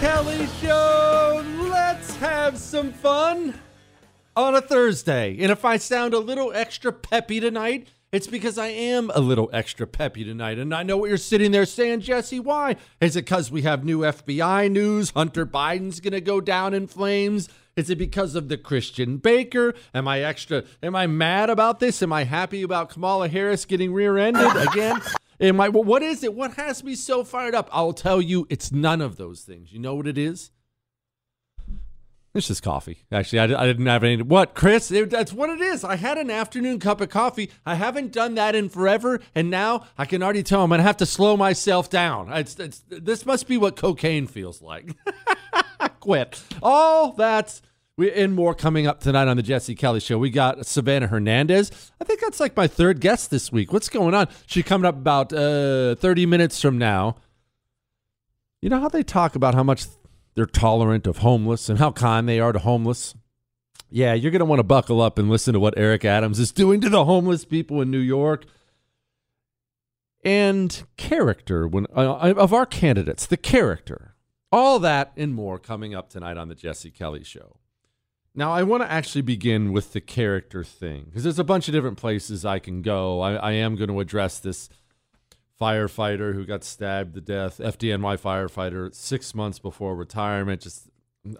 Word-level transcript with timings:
Kelly 0.00 0.46
Show. 0.60 1.44
Let's 1.70 2.14
have 2.16 2.56
some 2.56 2.92
fun 2.92 3.54
on 4.36 4.54
a 4.54 4.60
Thursday. 4.60 5.36
And 5.40 5.50
if 5.50 5.64
I 5.64 5.76
sound 5.76 6.14
a 6.14 6.20
little 6.20 6.52
extra 6.52 6.92
peppy 6.92 7.40
tonight, 7.40 7.88
it's 8.12 8.28
because 8.28 8.58
I 8.58 8.68
am 8.68 9.10
a 9.12 9.20
little 9.20 9.50
extra 9.52 9.88
peppy 9.88 10.24
tonight. 10.24 10.58
And 10.58 10.72
I 10.72 10.84
know 10.84 10.96
what 10.96 11.08
you're 11.08 11.18
sitting 11.18 11.50
there 11.50 11.66
saying, 11.66 12.00
Jesse, 12.00 12.38
why? 12.38 12.76
Is 13.00 13.16
it 13.16 13.24
because 13.24 13.50
we 13.50 13.62
have 13.62 13.84
new 13.84 14.00
FBI 14.00 14.70
news? 14.70 15.10
Hunter 15.10 15.44
Biden's 15.44 15.98
going 15.98 16.12
to 16.12 16.20
go 16.20 16.40
down 16.40 16.74
in 16.74 16.86
flames? 16.86 17.48
Is 17.78 17.90
it 17.90 17.96
because 17.96 18.34
of 18.34 18.48
the 18.48 18.58
Christian 18.58 19.18
Baker? 19.18 19.72
Am 19.94 20.08
I 20.08 20.22
extra? 20.22 20.64
Am 20.82 20.96
I 20.96 21.06
mad 21.06 21.48
about 21.48 21.78
this? 21.78 22.02
Am 22.02 22.12
I 22.12 22.24
happy 22.24 22.62
about 22.62 22.90
Kamala 22.90 23.28
Harris 23.28 23.64
getting 23.64 23.92
rear-ended 23.92 24.56
again? 24.68 25.00
Am 25.40 25.60
I? 25.60 25.68
What 25.68 26.02
is 26.02 26.24
it? 26.24 26.34
What 26.34 26.54
has 26.54 26.82
me 26.82 26.96
so 26.96 27.22
fired 27.22 27.54
up? 27.54 27.68
I'll 27.70 27.92
tell 27.92 28.20
you, 28.20 28.48
it's 28.50 28.72
none 28.72 29.00
of 29.00 29.16
those 29.16 29.42
things. 29.42 29.72
You 29.72 29.78
know 29.78 29.94
what 29.94 30.08
it 30.08 30.18
is? 30.18 30.50
It's 32.34 32.48
just 32.48 32.64
coffee. 32.64 33.04
Actually, 33.12 33.38
I, 33.54 33.62
I 33.62 33.66
didn't 33.66 33.86
have 33.86 34.02
any. 34.02 34.22
What, 34.22 34.54
Chris? 34.54 34.90
It- 34.90 35.10
that's 35.10 35.32
what 35.32 35.48
it 35.48 35.60
is. 35.60 35.84
I 35.84 35.94
had 35.94 36.18
an 36.18 36.32
afternoon 36.32 36.80
cup 36.80 37.00
of 37.00 37.10
coffee. 37.10 37.48
I 37.64 37.76
haven't 37.76 38.10
done 38.10 38.34
that 38.34 38.56
in 38.56 38.68
forever, 38.70 39.20
and 39.36 39.50
now 39.50 39.86
I 39.96 40.04
can 40.04 40.20
already 40.20 40.42
tell 40.42 40.64
I'm 40.64 40.70
gonna 40.70 40.82
have 40.82 40.96
to 40.96 41.06
slow 41.06 41.36
myself 41.36 41.88
down. 41.88 42.32
It's, 42.32 42.58
it's, 42.58 42.82
this 42.88 43.24
must 43.24 43.46
be 43.46 43.56
what 43.56 43.76
cocaine 43.76 44.26
feels 44.26 44.60
like. 44.60 44.96
Quit. 46.00 46.42
All 46.62 47.12
that's 47.12 47.62
we 47.98 48.12
and 48.12 48.32
more 48.32 48.54
coming 48.54 48.86
up 48.86 49.00
tonight 49.00 49.26
on 49.26 49.36
the 49.36 49.42
Jesse 49.42 49.74
Kelly 49.74 49.98
Show. 49.98 50.18
We 50.18 50.30
got 50.30 50.58
Savanah 50.58 51.08
Hernandez. 51.08 51.90
I 52.00 52.04
think 52.04 52.20
that's 52.20 52.38
like 52.38 52.56
my 52.56 52.68
third 52.68 53.00
guest 53.00 53.30
this 53.30 53.50
week. 53.50 53.72
What's 53.72 53.88
going 53.88 54.14
on? 54.14 54.28
She 54.46 54.62
coming 54.62 54.86
up 54.86 54.94
about 54.94 55.32
uh, 55.32 55.96
30 55.96 56.24
minutes 56.24 56.62
from 56.62 56.78
now. 56.78 57.16
You 58.62 58.70
know 58.70 58.80
how 58.80 58.88
they 58.88 59.02
talk 59.02 59.34
about 59.34 59.56
how 59.56 59.64
much 59.64 59.86
they're 60.36 60.46
tolerant 60.46 61.08
of 61.08 61.18
homeless 61.18 61.68
and 61.68 61.80
how 61.80 61.90
kind 61.90 62.28
they 62.28 62.38
are 62.38 62.52
to 62.52 62.60
homeless? 62.60 63.16
Yeah, 63.90 64.14
you're 64.14 64.30
going 64.30 64.40
to 64.40 64.44
want 64.44 64.60
to 64.60 64.64
buckle 64.64 65.00
up 65.00 65.18
and 65.18 65.28
listen 65.28 65.52
to 65.54 65.60
what 65.60 65.74
Eric 65.76 66.04
Adams 66.04 66.38
is 66.38 66.52
doing 66.52 66.80
to 66.82 66.88
the 66.88 67.04
homeless 67.04 67.44
people 67.44 67.80
in 67.80 67.90
New 67.90 67.98
York. 67.98 68.44
And 70.24 70.84
character 70.96 71.66
when 71.66 71.86
uh, 71.96 72.34
of 72.36 72.52
our 72.52 72.66
candidates, 72.66 73.26
the 73.26 73.36
character. 73.36 74.14
All 74.50 74.78
that 74.78 75.12
and 75.16 75.34
more 75.34 75.58
coming 75.58 75.94
up 75.94 76.08
tonight 76.08 76.38
on 76.38 76.48
the 76.48 76.54
Jesse 76.54 76.90
Kelly 76.90 77.22
show. 77.22 77.57
Now, 78.34 78.52
I 78.52 78.62
want 78.62 78.82
to 78.82 78.90
actually 78.90 79.22
begin 79.22 79.72
with 79.72 79.92
the 79.92 80.00
character 80.00 80.62
thing 80.62 81.04
because 81.06 81.24
there's 81.24 81.38
a 81.38 81.44
bunch 81.44 81.66
of 81.68 81.74
different 81.74 81.98
places 81.98 82.44
I 82.44 82.58
can 82.58 82.82
go. 82.82 83.20
I, 83.20 83.34
I 83.34 83.52
am 83.52 83.74
going 83.74 83.88
to 83.88 84.00
address 84.00 84.38
this 84.38 84.68
firefighter 85.60 86.34
who 86.34 86.44
got 86.44 86.62
stabbed 86.62 87.14
to 87.14 87.20
death, 87.20 87.58
FDNY 87.58 88.20
firefighter, 88.20 88.94
six 88.94 89.34
months 89.34 89.58
before 89.58 89.96
retirement. 89.96 90.60
Just, 90.60 90.88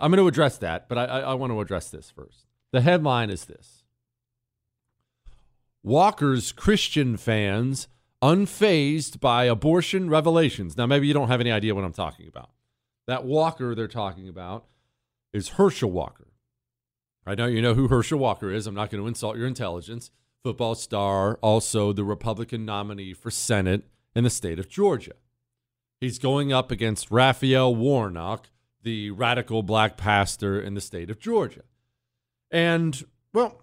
I'm 0.00 0.10
going 0.10 0.22
to 0.22 0.26
address 0.26 0.58
that, 0.58 0.88
but 0.88 0.98
I, 0.98 1.04
I, 1.04 1.20
I 1.20 1.34
want 1.34 1.52
to 1.52 1.60
address 1.60 1.90
this 1.90 2.10
first. 2.10 2.46
The 2.72 2.80
headline 2.80 3.30
is 3.30 3.44
this 3.44 3.84
Walker's 5.82 6.52
Christian 6.52 7.16
fans 7.16 7.88
unfazed 8.20 9.20
by 9.20 9.44
abortion 9.44 10.10
revelations. 10.10 10.76
Now, 10.76 10.86
maybe 10.86 11.06
you 11.06 11.14
don't 11.14 11.28
have 11.28 11.40
any 11.40 11.52
idea 11.52 11.74
what 11.74 11.84
I'm 11.84 11.92
talking 11.92 12.26
about. 12.26 12.50
That 13.06 13.24
Walker 13.24 13.74
they're 13.74 13.88
talking 13.88 14.28
about 14.28 14.66
is 15.32 15.50
Herschel 15.50 15.90
Walker. 15.90 16.26
I 17.26 17.34
know 17.34 17.46
you 17.46 17.60
know 17.60 17.74
who 17.74 17.88
Herschel 17.88 18.18
Walker 18.18 18.50
is. 18.50 18.66
I'm 18.66 18.74
not 18.74 18.90
going 18.90 19.02
to 19.02 19.08
insult 19.08 19.36
your 19.36 19.46
intelligence. 19.46 20.10
Football 20.42 20.74
star, 20.74 21.38
also 21.42 21.92
the 21.92 22.04
Republican 22.04 22.64
nominee 22.64 23.12
for 23.12 23.30
Senate 23.30 23.84
in 24.14 24.24
the 24.24 24.30
state 24.30 24.58
of 24.58 24.68
Georgia. 24.68 25.12
He's 26.00 26.18
going 26.18 26.52
up 26.52 26.70
against 26.70 27.10
Raphael 27.10 27.74
Warnock, 27.74 28.50
the 28.82 29.10
radical 29.10 29.62
black 29.62 29.96
pastor 29.96 30.60
in 30.60 30.74
the 30.74 30.80
state 30.80 31.10
of 31.10 31.18
Georgia. 31.18 31.62
And, 32.50 33.04
well, 33.32 33.62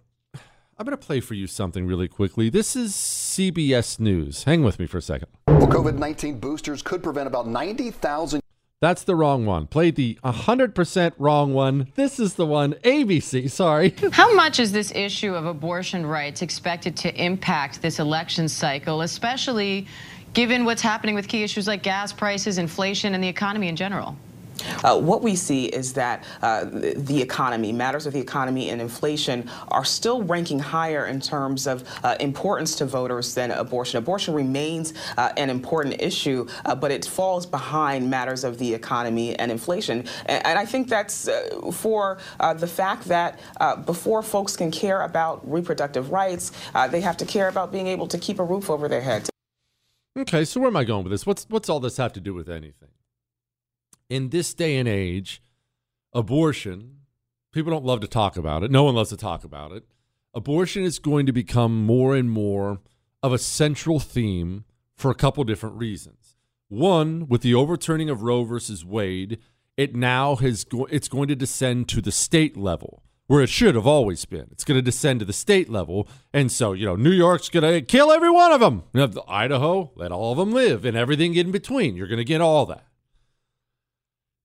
I'm 0.77 0.85
going 0.85 0.97
to 0.97 0.97
play 0.97 1.21
for 1.21 1.33
you 1.33 1.47
something 1.47 1.87
really 1.87 2.09
quickly. 2.09 2.49
This 2.49 2.75
is 2.75 2.91
CBS 2.93 3.99
News. 3.99 4.43
Hang 4.43 4.63
with 4.63 4.77
me 4.77 4.85
for 4.85 4.97
a 4.97 5.01
second. 5.01 5.29
Well, 5.47 5.67
COVID 5.67 5.97
19 5.97 6.39
boosters 6.39 6.81
could 6.81 7.01
prevent 7.01 7.27
about 7.27 7.47
90,000. 7.47 8.41
That's 8.81 9.03
the 9.03 9.15
wrong 9.15 9.45
one. 9.45 9.67
Played 9.67 9.95
the 9.95 10.19
100% 10.23 11.13
wrong 11.17 11.53
one. 11.53 11.87
This 11.95 12.19
is 12.19 12.33
the 12.35 12.45
one. 12.45 12.73
ABC, 12.83 13.49
sorry. 13.49 13.95
How 14.11 14.33
much 14.33 14.59
is 14.59 14.73
this 14.73 14.91
issue 14.93 15.33
of 15.33 15.45
abortion 15.45 16.05
rights 16.05 16.41
expected 16.41 16.97
to 16.97 17.23
impact 17.23 17.81
this 17.81 17.99
election 17.99 18.49
cycle, 18.49 19.01
especially 19.01 19.87
given 20.33 20.65
what's 20.65 20.81
happening 20.81 21.15
with 21.15 21.27
key 21.27 21.41
issues 21.41 21.67
like 21.67 21.83
gas 21.83 22.11
prices, 22.11 22.57
inflation, 22.57 23.15
and 23.15 23.23
the 23.23 23.29
economy 23.29 23.69
in 23.69 23.77
general? 23.77 24.17
Uh, 24.83 24.99
what 24.99 25.21
we 25.21 25.35
see 25.35 25.65
is 25.65 25.93
that 25.93 26.23
uh, 26.41 26.65
the 26.65 27.21
economy, 27.21 27.71
matters 27.71 28.05
of 28.05 28.13
the 28.13 28.19
economy 28.19 28.69
and 28.69 28.81
inflation 28.81 29.49
are 29.69 29.85
still 29.85 30.23
ranking 30.23 30.59
higher 30.59 31.05
in 31.05 31.19
terms 31.19 31.67
of 31.67 31.83
uh, 32.03 32.15
importance 32.19 32.75
to 32.75 32.85
voters 32.85 33.33
than 33.33 33.51
abortion. 33.51 33.97
Abortion 33.97 34.33
remains 34.33 34.93
uh, 35.17 35.31
an 35.37 35.49
important 35.49 36.01
issue, 36.01 36.47
uh, 36.65 36.75
but 36.75 36.91
it 36.91 37.05
falls 37.05 37.45
behind 37.45 38.09
matters 38.09 38.43
of 38.43 38.57
the 38.57 38.73
economy 38.73 39.35
and 39.37 39.51
inflation. 39.51 39.99
And, 40.25 40.45
and 40.45 40.59
I 40.59 40.65
think 40.65 40.89
that's 40.89 41.29
for 41.73 42.17
the 42.59 42.67
fact 42.67 43.05
that 43.05 43.39
before 43.85 44.21
folks 44.21 44.55
can 44.55 44.71
care 44.71 45.01
about 45.01 45.49
reproductive 45.49 46.11
rights, 46.11 46.51
they 46.89 47.01
have 47.01 47.17
to 47.17 47.25
care 47.25 47.47
about 47.47 47.71
being 47.71 47.87
able 47.87 48.07
to 48.07 48.17
keep 48.17 48.39
a 48.39 48.43
roof 48.43 48.69
over 48.69 48.87
their 48.87 49.01
head. 49.01 49.29
Okay, 50.17 50.45
so 50.45 50.61
where 50.61 50.69
am 50.69 50.77
I 50.77 50.85
going 50.85 51.03
with 51.03 51.11
this? 51.11 51.25
What's 51.25 51.45
what's 51.49 51.67
all 51.67 51.81
this 51.81 51.97
have 51.97 52.13
to 52.13 52.21
do 52.21 52.33
with 52.33 52.49
anything? 52.49 52.89
In 54.09 54.29
this 54.29 54.53
day 54.53 54.77
and 54.77 54.87
age, 54.87 55.41
abortion, 56.13 56.99
people 57.51 57.71
don't 57.71 57.85
love 57.85 58.01
to 58.01 58.07
talk 58.07 58.37
about 58.37 58.63
it. 58.63 58.71
No 58.71 58.83
one 58.83 58.95
loves 58.95 59.09
to 59.09 59.17
talk 59.17 59.43
about 59.43 59.71
it. 59.71 59.83
Abortion 60.33 60.83
is 60.83 60.99
going 60.99 61.25
to 61.25 61.31
become 61.31 61.85
more 61.85 62.15
and 62.15 62.29
more 62.29 62.79
of 63.23 63.33
a 63.33 63.37
central 63.37 63.99
theme 63.99 64.65
for 64.95 65.09
a 65.09 65.15
couple 65.15 65.43
different 65.43 65.77
reasons. 65.77 66.35
One, 66.67 67.27
with 67.27 67.41
the 67.41 67.53
overturning 67.53 68.09
of 68.09 68.23
Roe 68.23 68.43
versus 68.43 68.83
Wade, 68.83 69.39
it 69.77 69.95
now 69.95 70.35
has 70.35 70.63
go- 70.63 70.87
it's 70.91 71.07
going 71.07 71.27
to 71.27 71.35
descend 71.35 71.87
to 71.89 72.01
the 72.01 72.11
state 72.11 72.57
level 72.57 73.03
where 73.27 73.41
it 73.41 73.49
should 73.49 73.75
have 73.75 73.87
always 73.87 74.25
been. 74.25 74.47
It's 74.51 74.63
going 74.63 74.77
to 74.77 74.81
descend 74.81 75.19
to 75.19 75.25
the 75.25 75.33
state 75.33 75.69
level, 75.69 76.07
and 76.33 76.51
so 76.51 76.73
you 76.73 76.85
know 76.85 76.95
New 76.95 77.11
York's 77.11 77.49
going 77.49 77.71
to 77.71 77.81
kill 77.81 78.11
every 78.11 78.29
one 78.29 78.51
of 78.51 78.59
them. 78.59 78.83
You 78.93 79.07
know, 79.07 79.23
Idaho, 79.27 79.91
let 79.95 80.11
all 80.11 80.33
of 80.33 80.37
them 80.37 80.51
live, 80.51 80.85
and 80.85 80.95
everything 80.95 81.35
in 81.35 81.51
between. 81.51 81.95
You're 81.95 82.07
going 82.07 82.17
to 82.17 82.23
get 82.23 82.41
all 82.41 82.65
that. 82.67 82.85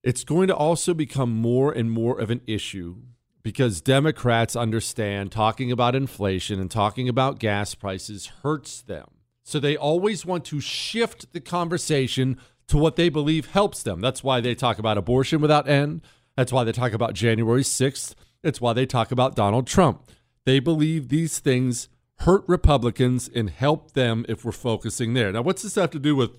It's 0.03 0.23
going 0.23 0.47
to 0.47 0.55
also 0.55 0.93
become 0.93 1.35
more 1.35 1.71
and 1.71 1.91
more 1.91 2.19
of 2.19 2.31
an 2.31 2.41
issue 2.47 2.97
because 3.43 3.81
Democrats 3.81 4.55
understand 4.55 5.31
talking 5.31 5.71
about 5.71 5.95
inflation 5.95 6.59
and 6.59 6.71
talking 6.71 7.07
about 7.07 7.39
gas 7.39 7.75
prices 7.75 8.27
hurts 8.43 8.81
them. 8.81 9.07
So 9.43 9.59
they 9.59 9.75
always 9.75 10.25
want 10.25 10.45
to 10.45 10.59
shift 10.59 11.33
the 11.33 11.39
conversation 11.39 12.39
to 12.67 12.77
what 12.77 12.95
they 12.95 13.09
believe 13.09 13.47
helps 13.47 13.83
them. 13.83 14.01
That's 14.01 14.23
why 14.23 14.39
they 14.39 14.55
talk 14.55 14.79
about 14.79 14.97
abortion 14.97 15.41
without 15.41 15.67
end. 15.67 16.01
That's 16.35 16.51
why 16.51 16.63
they 16.63 16.71
talk 16.71 16.93
about 16.93 17.13
January 17.13 17.63
6th. 17.63 18.15
It's 18.43 18.61
why 18.61 18.73
they 18.73 18.85
talk 18.85 19.11
about 19.11 19.35
Donald 19.35 19.67
Trump. 19.67 20.09
They 20.45 20.59
believe 20.59 21.09
these 21.09 21.39
things 21.39 21.89
hurt 22.19 22.43
Republicans 22.47 23.29
and 23.33 23.49
help 23.49 23.91
them 23.91 24.25
if 24.29 24.45
we're 24.45 24.51
focusing 24.51 25.13
there. 25.13 25.31
Now, 25.31 25.41
what's 25.41 25.61
this 25.63 25.75
have 25.75 25.91
to 25.91 25.99
do 25.99 26.15
with 26.15 26.31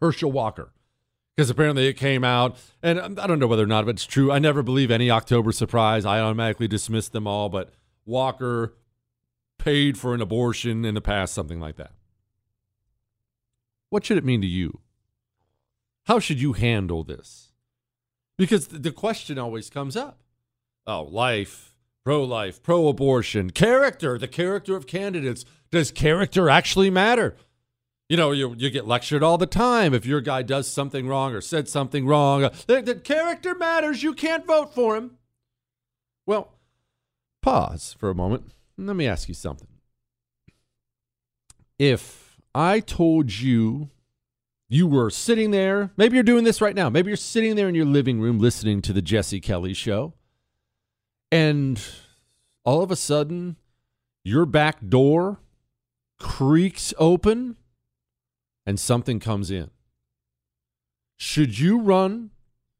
Herschel 0.00 0.32
Walker? 0.32 0.72
Because 1.40 1.48
apparently 1.48 1.86
it 1.86 1.94
came 1.94 2.22
out, 2.22 2.58
and 2.82 3.18
I 3.18 3.26
don't 3.26 3.38
know 3.38 3.46
whether 3.46 3.62
or 3.62 3.66
not 3.66 3.88
it's 3.88 4.04
true. 4.04 4.30
I 4.30 4.38
never 4.38 4.62
believe 4.62 4.90
any 4.90 5.10
October 5.10 5.52
surprise. 5.52 6.04
I 6.04 6.20
automatically 6.20 6.68
dismiss 6.68 7.08
them 7.08 7.26
all, 7.26 7.48
but 7.48 7.72
Walker 8.04 8.74
paid 9.56 9.96
for 9.96 10.12
an 10.12 10.20
abortion 10.20 10.84
in 10.84 10.94
the 10.94 11.00
past, 11.00 11.32
something 11.32 11.58
like 11.58 11.76
that. 11.76 11.92
What 13.88 14.04
should 14.04 14.18
it 14.18 14.24
mean 14.24 14.42
to 14.42 14.46
you? 14.46 14.80
How 16.04 16.18
should 16.18 16.42
you 16.42 16.52
handle 16.52 17.04
this? 17.04 17.52
Because 18.36 18.66
the 18.66 18.92
question 18.92 19.38
always 19.38 19.70
comes 19.70 19.96
up 19.96 20.20
oh, 20.86 21.04
life, 21.04 21.74
pro 22.04 22.22
life, 22.22 22.62
pro 22.62 22.86
abortion, 22.86 23.48
character, 23.48 24.18
the 24.18 24.28
character 24.28 24.76
of 24.76 24.86
candidates. 24.86 25.46
Does 25.70 25.90
character 25.90 26.50
actually 26.50 26.90
matter? 26.90 27.34
You 28.10 28.16
know, 28.16 28.32
you, 28.32 28.56
you 28.58 28.70
get 28.70 28.88
lectured 28.88 29.22
all 29.22 29.38
the 29.38 29.46
time 29.46 29.94
if 29.94 30.04
your 30.04 30.20
guy 30.20 30.42
does 30.42 30.66
something 30.66 31.06
wrong 31.06 31.32
or 31.32 31.40
said 31.40 31.68
something 31.68 32.08
wrong. 32.08 32.40
The, 32.66 32.82
the 32.82 32.96
character 32.96 33.54
matters. 33.54 34.02
You 34.02 34.14
can't 34.14 34.44
vote 34.44 34.74
for 34.74 34.96
him. 34.96 35.12
Well, 36.26 36.54
pause 37.40 37.94
for 37.96 38.10
a 38.10 38.14
moment. 38.16 38.50
Let 38.76 38.96
me 38.96 39.06
ask 39.06 39.28
you 39.28 39.34
something. 39.34 39.68
If 41.78 42.40
I 42.52 42.80
told 42.80 43.32
you 43.32 43.90
you 44.68 44.88
were 44.88 45.10
sitting 45.10 45.52
there, 45.52 45.92
maybe 45.96 46.16
you're 46.16 46.24
doing 46.24 46.42
this 46.42 46.60
right 46.60 46.74
now, 46.74 46.90
maybe 46.90 47.10
you're 47.10 47.16
sitting 47.16 47.54
there 47.54 47.68
in 47.68 47.76
your 47.76 47.86
living 47.86 48.20
room 48.20 48.40
listening 48.40 48.82
to 48.82 48.92
the 48.92 49.02
Jesse 49.02 49.40
Kelly 49.40 49.72
show, 49.72 50.14
and 51.30 51.80
all 52.64 52.82
of 52.82 52.90
a 52.90 52.96
sudden 52.96 53.54
your 54.24 54.46
back 54.46 54.78
door 54.88 55.38
creaks 56.18 56.92
open 56.98 57.56
and 58.66 58.78
something 58.78 59.20
comes 59.20 59.50
in. 59.50 59.70
Should 61.16 61.58
you 61.58 61.80
run 61.80 62.30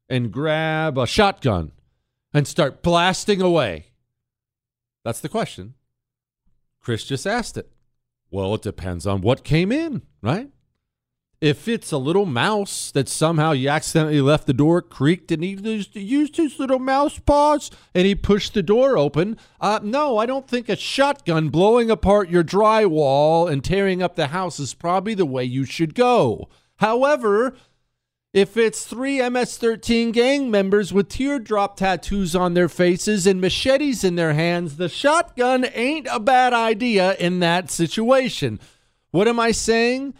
and 0.09 0.31
grab 0.31 0.97
a 0.97 1.05
shotgun 1.05 1.71
and 2.33 2.47
start 2.47 2.81
blasting 2.81 3.41
away? 3.41 3.87
That's 5.03 5.19
the 5.19 5.29
question. 5.29 5.75
Chris 6.81 7.03
just 7.03 7.27
asked 7.27 7.57
it. 7.57 7.71
Well, 8.29 8.55
it 8.55 8.61
depends 8.61 9.05
on 9.05 9.21
what 9.21 9.43
came 9.43 9.71
in, 9.71 10.01
right? 10.21 10.49
If 11.41 11.67
it's 11.67 11.91
a 11.91 11.97
little 11.97 12.27
mouse 12.27 12.91
that 12.91 13.09
somehow 13.09 13.53
you 13.53 13.67
accidentally 13.67 14.21
left 14.21 14.45
the 14.45 14.53
door 14.53 14.79
creaked 14.79 15.31
and 15.31 15.43
he 15.43 15.57
used 15.93 16.37
his 16.37 16.59
little 16.59 16.77
mouse 16.77 17.17
paws 17.17 17.71
and 17.95 18.05
he 18.05 18.13
pushed 18.13 18.53
the 18.53 18.61
door 18.61 18.95
open, 18.95 19.37
uh, 19.59 19.79
no, 19.81 20.19
I 20.19 20.27
don't 20.27 20.47
think 20.47 20.69
a 20.69 20.75
shotgun 20.75 21.49
blowing 21.49 21.89
apart 21.89 22.29
your 22.29 22.43
drywall 22.43 23.51
and 23.51 23.63
tearing 23.63 24.03
up 24.03 24.15
the 24.15 24.27
house 24.27 24.59
is 24.59 24.75
probably 24.75 25.15
the 25.15 25.25
way 25.25 25.43
you 25.43 25.65
should 25.65 25.95
go. 25.95 26.47
However, 26.75 27.55
if 28.33 28.55
it's 28.55 28.85
three 28.85 29.27
MS 29.27 29.57
13 29.57 30.11
gang 30.11 30.51
members 30.51 30.93
with 30.93 31.09
teardrop 31.09 31.75
tattoos 31.75 32.35
on 32.35 32.53
their 32.53 32.69
faces 32.69 33.25
and 33.25 33.41
machetes 33.41 34.03
in 34.03 34.15
their 34.15 34.33
hands, 34.33 34.77
the 34.77 34.87
shotgun 34.87 35.65
ain't 35.73 36.07
a 36.11 36.19
bad 36.19 36.53
idea 36.53 37.15
in 37.15 37.39
that 37.39 37.71
situation. 37.71 38.59
What 39.09 39.27
am 39.27 39.39
I 39.39 39.51
saying? 39.51 40.13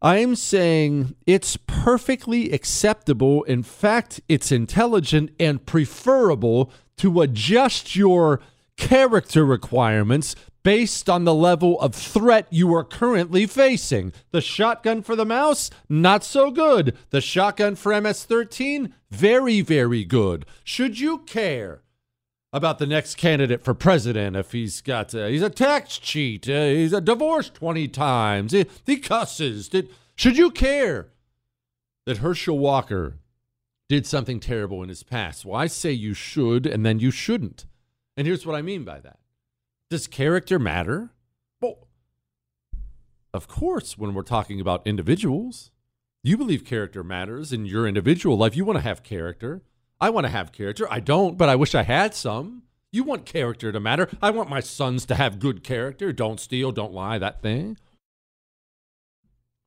I'm 0.00 0.36
saying 0.36 1.16
it's 1.26 1.56
perfectly 1.66 2.52
acceptable. 2.52 3.42
In 3.44 3.64
fact, 3.64 4.20
it's 4.28 4.52
intelligent 4.52 5.30
and 5.40 5.64
preferable 5.66 6.70
to 6.98 7.20
adjust 7.20 7.96
your 7.96 8.40
character 8.76 9.44
requirements 9.44 10.36
based 10.62 11.10
on 11.10 11.24
the 11.24 11.34
level 11.34 11.80
of 11.80 11.94
threat 11.94 12.46
you 12.50 12.72
are 12.74 12.84
currently 12.84 13.46
facing. 13.46 14.12
The 14.30 14.40
shotgun 14.40 15.02
for 15.02 15.16
the 15.16 15.24
mouse, 15.24 15.68
not 15.88 16.22
so 16.22 16.52
good. 16.52 16.96
The 17.10 17.20
shotgun 17.20 17.74
for 17.74 17.98
MS 18.00 18.24
13, 18.24 18.94
very, 19.10 19.62
very 19.62 20.04
good. 20.04 20.46
Should 20.62 21.00
you 21.00 21.18
care? 21.18 21.82
About 22.52 22.78
the 22.78 22.86
next 22.86 23.16
candidate 23.16 23.62
for 23.62 23.74
president 23.74 24.36
if 24.36 24.52
he's 24.52 24.80
got 24.80 25.14
uh, 25.14 25.26
he's 25.26 25.42
a 25.42 25.50
tax 25.50 25.98
cheat, 25.98 26.48
uh, 26.48 26.64
he's 26.64 26.92
a 26.92 27.00
divorced 27.00 27.54
20 27.54 27.88
times, 27.88 28.52
he, 28.52 28.66
he 28.86 28.96
cusses. 28.96 29.68
Did, 29.68 29.90
should 30.14 30.36
you 30.38 30.50
care 30.50 31.08
that 32.06 32.18
Herschel 32.18 32.58
Walker 32.58 33.18
did 33.88 34.06
something 34.06 34.40
terrible 34.40 34.82
in 34.82 34.88
his 34.88 35.02
past? 35.02 35.44
Well, 35.44 35.60
I 35.60 35.66
say 35.66 35.92
you 35.92 36.14
should 36.14 36.66
and 36.66 36.84
then 36.84 36.98
you 36.98 37.10
shouldn't. 37.10 37.66
And 38.16 38.26
here's 38.26 38.44
what 38.44 38.56
I 38.56 38.62
mean 38.62 38.84
by 38.84 39.00
that. 39.00 39.18
Does 39.90 40.06
character 40.06 40.58
matter? 40.58 41.10
Well, 41.60 41.86
of 43.32 43.48
course, 43.48 43.96
when 43.96 44.14
we're 44.14 44.22
talking 44.22 44.60
about 44.60 44.86
individuals, 44.86 45.70
you 46.22 46.36
believe 46.36 46.64
character 46.64 47.04
matters 47.04 47.52
in 47.52 47.64
your 47.64 47.86
individual 47.86 48.36
life. 48.36 48.56
You 48.56 48.64
want 48.64 48.78
to 48.78 48.82
have 48.82 49.02
character. 49.02 49.62
I 50.00 50.10
want 50.10 50.26
to 50.26 50.30
have 50.30 50.52
character. 50.52 50.86
I 50.90 51.00
don't, 51.00 51.36
but 51.36 51.48
I 51.48 51.56
wish 51.56 51.74
I 51.74 51.82
had 51.82 52.14
some. 52.14 52.62
You 52.92 53.04
want 53.04 53.26
character 53.26 53.72
to 53.72 53.80
matter. 53.80 54.08
I 54.22 54.30
want 54.30 54.48
my 54.48 54.60
sons 54.60 55.04
to 55.06 55.14
have 55.14 55.40
good 55.40 55.62
character. 55.62 56.12
Don't 56.12 56.40
steal, 56.40 56.72
don't 56.72 56.92
lie, 56.92 57.18
that 57.18 57.42
thing. 57.42 57.76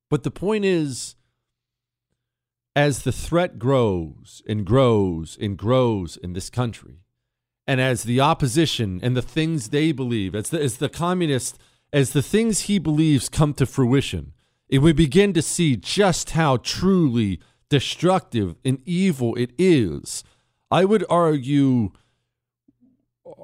But 0.09 0.23
the 0.23 0.31
point 0.31 0.65
is, 0.65 1.15
as 2.75 3.03
the 3.03 3.11
threat 3.11 3.59
grows 3.59 4.41
and 4.47 4.65
grows 4.65 5.37
and 5.39 5.57
grows 5.57 6.17
in 6.17 6.33
this 6.33 6.49
country, 6.49 7.03
and 7.67 7.79
as 7.79 8.03
the 8.03 8.19
opposition 8.19 8.99
and 9.03 9.15
the 9.15 9.21
things 9.21 9.69
they 9.69 9.91
believe, 9.91 10.33
as 10.33 10.49
the, 10.49 10.61
as 10.61 10.77
the 10.77 10.89
communist, 10.89 11.57
as 11.93 12.11
the 12.11 12.21
things 12.21 12.61
he 12.61 12.79
believes 12.79 13.29
come 13.29 13.53
to 13.53 13.65
fruition, 13.65 14.33
and 14.71 14.81
we 14.81 14.93
begin 14.93 15.33
to 15.33 15.41
see 15.41 15.75
just 15.75 16.31
how 16.31 16.57
truly 16.57 17.39
destructive 17.71 18.57
and 18.65 18.79
evil 18.85 19.33
it 19.35 19.51
is, 19.57 20.25
I 20.69 20.83
would 20.83 21.05
argue 21.09 21.91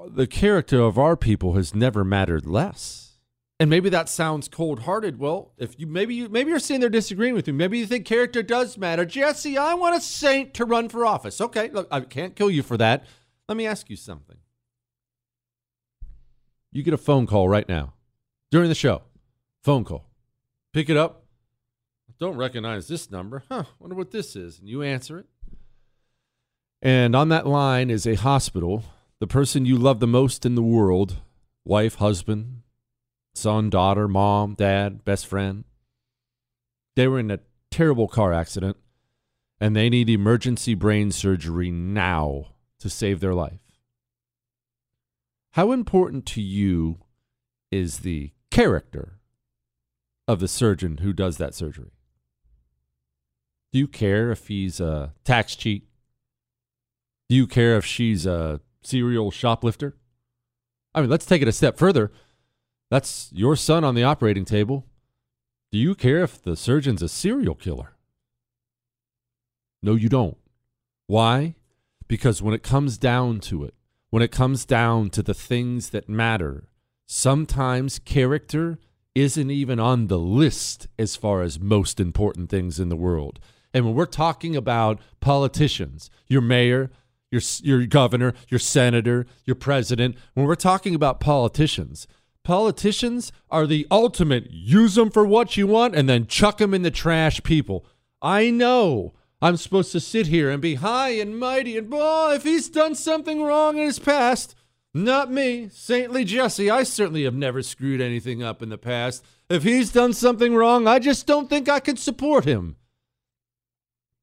the 0.05 0.27
character 0.27 0.81
of 0.81 0.99
our 0.99 1.15
people 1.15 1.53
has 1.53 1.73
never 1.73 2.03
mattered 2.03 2.45
less. 2.45 3.19
And 3.57 3.69
maybe 3.69 3.89
that 3.89 4.09
sounds 4.09 4.49
cold-hearted. 4.49 5.17
Well, 5.17 5.53
if 5.57 5.79
you 5.79 5.87
maybe 5.87 6.13
you 6.13 6.27
maybe 6.27 6.51
you're 6.51 6.59
sitting 6.59 6.81
there 6.81 6.89
disagreeing 6.89 7.35
with 7.35 7.47
me. 7.47 7.53
Maybe 7.53 7.79
you 7.79 7.87
think 7.87 8.05
character 8.05 8.43
does 8.43 8.77
matter. 8.77 9.05
Jesse, 9.05 9.57
I 9.57 9.73
want 9.75 9.95
a 9.95 10.01
saint 10.01 10.53
to 10.55 10.65
run 10.65 10.89
for 10.89 11.05
office. 11.05 11.39
Okay, 11.39 11.69
look, 11.69 11.87
I 11.89 12.01
can't 12.01 12.35
kill 12.35 12.51
you 12.51 12.63
for 12.63 12.77
that. 12.77 13.05
Let 13.47 13.57
me 13.57 13.65
ask 13.65 13.89
you 13.89 13.95
something. 13.95 14.37
You 16.73 16.83
get 16.83 16.93
a 16.93 16.97
phone 16.97 17.25
call 17.25 17.47
right 17.47 17.67
now 17.67 17.93
during 18.51 18.67
the 18.67 18.75
show. 18.75 19.03
Phone 19.63 19.85
call. 19.85 20.11
Pick 20.73 20.89
it 20.89 20.97
up. 20.97 21.26
Don't 22.19 22.37
recognize 22.37 22.87
this 22.87 23.11
number. 23.11 23.43
Huh, 23.49 23.63
wonder 23.79 23.95
what 23.95 24.11
this 24.11 24.35
is. 24.35 24.59
And 24.59 24.67
you 24.67 24.81
answer 24.81 25.19
it. 25.19 25.25
And 26.81 27.15
on 27.15 27.29
that 27.29 27.47
line 27.47 27.89
is 27.89 28.07
a 28.07 28.15
hospital. 28.15 28.83
The 29.19 29.27
person 29.27 29.65
you 29.65 29.77
love 29.77 29.99
the 29.99 30.07
most 30.07 30.45
in 30.45 30.55
the 30.55 30.63
world 30.63 31.17
wife, 31.65 31.95
husband, 31.95 32.61
son, 33.35 33.69
daughter, 33.69 34.07
mom, 34.07 34.53
dad, 34.53 35.03
best 35.03 35.27
friend. 35.27 35.65
They 36.95 37.07
were 37.07 37.19
in 37.19 37.29
a 37.29 37.39
terrible 37.71 38.07
car 38.07 38.33
accident 38.33 38.77
and 39.59 39.75
they 39.75 39.89
need 39.89 40.09
emergency 40.09 40.75
brain 40.75 41.11
surgery 41.11 41.69
now 41.69 42.47
to 42.79 42.89
save 42.89 43.19
their 43.19 43.33
life. 43.33 43.59
How 45.51 45.71
important 45.71 46.25
to 46.27 46.41
you 46.41 46.99
is 47.71 47.99
the 47.99 48.31
character 48.51 49.19
of 50.27 50.39
the 50.39 50.47
surgeon 50.47 50.97
who 50.97 51.13
does 51.13 51.37
that 51.37 51.53
surgery? 51.53 51.91
Do 53.73 53.79
you 53.79 53.87
care 53.87 54.31
if 54.31 54.47
he's 54.47 54.79
a 54.79 55.13
tax 55.23 55.55
cheat? 55.55 55.87
Do 57.29 57.35
you 57.35 57.47
care 57.47 57.77
if 57.77 57.85
she's 57.85 58.25
a 58.25 58.61
serial 58.81 59.31
shoplifter? 59.31 59.97
I 60.95 61.01
mean, 61.01 61.09
let's 61.09 61.25
take 61.25 61.41
it 61.41 61.47
a 61.47 61.51
step 61.51 61.77
further. 61.77 62.11
That's 62.89 63.29
your 63.33 63.55
son 63.55 63.83
on 63.83 63.95
the 63.95 64.03
operating 64.03 64.45
table. 64.45 64.85
Do 65.71 65.77
you 65.77 65.95
care 65.95 66.23
if 66.23 66.41
the 66.41 66.55
surgeon's 66.55 67.01
a 67.01 67.09
serial 67.09 67.55
killer? 67.55 67.97
No, 69.83 69.95
you 69.95 70.07
don't. 70.07 70.37
Why? 71.07 71.55
Because 72.07 72.41
when 72.41 72.53
it 72.53 72.63
comes 72.63 72.97
down 72.97 73.41
to 73.41 73.65
it, 73.65 73.73
when 74.09 74.23
it 74.23 74.31
comes 74.31 74.65
down 74.65 75.09
to 75.11 75.21
the 75.21 75.33
things 75.33 75.89
that 75.89 76.07
matter, 76.07 76.69
sometimes 77.05 77.99
character 77.99 78.79
isn't 79.13 79.51
even 79.51 79.79
on 79.79 80.07
the 80.07 80.19
list 80.19 80.87
as 80.97 81.15
far 81.15 81.41
as 81.41 81.59
most 81.59 81.99
important 81.99 82.49
things 82.49 82.79
in 82.79 82.87
the 82.87 82.95
world. 82.95 83.39
And 83.73 83.85
when 83.85 83.95
we're 83.95 84.05
talking 84.05 84.55
about 84.55 84.99
politicians, 85.19 86.09
your 86.27 86.41
mayor, 86.41 86.89
your, 87.31 87.41
your 87.61 87.85
governor, 87.85 88.33
your 88.47 88.59
senator, 88.59 89.25
your 89.45 89.55
president, 89.55 90.15
when 90.33 90.45
we're 90.45 90.55
talking 90.55 90.95
about 90.95 91.19
politicians, 91.19 92.07
Politicians 92.47 93.33
are 93.49 93.67
the 93.67 93.85
ultimate 93.91 94.49
use 94.49 94.95
them 94.95 95.11
for 95.11 95.25
what 95.25 95.57
you 95.57 95.67
want 95.67 95.93
and 95.93 96.07
then 96.07 96.25
chuck 96.27 96.59
them 96.59 96.73
in 96.73 96.81
the 96.81 96.89
trash 96.89 97.43
people. 97.43 97.85
I 98.21 98.51
know 98.51 99.15
I'm 99.41 99.57
supposed 99.57 99.91
to 99.91 99.99
sit 99.99 100.27
here 100.27 100.49
and 100.49 100.61
be 100.61 100.75
high 100.75 101.09
and 101.09 101.37
mighty 101.37 101.77
and, 101.77 101.89
oh, 101.91 102.31
if 102.31 102.43
he's 102.43 102.69
done 102.69 102.95
something 102.95 103.43
wrong 103.43 103.77
in 103.77 103.83
his 103.83 103.99
past, 103.99 104.55
not 104.93 105.29
me, 105.29 105.67
saintly 105.73 106.23
Jesse. 106.23 106.69
I 106.69 106.83
certainly 106.83 107.25
have 107.25 107.35
never 107.35 107.61
screwed 107.61 107.99
anything 107.99 108.41
up 108.41 108.63
in 108.63 108.69
the 108.69 108.77
past. 108.77 109.25
If 109.49 109.63
he's 109.63 109.91
done 109.91 110.13
something 110.13 110.55
wrong, 110.55 110.87
I 110.87 110.99
just 110.99 111.27
don't 111.27 111.49
think 111.49 111.67
I 111.67 111.81
can 111.81 111.97
support 111.97 112.45
him. 112.45 112.77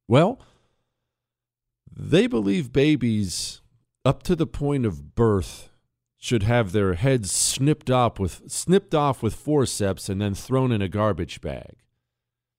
Well, 0.08 0.40
they 1.90 2.26
believe 2.26 2.72
babies 2.72 3.60
up 4.04 4.22
to 4.24 4.36
the 4.36 4.46
point 4.46 4.84
of 4.84 5.14
birth 5.14 5.70
should 6.18 6.42
have 6.42 6.72
their 6.72 6.94
heads 6.94 7.30
snipped 7.30 7.90
off 7.90 8.18
with 8.18 8.50
snipped 8.50 8.94
off 8.94 9.22
with 9.22 9.34
forceps 9.34 10.08
and 10.08 10.20
then 10.20 10.34
thrown 10.34 10.72
in 10.72 10.82
a 10.82 10.88
garbage 10.88 11.40
bag. 11.40 11.76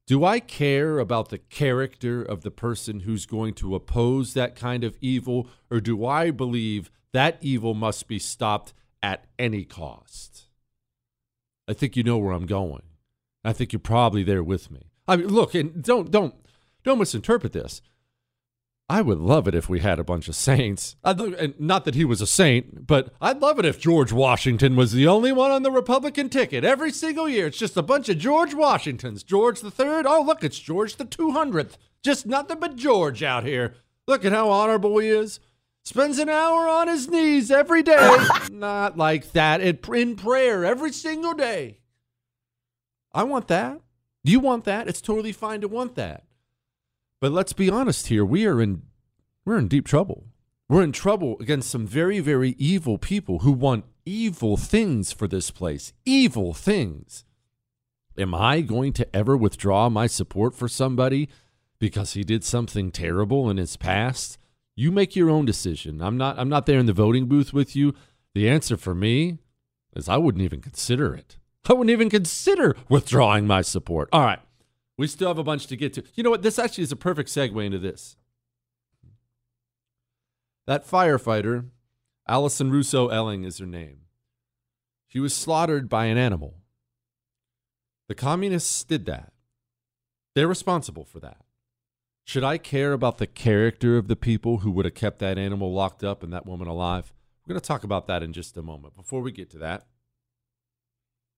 Do 0.07 0.23
I 0.23 0.39
care 0.39 0.99
about 0.99 1.29
the 1.29 1.39
character 1.39 2.21
of 2.21 2.43
the 2.43 2.51
person 2.51 3.01
who's 3.01 3.25
going 3.25 3.55
to 3.55 3.73
oppose 3.73 4.35
that 4.35 4.55
kind 4.55 4.83
of 4.83 4.97
evil, 5.01 5.47
or 5.71 5.81
do 5.81 6.05
I 6.05 6.29
believe 6.29 6.91
that 7.11 7.39
evil 7.41 7.73
must 7.73 8.07
be 8.07 8.19
stopped 8.19 8.73
at 9.01 9.25
any 9.39 9.65
cost? 9.65 10.43
I 11.67 11.73
think 11.73 11.97
you 11.97 12.03
know 12.03 12.19
where 12.19 12.33
I'm 12.33 12.45
going. 12.45 12.83
I 13.43 13.51
think 13.51 13.73
you're 13.73 13.79
probably 13.79 14.21
there 14.21 14.43
with 14.43 14.69
me. 14.69 14.91
I 15.07 15.15
mean, 15.15 15.29
look, 15.29 15.55
and 15.55 15.83
don't 15.83 16.11
don't 16.11 16.35
don't 16.85 16.99
misinterpret 16.99 17.51
this. 17.53 17.81
I 18.87 19.01
would 19.01 19.17
love 19.17 19.47
it 19.47 19.55
if 19.55 19.67
we 19.67 19.79
had 19.79 19.97
a 19.97 20.03
bunch 20.03 20.27
of 20.27 20.35
saints. 20.35 20.95
and 21.03 21.55
not 21.59 21.85
that 21.85 21.95
he 21.95 22.05
was 22.05 22.21
a 22.21 22.27
saint, 22.27 22.85
but 22.85 23.11
I'd 23.19 23.41
love 23.41 23.57
it 23.57 23.65
if 23.65 23.79
George 23.79 24.13
Washington 24.13 24.75
was 24.75 24.91
the 24.91 25.07
only 25.07 25.31
one 25.31 25.49
on 25.49 25.63
the 25.63 25.71
Republican 25.71 26.29
ticket 26.29 26.63
every 26.63 26.91
single 26.91 27.27
year. 27.27 27.47
It's 27.47 27.57
just 27.57 27.77
a 27.77 27.81
bunch 27.81 28.09
of 28.09 28.19
George 28.19 28.53
Washingtons. 28.53 29.23
George 29.23 29.61
the 29.61 29.71
Third. 29.71 30.05
Oh, 30.05 30.21
look, 30.21 30.43
it's 30.43 30.59
George 30.59 30.97
the 30.97 31.05
200th. 31.05 31.77
Just 32.03 32.27
nothing 32.27 32.59
but 32.59 32.75
George 32.75 33.23
out 33.23 33.43
here. 33.43 33.73
Look 34.07 34.23
at 34.23 34.31
how 34.31 34.51
honorable 34.51 34.99
he 34.99 35.07
is. 35.09 35.39
Spends 35.83 36.19
an 36.19 36.29
hour 36.29 36.67
on 36.67 36.87
his 36.87 37.09
knees 37.09 37.49
every 37.49 37.81
day. 37.81 38.17
not 38.51 38.97
like 38.97 39.31
that. 39.31 39.61
in 39.61 40.15
prayer 40.15 40.63
every 40.63 40.91
single 40.91 41.33
day. 41.33 41.79
I 43.13 43.23
want 43.23 43.47
that. 43.47 43.81
Do 44.23 44.31
you 44.31 44.39
want 44.39 44.65
that? 44.65 44.87
It's 44.87 45.01
totally 45.01 45.31
fine 45.31 45.61
to 45.61 45.67
want 45.67 45.95
that. 45.95 46.24
But 47.21 47.31
let's 47.31 47.53
be 47.53 47.69
honest 47.69 48.07
here. 48.07 48.25
We 48.25 48.45
are 48.45 48.61
in 48.61 48.83
we're 49.45 49.57
in 49.57 49.67
deep 49.67 49.87
trouble. 49.87 50.25
We're 50.67 50.83
in 50.83 50.91
trouble 50.91 51.37
against 51.39 51.69
some 51.69 51.85
very, 51.85 52.19
very 52.19 52.55
evil 52.57 52.97
people 52.97 53.39
who 53.39 53.51
want 53.51 53.85
evil 54.05 54.57
things 54.57 55.11
for 55.11 55.27
this 55.27 55.51
place. 55.51 55.93
Evil 56.05 56.53
things. 56.53 57.23
Am 58.17 58.33
I 58.33 58.61
going 58.61 58.93
to 58.93 59.15
ever 59.15 59.37
withdraw 59.37 59.89
my 59.89 60.07
support 60.07 60.55
for 60.55 60.67
somebody 60.67 61.29
because 61.79 62.13
he 62.13 62.23
did 62.23 62.43
something 62.43 62.91
terrible 62.91 63.49
in 63.49 63.57
his 63.57 63.77
past? 63.77 64.39
You 64.75 64.91
make 64.91 65.15
your 65.15 65.29
own 65.29 65.45
decision. 65.45 66.01
I'm 66.01 66.17
not 66.17 66.39
I'm 66.39 66.49
not 66.49 66.65
there 66.65 66.79
in 66.79 66.85
the 66.85 66.93
voting 66.93 67.27
booth 67.27 67.53
with 67.53 67.75
you. 67.75 67.93
The 68.33 68.49
answer 68.49 68.77
for 68.77 68.95
me 68.95 69.37
is 69.95 70.09
I 70.09 70.17
wouldn't 70.17 70.43
even 70.43 70.61
consider 70.61 71.13
it. 71.13 71.37
I 71.67 71.73
wouldn't 71.73 71.91
even 71.91 72.09
consider 72.09 72.75
withdrawing 72.89 73.47
my 73.47 73.61
support. 73.61 74.09
All 74.11 74.23
right. 74.23 74.39
We 74.97 75.07
still 75.07 75.27
have 75.27 75.37
a 75.37 75.43
bunch 75.43 75.67
to 75.67 75.75
get 75.75 75.93
to. 75.93 76.03
You 76.13 76.23
know 76.23 76.29
what? 76.29 76.41
This 76.41 76.57
actually 76.57 76.85
is 76.85 76.91
a 76.91 76.97
perfect 76.97 77.29
segue 77.29 77.65
into 77.65 77.79
this. 77.79 78.15
That 80.67 80.87
firefighter, 80.87 81.69
Alison 82.27 82.71
Russo 82.71 83.09
Elling 83.09 83.43
is 83.43 83.59
her 83.59 83.65
name. 83.65 84.01
She 85.07 85.19
was 85.19 85.33
slaughtered 85.33 85.89
by 85.89 86.05
an 86.05 86.17
animal. 86.17 86.61
The 88.07 88.15
communists 88.15 88.83
did 88.83 89.05
that. 89.05 89.33
They're 90.33 90.47
responsible 90.47 91.05
for 91.05 91.19
that. 91.19 91.37
Should 92.23 92.43
I 92.43 92.57
care 92.57 92.91
about 92.93 93.19
the 93.19 93.27
character 93.27 93.97
of 93.97 94.07
the 94.07 94.15
people 94.15 94.59
who 94.59 94.71
would 94.71 94.85
have 94.85 94.95
kept 94.95 95.19
that 95.19 95.37
animal 95.37 95.71
locked 95.73 96.03
up 96.03 96.23
and 96.23 96.33
that 96.33 96.45
woman 96.45 96.67
alive? 96.67 97.13
We're 97.45 97.53
going 97.53 97.61
to 97.61 97.67
talk 97.67 97.83
about 97.83 98.07
that 98.07 98.23
in 98.23 98.33
just 98.33 98.57
a 98.57 98.63
moment. 98.63 98.95
Before 98.95 99.21
we 99.21 99.31
get 99.31 99.51
to 99.51 99.59
that, 99.59 99.85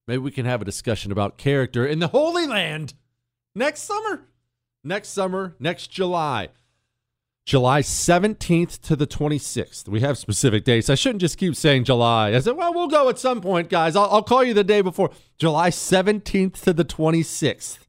maybe 0.07 0.19
we 0.19 0.31
can 0.31 0.45
have 0.45 0.61
a 0.61 0.65
discussion 0.65 1.11
about 1.11 1.37
character 1.37 1.85
in 1.85 1.99
the 1.99 2.07
Holy 2.07 2.47
Land 2.47 2.93
next 3.57 3.81
summer. 3.81 4.21
Next 4.83 5.09
summer, 5.09 5.55
next 5.59 5.87
July. 5.87 6.49
July 7.45 7.81
17th 7.81 8.81
to 8.81 8.95
the 8.95 9.07
26th. 9.07 9.87
We 9.87 10.01
have 10.01 10.17
specific 10.17 10.65
dates. 10.65 10.89
I 10.89 10.95
shouldn't 10.95 11.21
just 11.21 11.37
keep 11.37 11.55
saying 11.55 11.85
July. 11.85 12.35
I 12.35 12.39
said, 12.39 12.57
well, 12.57 12.73
we'll 12.73 12.89
go 12.89 13.07
at 13.07 13.17
some 13.17 13.39
point, 13.39 13.69
guys. 13.69 13.95
I'll, 13.95 14.09
I'll 14.11 14.23
call 14.23 14.43
you 14.43 14.53
the 14.53 14.65
day 14.65 14.81
before. 14.81 15.11
July 15.37 15.69
17th 15.69 16.61
to 16.63 16.73
the 16.73 16.83
26th. 16.83 17.79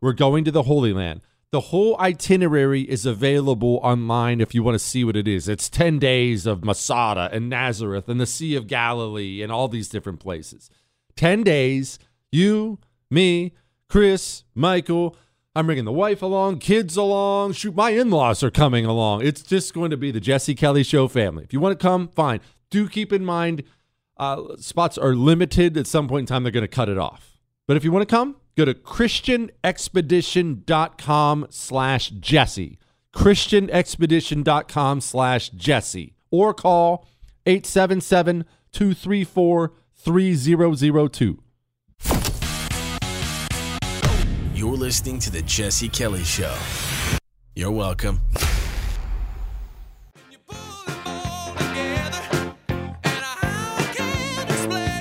We're 0.00 0.12
going 0.12 0.44
to 0.44 0.52
the 0.52 0.62
Holy 0.62 0.92
Land. 0.92 1.20
The 1.50 1.60
whole 1.60 1.98
itinerary 1.98 2.82
is 2.82 3.06
available 3.06 3.80
online 3.82 4.40
if 4.40 4.54
you 4.54 4.62
want 4.62 4.76
to 4.76 4.78
see 4.78 5.02
what 5.02 5.16
it 5.16 5.26
is. 5.26 5.48
It's 5.48 5.68
10 5.68 5.98
days 5.98 6.46
of 6.46 6.62
Masada 6.62 7.28
and 7.32 7.48
Nazareth 7.48 8.08
and 8.08 8.20
the 8.20 8.26
Sea 8.26 8.54
of 8.54 8.66
Galilee 8.66 9.42
and 9.42 9.50
all 9.50 9.66
these 9.66 9.88
different 9.88 10.20
places. 10.20 10.70
10 11.16 11.42
days, 11.42 11.98
you, 12.30 12.78
me, 13.10 13.54
Chris, 13.88 14.44
Michael. 14.54 15.16
I'm 15.54 15.66
bringing 15.66 15.86
the 15.86 15.92
wife 15.92 16.22
along, 16.22 16.58
kids 16.58 16.96
along. 16.96 17.54
Shoot, 17.54 17.74
my 17.74 17.90
in 17.90 18.10
laws 18.10 18.44
are 18.44 18.50
coming 18.50 18.84
along. 18.84 19.26
It's 19.26 19.42
just 19.42 19.74
going 19.74 19.90
to 19.90 19.96
be 19.96 20.10
the 20.10 20.20
Jesse 20.20 20.54
Kelly 20.54 20.84
Show 20.84 21.08
family. 21.08 21.42
If 21.42 21.52
you 21.52 21.58
want 21.58 21.78
to 21.78 21.82
come, 21.82 22.08
fine. 22.08 22.40
Do 22.70 22.88
keep 22.88 23.12
in 23.12 23.24
mind, 23.24 23.64
uh, 24.18 24.56
spots 24.58 24.98
are 24.98 25.14
limited. 25.14 25.76
At 25.76 25.86
some 25.86 26.06
point 26.06 26.22
in 26.22 26.26
time, 26.26 26.44
they're 26.44 26.52
going 26.52 26.62
to 26.62 26.68
cut 26.68 26.88
it 26.88 26.98
off. 26.98 27.38
But 27.66 27.76
if 27.76 27.84
you 27.84 27.90
want 27.90 28.08
to 28.08 28.14
come, 28.14 28.36
go 28.56 28.64
to 28.66 28.74
christianexpedition.com 28.74 31.46
slash 31.50 32.10
Jesse. 32.10 32.78
christianexpedition.com 33.14 35.00
slash 35.00 35.48
Jesse. 35.50 36.14
Or 36.30 36.54
call 36.54 37.06
877 37.46 38.44
234 38.70 39.72
3002. 39.96 41.42
You're 44.58 44.76
listening 44.76 45.20
to 45.20 45.30
The 45.30 45.42
Jesse 45.42 45.88
Kelly 45.88 46.24
Show. 46.24 46.52
You're 47.54 47.70
welcome. 47.70 48.20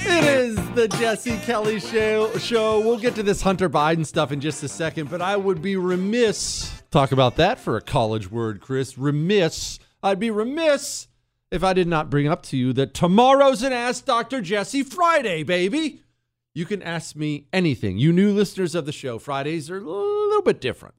It 0.06 0.24
is 0.26 0.56
the 0.76 0.88
Jesse 1.00 1.40
Kelly 1.40 1.80
show, 1.80 2.38
show. 2.38 2.82
We'll 2.82 3.00
get 3.00 3.16
to 3.16 3.24
this 3.24 3.42
Hunter 3.42 3.68
Biden 3.68 4.06
stuff 4.06 4.32
in 4.32 4.42
just 4.42 4.62
a 4.62 4.68
second, 4.68 5.10
but 5.10 5.24
I 5.24 5.36
would 5.36 5.64
be 5.64 5.76
remiss. 5.76 6.84
Talk 6.92 7.12
about 7.12 7.38
that 7.38 7.58
for 7.58 7.78
a 7.78 7.82
college 7.82 8.30
word, 8.30 8.62
Chris. 8.62 8.96
Remiss. 8.96 9.80
I'd 10.04 10.20
be 10.20 10.30
remiss 10.30 11.08
if 11.50 11.64
I 11.64 11.74
did 11.74 11.88
not 11.88 12.12
bring 12.12 12.28
up 12.28 12.44
to 12.44 12.58
you 12.58 12.74
that 12.74 12.94
tomorrow's 12.94 13.64
an 13.64 13.74
Ask 13.74 14.06
Dr. 14.06 14.40
Jesse 14.40 14.84
Friday, 14.84 15.42
baby. 15.42 16.04
You 16.58 16.66
can 16.66 16.82
ask 16.82 17.16
me 17.16 17.46
anything. 17.54 18.00
You 18.00 18.12
new 18.12 18.34
listeners 18.34 18.74
of 18.74 18.88
the 18.88 18.92
show, 18.92 19.20
Fridays 19.20 19.70
are 19.70 19.78
a 19.78 19.82
little 19.82 20.42
bit 20.42 20.60
different. 20.60 20.96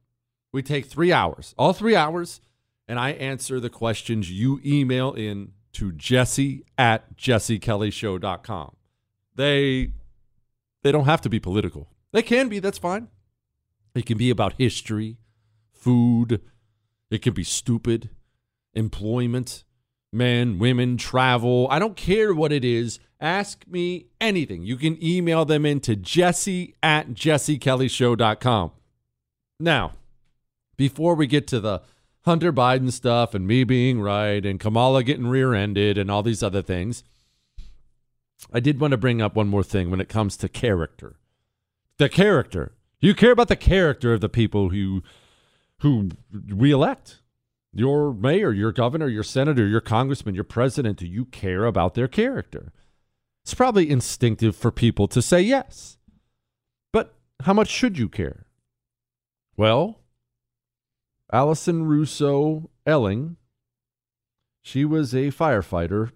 We 0.52 0.62
take 0.62 0.86
three 0.86 1.10
hours, 1.10 1.52
all 1.58 1.72
three 1.72 1.96
hours, 1.96 2.40
and 2.86 2.96
I 2.96 3.10
answer 3.10 3.58
the 3.58 3.68
questions 3.68 4.30
you 4.30 4.60
email 4.64 5.14
in 5.14 5.54
to 5.72 5.90
jesse 5.90 6.62
at 6.78 7.16
jessekellyshow.com. 7.16 8.76
They 9.34 9.90
they 10.82 10.92
don't 10.92 11.06
have 11.06 11.22
to 11.22 11.28
be 11.28 11.40
political. 11.40 11.88
They 12.12 12.22
can 12.22 12.48
be, 12.48 12.60
that's 12.60 12.78
fine. 12.78 13.08
It 13.96 14.06
can 14.06 14.16
be 14.16 14.30
about 14.30 14.52
history, 14.58 15.16
food, 15.72 16.40
it 17.10 17.20
can 17.20 17.34
be 17.34 17.42
stupid, 17.42 18.10
employment, 18.74 19.64
men, 20.12 20.58
women, 20.58 20.96
travel. 20.96 21.68
I 21.70 21.78
don't 21.78 21.96
care 21.96 22.34
what 22.34 22.52
it 22.52 22.64
is. 22.64 22.98
Ask 23.20 23.64
me 23.66 24.06
anything. 24.20 24.62
You 24.62 24.76
can 24.76 25.02
email 25.02 25.44
them 25.44 25.66
into 25.66 25.96
jesse 25.96 26.74
at 26.82 27.10
jessekellyshow.com. 27.10 28.72
Now, 29.60 29.92
before 30.76 31.14
we 31.14 31.26
get 31.26 31.46
to 31.48 31.60
the 31.60 31.82
Hunter 32.22 32.52
Biden 32.52 32.92
stuff 32.92 33.34
and 33.34 33.46
me 33.46 33.64
being 33.64 34.00
right 34.00 34.44
and 34.44 34.60
Kamala 34.60 35.02
getting 35.02 35.26
rear 35.26 35.54
ended 35.54 35.98
and 35.98 36.10
all 36.10 36.22
these 36.22 36.42
other 36.42 36.62
things, 36.62 37.02
I 38.52 38.60
did 38.60 38.80
want 38.80 38.92
to 38.92 38.96
bring 38.96 39.20
up 39.20 39.34
one 39.34 39.48
more 39.48 39.64
thing 39.64 39.90
when 39.90 40.00
it 40.00 40.08
comes 40.08 40.36
to 40.38 40.48
character. 40.48 41.16
The 41.98 42.08
character. 42.08 42.72
You 43.00 43.14
care 43.14 43.32
about 43.32 43.48
the 43.48 43.56
character 43.56 44.12
of 44.12 44.20
the 44.20 44.28
people 44.28 44.70
who 44.70 45.02
who 45.80 46.10
we 46.48 46.72
elect? 46.72 47.20
Your 47.72 48.12
mayor, 48.14 48.52
your 48.52 48.72
governor, 48.72 49.08
your 49.08 49.22
senator, 49.22 49.66
your 49.66 49.80
congressman, 49.80 50.34
your 50.34 50.44
president, 50.44 50.98
do 50.98 51.06
you 51.06 51.26
care 51.26 51.64
about 51.64 51.94
their 51.94 52.08
character? 52.08 52.72
It's 53.44 53.54
probably 53.54 53.90
instinctive 53.90 54.56
for 54.56 54.70
people 54.70 55.08
to 55.08 55.22
say 55.22 55.40
yes. 55.40 55.98
But 56.92 57.14
how 57.40 57.52
much 57.52 57.68
should 57.68 57.98
you 57.98 58.08
care? 58.08 58.46
Well, 59.56 60.00
Alison 61.32 61.84
Russo 61.84 62.70
Elling, 62.86 63.36
she 64.62 64.84
was 64.84 65.14
a 65.14 65.30
firefighter 65.30 66.12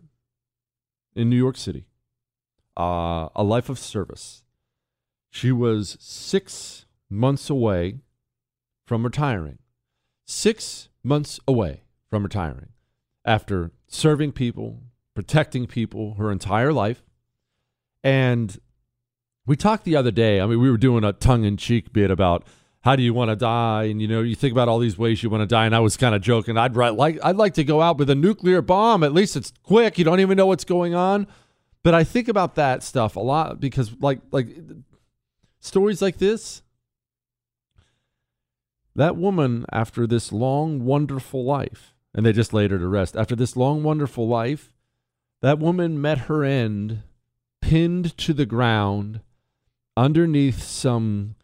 in 1.14 1.28
New 1.28 1.36
York 1.36 1.56
City, 1.56 1.86
uh, 2.78 3.28
a 3.34 3.42
life 3.42 3.68
of 3.68 3.78
service. 3.78 4.42
She 5.30 5.52
was 5.52 5.96
six 6.00 6.86
months 7.10 7.50
away 7.50 8.00
from 8.86 9.04
retiring. 9.04 9.58
Six 10.26 10.88
months 11.02 11.40
away 11.46 11.82
from 12.08 12.22
retiring 12.22 12.68
after 13.24 13.70
serving 13.88 14.32
people, 14.32 14.82
protecting 15.14 15.66
people 15.66 16.14
her 16.14 16.30
entire 16.30 16.72
life. 16.72 17.02
And 18.02 18.58
we 19.46 19.56
talked 19.56 19.84
the 19.84 19.96
other 19.96 20.10
day, 20.10 20.40
I 20.40 20.46
mean, 20.46 20.60
we 20.60 20.70
were 20.70 20.76
doing 20.76 21.04
a 21.04 21.12
tongue 21.12 21.44
in 21.44 21.56
cheek 21.56 21.92
bit 21.92 22.10
about 22.10 22.46
how 22.82 22.96
do 22.96 23.02
you 23.02 23.14
want 23.14 23.30
to 23.30 23.36
die? 23.36 23.84
And 23.84 24.02
you 24.02 24.08
know, 24.08 24.22
you 24.22 24.34
think 24.34 24.52
about 24.52 24.68
all 24.68 24.78
these 24.78 24.98
ways 24.98 25.22
you 25.22 25.30
want 25.30 25.42
to 25.42 25.46
die. 25.46 25.66
And 25.66 25.74
I 25.74 25.80
was 25.80 25.96
kind 25.96 26.14
of 26.14 26.20
joking. 26.20 26.58
I'd 26.58 26.76
like 26.76 27.18
I'd 27.22 27.36
like 27.36 27.54
to 27.54 27.64
go 27.64 27.80
out 27.80 27.98
with 27.98 28.10
a 28.10 28.14
nuclear 28.14 28.60
bomb. 28.60 29.04
At 29.04 29.12
least 29.12 29.36
it's 29.36 29.52
quick. 29.62 29.98
You 29.98 30.04
don't 30.04 30.20
even 30.20 30.36
know 30.36 30.46
what's 30.46 30.64
going 30.64 30.94
on. 30.94 31.26
But 31.84 31.94
I 31.94 32.04
think 32.04 32.28
about 32.28 32.56
that 32.56 32.82
stuff 32.82 33.16
a 33.16 33.20
lot 33.20 33.60
because 33.60 33.92
like 34.00 34.20
like 34.30 34.48
stories 35.60 36.02
like 36.02 36.18
this. 36.18 36.61
That 38.94 39.16
woman, 39.16 39.64
after 39.72 40.06
this 40.06 40.32
long, 40.32 40.84
wonderful 40.84 41.44
life, 41.44 41.94
and 42.14 42.26
they 42.26 42.32
just 42.32 42.52
laid 42.52 42.70
her 42.70 42.78
to 42.78 42.88
rest. 42.88 43.16
After 43.16 43.34
this 43.34 43.56
long, 43.56 43.82
wonderful 43.82 44.28
life, 44.28 44.74
that 45.40 45.58
woman 45.58 46.00
met 46.00 46.18
her 46.18 46.44
end 46.44 47.02
pinned 47.60 48.16
to 48.18 48.32
the 48.32 48.46
ground 48.46 49.20
underneath 49.96 50.62
some 50.62 51.34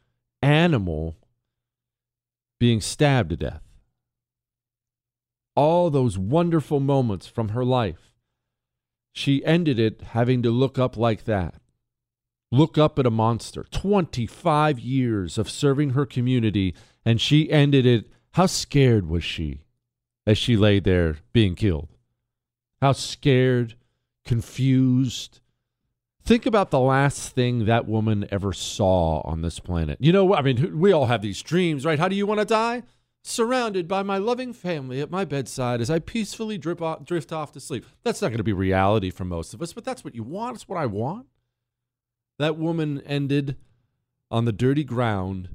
animal 0.42 1.16
being 2.60 2.80
stabbed 2.80 3.30
to 3.30 3.36
death. 3.36 3.62
All 5.56 5.90
those 5.90 6.18
wonderful 6.18 6.80
moments 6.80 7.26
from 7.26 7.50
her 7.50 7.64
life. 7.64 8.12
She 9.12 9.44
ended 9.44 9.78
it 9.78 10.02
having 10.12 10.42
to 10.42 10.50
look 10.50 10.78
up 10.78 10.96
like 10.96 11.24
that. 11.24 11.54
Look 12.52 12.78
up 12.78 12.98
at 12.98 13.06
a 13.06 13.10
monster. 13.10 13.64
25 13.64 14.78
years 14.78 15.38
of 15.38 15.50
serving 15.50 15.90
her 15.90 16.06
community, 16.06 16.74
and 17.08 17.20
she 17.20 17.50
ended 17.50 17.86
it. 17.86 18.10
How 18.32 18.46
scared 18.46 19.08
was 19.08 19.24
she 19.24 19.62
as 20.26 20.38
she 20.38 20.56
lay 20.56 20.78
there 20.80 21.16
being 21.32 21.54
killed? 21.54 21.88
How 22.80 22.92
scared, 22.92 23.74
confused, 24.24 25.40
Think 26.28 26.44
about 26.44 26.70
the 26.70 26.78
last 26.78 27.34
thing 27.34 27.64
that 27.64 27.88
woman 27.88 28.28
ever 28.30 28.52
saw 28.52 29.22
on 29.22 29.40
this 29.40 29.60
planet. 29.60 29.96
You 29.98 30.12
know, 30.12 30.34
I 30.34 30.42
mean, 30.42 30.78
we 30.78 30.92
all 30.92 31.06
have 31.06 31.22
these 31.22 31.40
dreams, 31.40 31.86
right? 31.86 31.98
How 31.98 32.06
do 32.06 32.14
you 32.14 32.26
want 32.26 32.40
to 32.40 32.44
die? 32.44 32.82
Surrounded 33.22 33.88
by 33.88 34.02
my 34.02 34.18
loving 34.18 34.52
family 34.52 35.00
at 35.00 35.10
my 35.10 35.24
bedside 35.24 35.80
as 35.80 35.88
I 35.88 36.00
peacefully 36.00 36.60
off, 36.82 37.06
drift 37.06 37.32
off 37.32 37.52
to 37.52 37.60
sleep. 37.60 37.86
That's 38.04 38.20
not 38.20 38.28
going 38.28 38.36
to 38.36 38.44
be 38.44 38.52
reality 38.52 39.08
for 39.08 39.24
most 39.24 39.54
of 39.54 39.62
us, 39.62 39.72
but 39.72 39.86
that's 39.86 40.04
what 40.04 40.14
you 40.14 40.22
want. 40.22 40.56
It's 40.56 40.68
what 40.68 40.78
I 40.78 40.84
want. 40.84 41.28
That 42.38 42.58
woman 42.58 43.00
ended 43.06 43.56
on 44.30 44.44
the 44.44 44.52
dirty 44.52 44.84
ground 44.84 45.48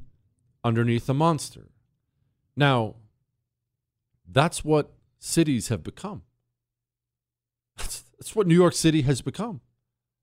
underneath 0.63 1.07
a 1.09 1.13
monster. 1.13 1.69
Now, 2.55 2.95
that's 4.27 4.63
what 4.63 4.93
cities 5.19 5.67
have 5.67 5.83
become. 5.83 6.23
That's, 7.77 8.03
that's 8.17 8.35
what 8.35 8.47
New 8.47 8.55
York 8.55 8.73
City 8.73 9.01
has 9.01 9.21
become 9.21 9.61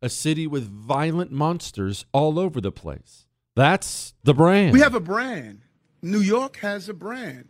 a 0.02 0.08
city 0.08 0.46
with 0.46 0.68
violent 0.68 1.30
monsters 1.30 2.06
all 2.12 2.38
over 2.38 2.60
the 2.60 2.72
place. 2.72 3.26
That's 3.54 4.14
the 4.24 4.34
brand. 4.34 4.72
We 4.72 4.80
have 4.80 4.94
a 4.94 5.00
brand. 5.00 5.60
New 6.02 6.20
York 6.20 6.56
has 6.58 6.88
a 6.88 6.94
brand. 6.94 7.48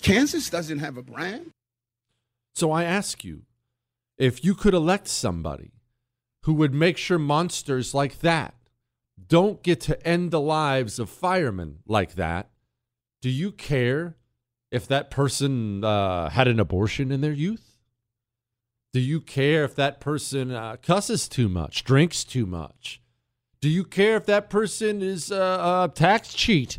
Kansas 0.00 0.48
doesn't 0.48 0.78
have 0.78 0.96
a 0.96 1.02
brand. 1.02 1.50
So 2.54 2.70
I 2.70 2.84
ask 2.84 3.24
you 3.24 3.42
if 4.16 4.44
you 4.44 4.54
could 4.54 4.74
elect 4.74 5.08
somebody 5.08 5.72
who 6.42 6.54
would 6.54 6.72
make 6.72 6.96
sure 6.96 7.18
monsters 7.18 7.92
like 7.92 8.20
that 8.20 8.54
don't 9.26 9.62
get 9.62 9.80
to 9.82 10.06
end 10.06 10.30
the 10.30 10.40
lives 10.40 10.98
of 10.98 11.08
firemen 11.08 11.78
like 11.86 12.14
that, 12.14 12.50
do 13.22 13.30
you 13.30 13.52
care 13.52 14.16
if 14.70 14.86
that 14.88 15.10
person 15.10 15.84
uh, 15.84 16.28
had 16.30 16.48
an 16.48 16.60
abortion 16.60 17.10
in 17.10 17.20
their 17.20 17.32
youth? 17.32 17.78
Do 18.92 19.00
you 19.00 19.20
care 19.20 19.64
if 19.64 19.74
that 19.74 19.98
person 19.98 20.52
uh, 20.52 20.76
cusses 20.82 21.28
too 21.28 21.48
much, 21.48 21.84
drinks 21.84 22.22
too 22.22 22.46
much? 22.46 23.00
Do 23.60 23.68
you 23.68 23.82
care 23.82 24.16
if 24.16 24.26
that 24.26 24.50
person 24.50 25.00
is 25.00 25.30
a 25.30 25.90
tax 25.94 26.34
cheat? 26.34 26.78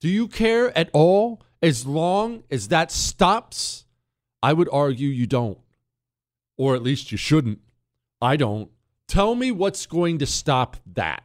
Do 0.00 0.08
you 0.08 0.28
care 0.28 0.76
at 0.78 0.88
all? 0.92 1.42
As 1.60 1.84
long 1.84 2.44
as 2.50 2.68
that 2.68 2.92
stops, 2.92 3.86
I 4.42 4.52
would 4.52 4.68
argue 4.70 5.08
you 5.08 5.26
don't. 5.26 5.58
Or 6.56 6.74
at 6.76 6.82
least 6.82 7.10
you 7.10 7.18
shouldn't. 7.18 7.58
I 8.22 8.36
don't. 8.36 8.70
Tell 9.08 9.34
me 9.34 9.50
what's 9.50 9.84
going 9.84 10.18
to 10.18 10.26
stop 10.26 10.76
that. 10.94 11.24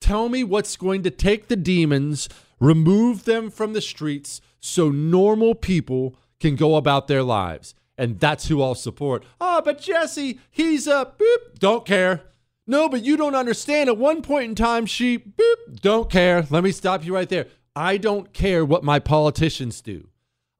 Tell 0.00 0.28
me 0.28 0.44
what's 0.44 0.76
going 0.76 1.02
to 1.02 1.10
take 1.10 1.48
the 1.48 1.56
demons, 1.56 2.28
remove 2.60 3.24
them 3.24 3.50
from 3.50 3.72
the 3.72 3.80
streets 3.80 4.40
so 4.60 4.90
normal 4.90 5.54
people 5.54 6.16
can 6.40 6.56
go 6.56 6.76
about 6.76 7.08
their 7.08 7.22
lives 7.22 7.74
and 7.98 8.20
that's 8.20 8.46
who 8.46 8.62
I'll 8.62 8.76
support. 8.76 9.24
Oh, 9.40 9.60
but 9.62 9.80
Jesse, 9.80 10.38
he's 10.50 10.86
a 10.86 11.12
boop, 11.18 11.58
don't 11.58 11.84
care. 11.84 12.22
No, 12.66 12.88
but 12.88 13.04
you 13.04 13.16
don't 13.16 13.34
understand. 13.34 13.88
At 13.88 13.98
one 13.98 14.22
point 14.22 14.44
in 14.50 14.54
time, 14.54 14.86
she 14.86 15.18
boop, 15.18 15.80
don't 15.80 16.08
care. 16.08 16.46
Let 16.48 16.62
me 16.62 16.70
stop 16.70 17.04
you 17.04 17.14
right 17.14 17.28
there. 17.28 17.46
I 17.74 17.96
don't 17.96 18.32
care 18.32 18.64
what 18.64 18.84
my 18.84 18.98
politicians 18.98 19.80
do. 19.80 20.08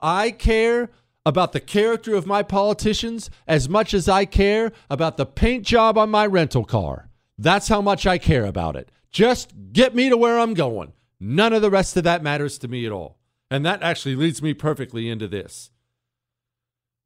I 0.00 0.32
care 0.32 0.90
about 1.24 1.52
the 1.52 1.60
character 1.60 2.14
of 2.14 2.26
my 2.26 2.42
politicians 2.42 3.30
as 3.46 3.68
much 3.68 3.92
as 3.92 4.08
I 4.08 4.24
care 4.24 4.72
about 4.90 5.16
the 5.16 5.26
paint 5.26 5.64
job 5.64 5.96
on 5.98 6.10
my 6.10 6.26
rental 6.26 6.64
car. 6.64 7.08
That's 7.36 7.68
how 7.68 7.82
much 7.82 8.06
I 8.06 8.18
care 8.18 8.46
about 8.46 8.74
it. 8.74 8.90
Just 9.10 9.52
get 9.72 9.94
me 9.94 10.08
to 10.08 10.16
where 10.16 10.38
I'm 10.38 10.54
going. 10.54 10.92
None 11.20 11.52
of 11.52 11.62
the 11.62 11.70
rest 11.70 11.96
of 11.96 12.04
that 12.04 12.22
matters 12.22 12.58
to 12.58 12.68
me 12.68 12.86
at 12.86 12.92
all. 12.92 13.18
And 13.50 13.64
that 13.64 13.82
actually 13.82 14.14
leads 14.14 14.42
me 14.42 14.54
perfectly 14.54 15.08
into 15.08 15.26
this. 15.26 15.70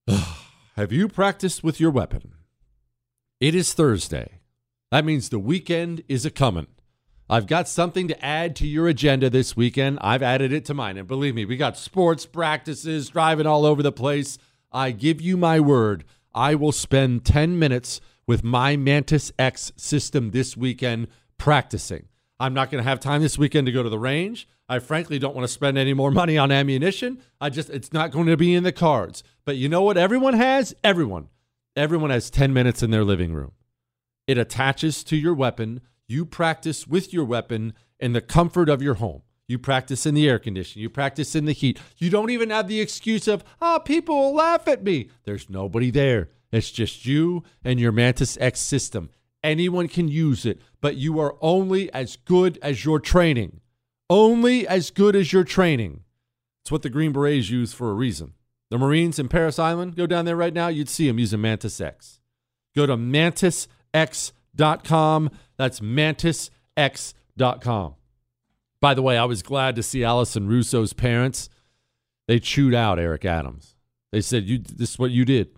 Have 0.76 0.92
you 0.92 1.08
practiced 1.08 1.62
with 1.62 1.78
your 1.78 1.90
weapon? 1.90 2.32
It 3.40 3.54
is 3.54 3.72
Thursday. 3.72 4.40
That 4.90 5.04
means 5.04 5.28
the 5.28 5.38
weekend 5.38 6.02
is 6.08 6.26
a 6.26 6.30
coming. 6.30 6.66
I've 7.30 7.46
got 7.46 7.68
something 7.68 8.08
to 8.08 8.24
add 8.24 8.54
to 8.56 8.66
your 8.66 8.88
agenda 8.88 9.30
this 9.30 9.56
weekend. 9.56 9.98
I've 10.02 10.22
added 10.22 10.52
it 10.52 10.64
to 10.66 10.74
mine. 10.74 10.98
And 10.98 11.08
believe 11.08 11.34
me, 11.34 11.44
we 11.44 11.56
got 11.56 11.78
sports 11.78 12.26
practices, 12.26 13.08
driving 13.08 13.46
all 13.46 13.64
over 13.64 13.82
the 13.82 13.92
place. 13.92 14.36
I 14.70 14.90
give 14.90 15.20
you 15.20 15.36
my 15.36 15.60
word, 15.60 16.04
I 16.34 16.54
will 16.54 16.72
spend 16.72 17.24
10 17.24 17.58
minutes 17.58 18.00
with 18.26 18.44
my 18.44 18.76
Mantis 18.76 19.32
X 19.38 19.72
system 19.76 20.30
this 20.30 20.56
weekend 20.56 21.08
practicing. 21.42 22.06
I'm 22.38 22.54
not 22.54 22.70
going 22.70 22.84
to 22.84 22.88
have 22.88 23.00
time 23.00 23.20
this 23.20 23.36
weekend 23.36 23.66
to 23.66 23.72
go 23.72 23.82
to 23.82 23.88
the 23.88 23.98
range. 23.98 24.46
I 24.68 24.78
frankly 24.78 25.18
don't 25.18 25.34
want 25.34 25.42
to 25.42 25.52
spend 25.52 25.76
any 25.76 25.92
more 25.92 26.10
money 26.22 26.38
on 26.38 26.52
ammunition. 26.52 27.20
I 27.40 27.50
just, 27.50 27.68
it's 27.68 27.92
not 27.92 28.12
going 28.12 28.26
to 28.26 28.36
be 28.36 28.54
in 28.54 28.62
the 28.62 28.70
cards. 28.70 29.24
But 29.44 29.56
you 29.56 29.68
know 29.68 29.82
what 29.82 29.96
everyone 29.96 30.34
has? 30.34 30.72
Everyone. 30.84 31.30
Everyone 31.74 32.10
has 32.10 32.30
10 32.30 32.52
minutes 32.52 32.80
in 32.80 32.92
their 32.92 33.02
living 33.02 33.32
room. 33.32 33.50
It 34.28 34.38
attaches 34.38 35.02
to 35.02 35.16
your 35.16 35.34
weapon. 35.34 35.80
You 36.06 36.24
practice 36.24 36.86
with 36.86 37.12
your 37.12 37.24
weapon 37.24 37.74
in 37.98 38.12
the 38.12 38.20
comfort 38.20 38.68
of 38.68 38.80
your 38.80 38.94
home. 38.94 39.22
You 39.48 39.58
practice 39.58 40.06
in 40.06 40.14
the 40.14 40.28
air 40.28 40.38
conditioning. 40.38 40.82
You 40.82 40.90
practice 40.90 41.34
in 41.34 41.46
the 41.46 41.52
heat. 41.52 41.80
You 41.96 42.08
don't 42.08 42.30
even 42.30 42.50
have 42.50 42.68
the 42.68 42.80
excuse 42.80 43.26
of, 43.26 43.42
oh, 43.60 43.80
people 43.84 44.14
will 44.14 44.34
laugh 44.34 44.68
at 44.68 44.84
me. 44.84 45.10
There's 45.24 45.50
nobody 45.50 45.90
there. 45.90 46.28
It's 46.52 46.70
just 46.70 47.04
you 47.04 47.42
and 47.64 47.80
your 47.80 47.90
Mantis 47.90 48.38
X 48.40 48.60
system. 48.60 49.10
Anyone 49.42 49.88
can 49.88 50.08
use 50.08 50.46
it, 50.46 50.60
but 50.80 50.96
you 50.96 51.18
are 51.18 51.34
only 51.40 51.92
as 51.92 52.16
good 52.16 52.58
as 52.62 52.84
your 52.84 53.00
training. 53.00 53.60
Only 54.08 54.68
as 54.68 54.90
good 54.90 55.16
as 55.16 55.32
your 55.32 55.44
training. 55.44 56.04
It's 56.62 56.70
what 56.70 56.82
the 56.82 56.90
Green 56.90 57.12
Berets 57.12 57.50
use 57.50 57.72
for 57.72 57.90
a 57.90 57.94
reason. 57.94 58.34
The 58.70 58.78
Marines 58.78 59.18
in 59.18 59.28
Parris 59.28 59.58
Island, 59.58 59.96
go 59.96 60.06
down 60.06 60.24
there 60.24 60.36
right 60.36 60.54
now, 60.54 60.68
you'd 60.68 60.88
see 60.88 61.08
them 61.08 61.18
using 61.18 61.40
Mantis 61.40 61.80
X. 61.80 62.20
Go 62.74 62.86
to 62.86 62.96
mantisx.com. 62.96 65.30
That's 65.56 65.80
mantisx.com. 65.80 67.94
By 68.80 68.94
the 68.94 69.02
way, 69.02 69.18
I 69.18 69.24
was 69.24 69.42
glad 69.42 69.76
to 69.76 69.82
see 69.82 70.04
Alison 70.04 70.48
Russo's 70.48 70.92
parents. 70.92 71.48
They 72.26 72.38
chewed 72.38 72.74
out 72.74 72.98
Eric 72.98 73.24
Adams. 73.24 73.76
They 74.10 74.20
said, 74.20 74.44
"You, 74.44 74.58
this 74.58 74.90
is 74.90 74.98
what 74.98 75.10
you 75.10 75.24
did. 75.24 75.56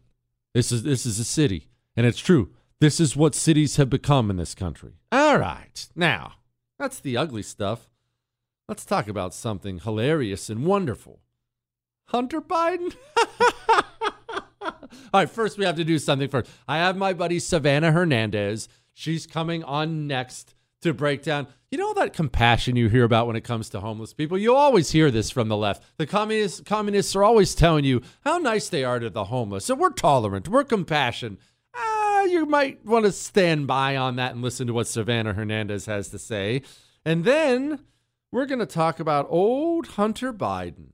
This 0.52 0.72
is 0.72 0.82
this 0.82 1.06
is 1.06 1.18
a 1.18 1.24
city, 1.24 1.68
and 1.96 2.06
it's 2.06 2.18
true. 2.18 2.50
This 2.84 3.00
is 3.00 3.16
what 3.16 3.34
cities 3.34 3.76
have 3.76 3.88
become 3.88 4.30
in 4.30 4.36
this 4.36 4.54
country." 4.54 4.92
All 5.10 5.38
right, 5.38 5.88
now 5.96 6.34
that's 6.78 7.00
the 7.00 7.16
ugly 7.16 7.42
stuff. 7.42 7.88
Let's 8.68 8.84
talk 8.84 9.08
about 9.08 9.32
something 9.32 9.78
hilarious 9.78 10.50
and 10.50 10.66
wonderful. 10.66 11.20
Hunter 12.08 12.42
Biden. 12.42 12.94
All 14.60 14.74
right, 15.14 15.30
first 15.30 15.56
we 15.56 15.64
have 15.64 15.76
to 15.76 15.84
do 15.84 15.98
something 15.98 16.28
first. 16.28 16.50
I 16.68 16.76
have 16.76 16.94
my 16.94 17.14
buddy 17.14 17.38
Savanah 17.38 17.94
Hernandez. 17.94 18.68
She's 18.92 19.26
coming 19.26 19.64
on 19.64 20.06
next 20.06 20.54
to 20.82 20.92
break 20.92 21.22
down. 21.22 21.46
You 21.70 21.78
know 21.78 21.94
that 21.94 22.12
compassion 22.12 22.76
you 22.76 22.90
hear 22.90 23.04
about 23.04 23.26
when 23.26 23.34
it 23.34 23.44
comes 23.44 23.70
to 23.70 23.80
homeless 23.80 24.12
people? 24.12 24.36
You 24.36 24.54
always 24.54 24.90
hear 24.90 25.10
this 25.10 25.30
from 25.30 25.48
the 25.48 25.56
left. 25.56 25.82
The 25.96 26.06
communists 26.06 26.60
communists 26.60 27.16
are 27.16 27.24
always 27.24 27.54
telling 27.54 27.86
you 27.86 28.02
how 28.24 28.36
nice 28.36 28.68
they 28.68 28.84
are 28.84 28.98
to 28.98 29.08
the 29.08 29.24
homeless. 29.24 29.70
And 29.70 29.80
we're 29.80 29.88
tolerant, 29.88 30.48
we're 30.48 30.64
compassionate. 30.64 31.40
Ah, 32.24 32.26
you 32.26 32.46
might 32.46 32.84
want 32.84 33.04
to 33.04 33.12
stand 33.12 33.66
by 33.66 33.96
on 33.96 34.16
that 34.16 34.32
and 34.32 34.42
listen 34.42 34.66
to 34.66 34.72
what 34.72 34.86
Savanah 34.86 35.34
Hernandez 35.34 35.86
has 35.86 36.08
to 36.08 36.18
say. 36.18 36.62
And 37.04 37.24
then 37.24 37.80
we're 38.32 38.46
going 38.46 38.60
to 38.60 38.66
talk 38.66 38.98
about 38.98 39.26
old 39.28 39.88
Hunter 39.88 40.32
Biden, 40.32 40.92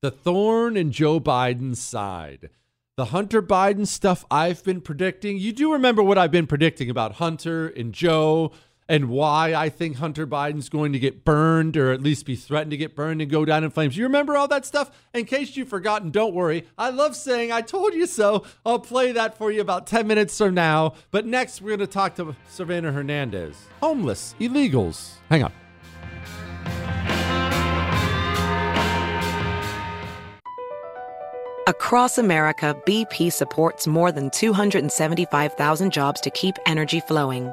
the 0.00 0.10
thorn 0.10 0.76
in 0.76 0.92
Joe 0.92 1.20
Biden's 1.20 1.80
side. 1.80 2.50
The 2.96 3.06
Hunter 3.06 3.42
Biden 3.42 3.86
stuff 3.86 4.24
I've 4.30 4.64
been 4.64 4.80
predicting. 4.80 5.36
You 5.36 5.52
do 5.52 5.72
remember 5.74 6.02
what 6.02 6.16
I've 6.16 6.30
been 6.30 6.46
predicting 6.46 6.88
about 6.88 7.16
Hunter 7.16 7.68
and 7.68 7.92
Joe 7.92 8.52
and 8.88 9.08
why 9.08 9.54
I 9.54 9.68
think 9.68 9.96
Hunter 9.96 10.26
Biden's 10.26 10.68
going 10.68 10.92
to 10.92 10.98
get 10.98 11.24
burned 11.24 11.76
or 11.76 11.92
at 11.92 12.02
least 12.02 12.26
be 12.26 12.36
threatened 12.36 12.70
to 12.70 12.76
get 12.76 12.94
burned 12.94 13.20
and 13.20 13.30
go 13.30 13.44
down 13.44 13.64
in 13.64 13.70
flames. 13.70 13.96
You 13.96 14.04
remember 14.04 14.36
all 14.36 14.48
that 14.48 14.64
stuff? 14.64 14.90
In 15.12 15.24
case 15.24 15.56
you've 15.56 15.68
forgotten, 15.68 16.10
don't 16.10 16.34
worry. 16.34 16.66
I 16.78 16.90
love 16.90 17.16
saying 17.16 17.52
I 17.52 17.62
told 17.62 17.94
you 17.94 18.06
so. 18.06 18.44
I'll 18.64 18.78
play 18.78 19.12
that 19.12 19.36
for 19.36 19.50
you 19.50 19.60
about 19.60 19.86
10 19.86 20.06
minutes 20.06 20.38
from 20.38 20.54
now. 20.54 20.94
But 21.10 21.26
next, 21.26 21.60
we're 21.60 21.76
going 21.76 21.80
to 21.80 21.86
talk 21.86 22.14
to 22.16 22.36
Savanah 22.50 22.92
Hernandez. 22.92 23.56
Homeless, 23.80 24.34
illegals. 24.40 25.14
Hang 25.28 25.44
on. 25.44 25.52
Across 31.68 32.18
America, 32.18 32.80
BP 32.86 33.32
supports 33.32 33.88
more 33.88 34.12
than 34.12 34.30
275,000 34.30 35.92
jobs 35.92 36.20
to 36.20 36.30
keep 36.30 36.54
energy 36.64 37.00
flowing 37.00 37.52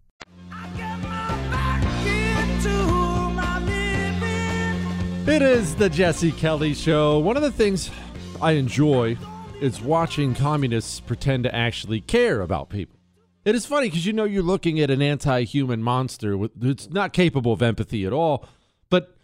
It 5.27 5.43
is 5.43 5.75
the 5.75 5.87
Jesse 5.87 6.31
Kelly 6.31 6.73
Show. 6.73 7.19
One 7.19 7.37
of 7.37 7.43
the 7.43 7.51
things 7.51 7.91
I 8.41 8.53
enjoy 8.53 9.17
is 9.61 9.79
watching 9.79 10.33
communists 10.33 10.99
pretend 10.99 11.43
to 11.43 11.55
actually 11.55 12.01
care 12.01 12.41
about 12.41 12.69
people. 12.69 12.97
It 13.45 13.53
is 13.53 13.67
funny 13.67 13.87
because 13.87 14.05
you 14.05 14.13
know 14.13 14.23
you're 14.23 14.41
looking 14.41 14.79
at 14.79 14.89
an 14.89 15.01
anti 15.01 15.43
human 15.43 15.83
monster 15.83 16.35
who's 16.35 16.89
not 16.89 17.13
capable 17.13 17.53
of 17.53 17.61
empathy 17.61 18.03
at 18.03 18.13
all, 18.13 18.47
but 18.89 19.15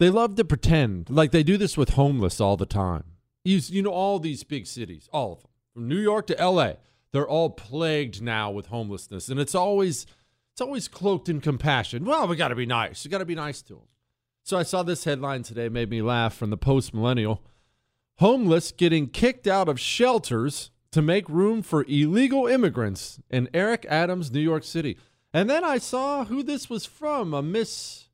they 0.00 0.08
love 0.08 0.36
to 0.36 0.44
pretend 0.44 1.10
like 1.10 1.32
they 1.32 1.42
do 1.42 1.58
this 1.58 1.76
with 1.76 1.90
homeless 1.90 2.40
all 2.40 2.56
the 2.56 2.64
time. 2.64 3.04
You, 3.44 3.60
you 3.62 3.82
know, 3.82 3.92
all 3.92 4.18
these 4.18 4.44
big 4.44 4.66
cities, 4.66 5.06
all 5.12 5.34
of 5.34 5.42
them, 5.42 5.50
from 5.74 5.86
New 5.86 5.98
York 6.00 6.28
to 6.28 6.34
LA, 6.34 6.72
they're 7.12 7.28
all 7.28 7.50
plagued 7.50 8.22
now 8.22 8.50
with 8.50 8.66
homelessness. 8.66 9.28
And 9.28 9.38
it's 9.38 9.54
always, 9.54 10.06
it's 10.52 10.62
always 10.62 10.88
cloaked 10.88 11.28
in 11.28 11.42
compassion. 11.42 12.06
Well, 12.06 12.26
we 12.26 12.36
got 12.36 12.48
to 12.48 12.54
be 12.54 12.66
nice. 12.66 13.04
We 13.04 13.10
got 13.10 13.18
to 13.18 13.26
be 13.26 13.34
nice 13.34 13.60
to 13.62 13.74
them. 13.74 13.82
So 14.44 14.58
I 14.58 14.64
saw 14.64 14.82
this 14.82 15.04
headline 15.04 15.44
today, 15.44 15.68
made 15.68 15.90
me 15.90 16.02
laugh 16.02 16.34
from 16.34 16.50
the 16.50 16.56
post 16.56 16.92
millennial. 16.92 17.42
Homeless 18.16 18.72
getting 18.72 19.08
kicked 19.08 19.46
out 19.46 19.68
of 19.68 19.78
shelters 19.78 20.70
to 20.90 21.00
make 21.00 21.28
room 21.28 21.62
for 21.62 21.84
illegal 21.88 22.46
immigrants 22.46 23.20
in 23.30 23.48
Eric 23.54 23.86
Adams, 23.88 24.32
New 24.32 24.40
York 24.40 24.64
City. 24.64 24.98
And 25.32 25.48
then 25.48 25.64
I 25.64 25.78
saw 25.78 26.24
who 26.24 26.42
this 26.42 26.68
was 26.68 26.84
from, 26.84 27.32
a 27.32 27.40
Miss 27.40 28.08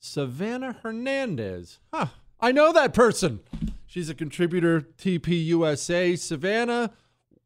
Savanah 0.00 0.80
Hernandez. 0.82 1.78
Huh. 1.92 2.06
I 2.40 2.52
know 2.52 2.72
that 2.72 2.94
person. 2.94 3.40
She's 3.86 4.08
a 4.08 4.14
contributor 4.14 4.80
TP 4.80 5.44
USA. 5.46 6.14
Savanah, 6.14 6.90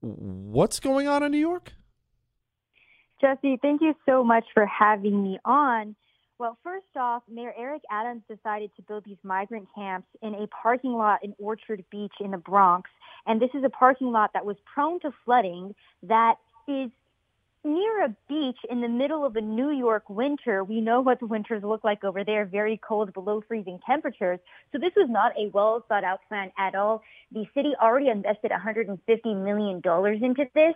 what's 0.01 0.79
going 0.79 1.09
on 1.09 1.23
in 1.23 1.33
New 1.33 1.39
York? 1.39 1.73
Jesse, 3.21 3.59
thank 3.61 3.81
you 3.81 3.95
so 4.07 4.23
much 4.23 4.45
for 4.55 4.67
having 4.67 5.23
me 5.23 5.39
on. 5.45 5.97
Well, 6.39 6.59
first 6.63 6.85
off, 6.97 7.23
Mayor 7.31 7.55
Eric 7.57 7.83
Adams 7.91 8.23
decided 8.29 8.71
to 8.77 8.83
build 8.83 9.05
these 9.07 9.17
migrant 9.23 9.69
camps 9.75 10.09
in 10.21 10.35
a 10.35 10.47
parking 10.49 10.93
lot 10.93 11.25
in 11.25 11.35
Orchard 11.39 11.83
Beach 11.91 12.13
in 12.21 12.33
the 12.33 12.37
Bronx. 12.37 12.91
And 13.27 13.41
this 13.41 13.51
is 13.55 13.65
a 13.65 13.71
parking 13.71 14.13
lot 14.13 14.33
that 14.35 14.45
was 14.45 14.57
prone 14.73 15.01
to 15.01 15.13
flooding 15.25 15.75
that 16.03 16.35
is 16.69 16.91
near 17.65 18.05
a 18.05 18.15
beach 18.29 18.59
in 18.71 18.83
the 18.83 18.89
middle 18.89 19.25
of 19.25 19.35
a 19.37 19.41
New 19.41 19.71
York 19.71 20.09
winter. 20.11 20.63
We 20.63 20.81
know 20.83 21.01
what 21.01 21.21
the 21.21 21.27
winters 21.27 21.63
look 21.65 21.83
like 21.83 22.05
over 22.05 22.23
there, 22.23 22.45
very 22.45 22.79
cold, 22.87 23.15
below 23.15 23.43
freezing 23.49 23.81
temperatures. 23.85 24.39
So 24.73 24.79
this 24.79 24.93
was 24.95 25.09
not 25.11 25.33
a 25.39 25.51
well 25.53 25.85
thought 25.89 26.05
out 26.05 26.21
plan 26.29 26.53
at 26.59 26.75
all. 26.75 27.03
The 27.33 27.47
city 27.55 27.73
already 27.81 28.09
invested 28.09 28.53
$150 28.53 28.99
million 29.43 29.81
into 30.23 30.45
this 30.55 30.75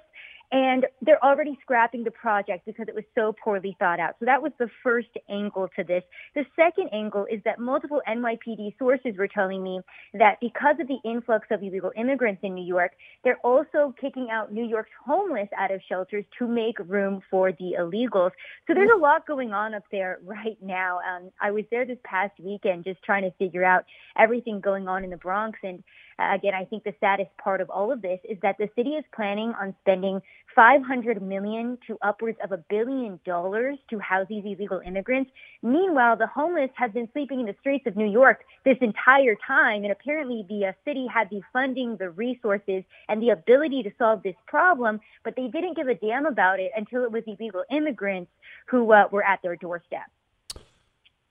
and 0.52 0.86
they're 1.02 1.22
already 1.24 1.56
scrapping 1.62 2.02
the 2.02 2.10
project 2.10 2.66
because 2.66 2.88
it 2.88 2.94
was 2.94 3.04
so 3.14 3.34
poorly 3.42 3.76
thought 3.78 4.00
out. 4.00 4.16
So 4.18 4.26
that 4.26 4.42
was 4.42 4.52
the 4.58 4.68
first 4.82 5.08
angle 5.28 5.68
to 5.76 5.84
this. 5.84 6.02
The 6.34 6.44
second 6.56 6.90
angle 6.92 7.26
is 7.30 7.40
that 7.44 7.60
multiple 7.60 8.02
NYPD 8.08 8.76
sources 8.78 9.16
were 9.16 9.28
telling 9.28 9.62
me 9.62 9.80
that 10.14 10.38
because 10.40 10.76
of 10.80 10.88
the 10.88 10.98
influx 11.04 11.46
of 11.50 11.62
illegal 11.62 11.92
immigrants 11.96 12.40
in 12.42 12.54
New 12.54 12.64
York, 12.64 12.92
they're 13.22 13.38
also 13.44 13.94
kicking 14.00 14.28
out 14.30 14.52
New 14.52 14.64
York's 14.64 14.90
homeless 15.04 15.48
out 15.56 15.70
of 15.70 15.80
shelters 15.88 16.24
to 16.38 16.48
make 16.48 16.78
room 16.80 17.22
for 17.30 17.52
the 17.52 17.76
illegals. 17.78 18.32
So 18.66 18.74
there's 18.74 18.90
a 18.94 18.98
lot 18.98 19.26
going 19.26 19.52
on 19.52 19.74
up 19.74 19.84
there 19.92 20.18
right 20.24 20.58
now. 20.60 20.98
Um, 20.98 21.30
I 21.40 21.52
was 21.52 21.64
there 21.70 21.86
this 21.86 21.98
past 22.04 22.32
weekend 22.40 22.84
just 22.84 23.02
trying 23.04 23.22
to 23.22 23.30
figure 23.38 23.64
out 23.64 23.84
everything 24.18 24.60
going 24.60 24.88
on 24.88 25.04
in 25.04 25.10
the 25.10 25.16
Bronx 25.16 25.58
and 25.62 25.84
again, 26.20 26.54
I 26.54 26.64
think 26.64 26.84
the 26.84 26.94
saddest 27.00 27.30
part 27.42 27.60
of 27.60 27.70
all 27.70 27.92
of 27.92 28.02
this 28.02 28.20
is 28.28 28.38
that 28.42 28.56
the 28.58 28.68
city 28.76 28.90
is 28.90 29.04
planning 29.14 29.52
on 29.60 29.74
spending 29.80 30.20
500 30.54 31.22
million 31.22 31.78
to 31.86 31.96
upwards 32.02 32.38
of 32.42 32.52
a 32.52 32.58
billion 32.68 33.20
dollars 33.24 33.78
to 33.90 33.98
house 33.98 34.26
these 34.28 34.44
illegal 34.44 34.80
immigrants. 34.84 35.30
Meanwhile, 35.62 36.16
the 36.16 36.26
homeless 36.26 36.70
have 36.74 36.92
been 36.92 37.08
sleeping 37.12 37.40
in 37.40 37.46
the 37.46 37.54
streets 37.60 37.86
of 37.86 37.96
New 37.96 38.10
York 38.10 38.44
this 38.64 38.76
entire 38.80 39.36
time, 39.46 39.84
and 39.84 39.92
apparently 39.92 40.44
the 40.48 40.66
uh, 40.66 40.72
city 40.84 41.06
had 41.12 41.28
the 41.30 41.40
funding, 41.52 41.96
the 41.96 42.10
resources, 42.10 42.82
and 43.08 43.22
the 43.22 43.30
ability 43.30 43.82
to 43.84 43.90
solve 43.98 44.22
this 44.22 44.36
problem, 44.46 45.00
but 45.24 45.34
they 45.36 45.48
didn't 45.48 45.76
give 45.76 45.88
a 45.88 45.94
damn 45.94 46.26
about 46.26 46.60
it 46.60 46.70
until 46.76 47.04
it 47.04 47.12
was 47.12 47.22
illegal 47.26 47.64
immigrants 47.70 48.30
who 48.66 48.92
uh, 48.92 49.04
were 49.10 49.24
at 49.24 49.40
their 49.42 49.56
doorstep. 49.56 50.10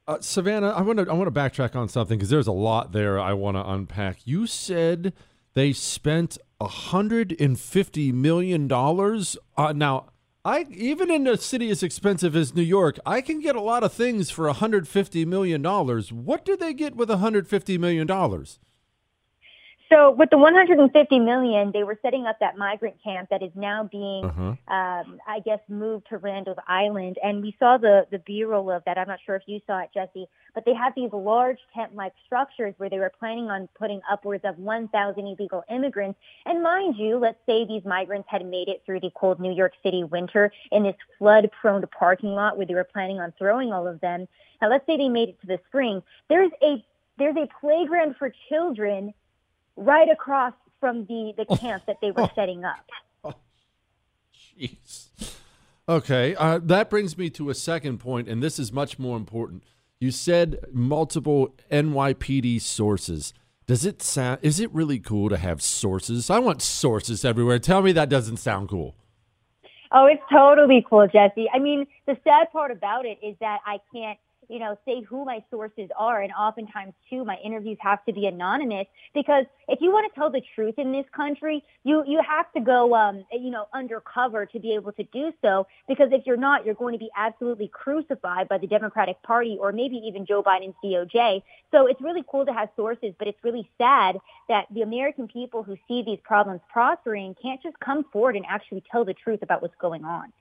Uh, 0.10 0.18
Savanah, 0.18 0.74
I 0.74 0.82
want 0.82 0.98
to 0.98 1.08
I 1.08 1.14
want 1.14 1.32
to 1.32 1.40
backtrack 1.40 1.76
on 1.76 1.88
something 1.88 2.18
because 2.18 2.32
there's 2.32 2.48
a 2.48 2.52
lot 2.52 2.94
there 2.94 3.20
I 3.20 3.34
want 3.34 3.58
to 3.58 3.70
unpack. 3.70 4.26
You 4.26 4.48
said 4.48 5.14
they 5.54 5.72
spent 5.72 6.40
hundred 6.60 7.40
and 7.40 7.60
fifty 7.60 8.12
million 8.12 8.68
dollars. 8.68 9.38
Uh, 9.56 9.72
now, 9.72 10.08
I 10.44 10.66
even 10.72 11.12
in 11.12 11.28
a 11.28 11.38
city 11.38 11.70
as 11.70 11.84
expensive 11.84 12.36
as 12.36 12.56
New 12.56 12.64
York, 12.64 12.98
I 13.06 13.22
can 13.22 13.40
get 13.40 13.56
a 13.56 13.62
lot 13.62 13.84
of 13.84 13.94
things 13.94 14.32
for 14.32 14.52
hundred 14.52 14.88
fifty 14.88 15.26
million 15.26 15.62
dollars. 15.62 16.12
What 16.12 16.44
did 16.44 16.60
they 16.60 16.74
get 16.74 16.96
with 16.96 17.12
hundred 17.12 17.48
fifty 17.48 17.78
million 17.78 18.08
dollars? 18.08 18.58
So 19.90 20.12
with 20.12 20.30
the 20.30 20.38
150 20.38 21.20
million, 21.20 21.72
they 21.72 21.84
were 21.84 21.98
setting 22.04 22.28
up 22.28 22.40
that 22.40 22.58
migrant 22.58 22.96
camp 23.04 23.30
that 23.32 23.42
is 23.42 23.50
now 23.56 23.90
being, 23.92 24.26
uh-huh. 24.26 24.74
um, 24.74 25.20
I 25.28 25.40
guess, 25.44 25.60
moved 25.68 26.08
to 26.10 26.18
Randall's 26.18 26.60
Island. 26.68 27.18
And 27.24 27.42
we 27.42 27.56
saw 27.58 27.78
the 27.78 28.06
the 28.12 28.20
B-roll 28.20 28.70
of 28.70 28.84
that. 28.86 29.00
I'm 29.00 29.08
not 29.08 29.20
sure 29.26 29.36
if 29.36 29.44
you 29.48 29.60
saw 29.66 29.80
it, 29.80 29.90
Jesse, 29.92 30.28
but 30.54 30.64
they 30.66 30.76
have 30.76 30.94
these 30.96 31.10
large 31.12 31.58
tent-like 31.74 32.14
structures 32.24 32.76
where 32.78 32.90
they 32.90 33.00
were 33.00 33.12
planning 33.18 33.50
on 33.50 33.68
putting 33.80 34.00
upwards 34.10 34.46
of 34.46 34.60
1,000 34.60 35.26
illegal 35.26 35.64
immigrants. 35.72 36.20
And 36.46 36.62
mind 36.62 36.96
you, 36.98 37.18
let's 37.18 37.40
say 37.48 37.66
these 37.66 37.84
migrants 37.84 38.28
had 38.30 38.46
made 38.46 38.68
it 38.68 38.84
through 38.86 39.00
the 39.00 39.12
cold 39.16 39.40
New 39.40 39.54
York 39.54 39.74
City 39.84 40.04
winter 40.04 40.52
in 40.72 40.84
this 40.84 40.96
flood-prone 41.18 41.84
parking 41.88 42.36
lot 42.36 42.58
where 42.58 42.68
they 42.68 42.76
were 42.76 42.84
planning 42.84 43.20
on 43.20 43.34
throwing 43.40 43.74
all 43.74 43.88
of 43.88 44.00
them. 44.02 44.28
Now, 44.62 44.70
let's 44.70 44.86
say 44.86 44.98
they 44.98 45.10
made 45.10 45.30
it 45.30 45.42
to 45.42 45.48
the 45.48 45.60
spring. 45.68 46.04
There's 46.30 46.52
a 46.62 46.84
there's 47.18 47.36
a 47.36 47.50
playground 47.60 48.16
for 48.18 48.32
children 48.48 49.14
right 49.80 50.10
across 50.10 50.54
from 50.80 51.06
the, 51.06 51.34
the 51.38 51.58
camp 51.58 51.84
that 51.88 51.98
they 52.02 52.12
were 52.12 52.30
setting 52.36 52.64
up. 52.64 53.36
Jeez. 54.60 55.08
Okay, 55.88 56.36
uh, 56.36 56.60
that 56.62 56.90
brings 56.90 57.18
me 57.18 57.30
to 57.32 57.50
a 57.50 57.56
second 57.56 57.98
point, 58.00 58.28
and 58.28 58.44
this 58.44 58.60
is 58.60 58.72
much 58.72 59.00
more 59.00 59.18
important. 59.18 59.64
You 60.00 60.12
said 60.12 60.60
multiple 60.72 61.56
NYPD 61.72 62.62
sources. 62.62 63.34
Does 63.66 63.86
it 63.86 64.02
sound? 64.02 64.40
Is 64.42 64.60
it 64.60 64.72
really 64.74 65.00
cool 65.00 65.30
to 65.30 65.38
have 65.38 65.62
sources? 65.62 66.30
I 66.30 66.40
want 66.40 66.62
sources 66.62 67.26
everywhere. 67.26 67.60
Tell 67.60 67.82
me 67.82 67.92
that 67.94 68.10
doesn't 68.10 68.38
sound 68.38 68.70
cool. 68.70 68.96
Oh, 69.92 70.06
it's 70.06 70.22
totally 70.32 70.86
cool, 70.88 71.08
Jesse. 71.08 71.48
I 71.54 71.60
mean, 71.60 71.88
the 72.06 72.16
sad 72.24 72.52
part 72.52 72.72
about 72.72 73.06
it 73.06 73.18
is 73.24 73.36
that 73.40 73.60
I 73.66 73.80
can't 73.94 74.20
you 74.50 74.60
know, 74.60 74.78
say 74.86 75.02
who 75.02 75.24
my 75.24 75.44
sources 75.50 75.90
are. 75.98 76.22
And 76.22 76.34
oftentimes 76.34 76.94
too, 77.10 77.24
my 77.24 77.38
interviews 77.44 77.78
have 77.82 78.04
to 78.06 78.14
be 78.14 78.26
anonymous 78.26 78.88
because 79.14 79.46
if 79.68 79.80
you 79.82 79.92
want 79.92 80.12
to 80.12 80.20
tell 80.20 80.30
the 80.30 80.42
truth 80.56 80.76
in 80.78 80.92
this 80.92 81.06
country, 81.16 81.64
you, 81.84 82.04
you 82.06 82.20
have 82.28 82.52
to 82.54 82.60
go, 82.60 82.96
um, 82.96 83.24
you 83.32 83.52
know, 83.52 83.68
undercover 83.74 84.46
to 84.48 84.60
be 84.60 84.74
able 84.74 84.92
to 84.94 85.04
do 85.04 85.32
so. 85.42 85.68
Because 85.88 86.10
if 86.12 86.26
you're 86.26 86.38
not, 86.38 86.66
you're 86.66 86.76
going 86.76 86.94
to 86.94 87.00
be 87.00 87.10
absolutely 87.16 87.70
crucified 87.70 88.50
by 88.50 88.58
the 88.58 88.68
Democratic 88.68 89.22
Party 89.24 89.58
or 89.60 89.72
maybe 89.72 89.98
even 89.98 90.26
Joe 90.26 90.44
Biden's 90.44 90.76
DOJ. 90.84 91.44
So 91.72 91.86
it's 91.86 92.02
really 92.02 92.24
cool 92.28 92.46
to 92.46 92.54
have 92.54 92.70
sources, 92.76 93.14
but 93.20 93.28
it's 93.28 93.44
really 93.44 93.70
sad 93.78 94.18
that 94.48 94.66
the 94.74 94.82
American 94.82 95.28
people 95.28 95.62
who 95.64 95.78
see 95.88 96.02
these 96.04 96.20
problems 96.24 96.62
prospering 96.72 97.36
can't 97.42 97.62
just 97.62 97.80
come 97.80 98.04
forward 98.12 98.36
and 98.36 98.46
actually 98.50 98.84
tell 98.92 99.06
the 99.06 99.14
truth 99.14 99.44
about 99.44 99.62
what's 99.62 99.76
going 99.80 100.04
on. 100.04 100.34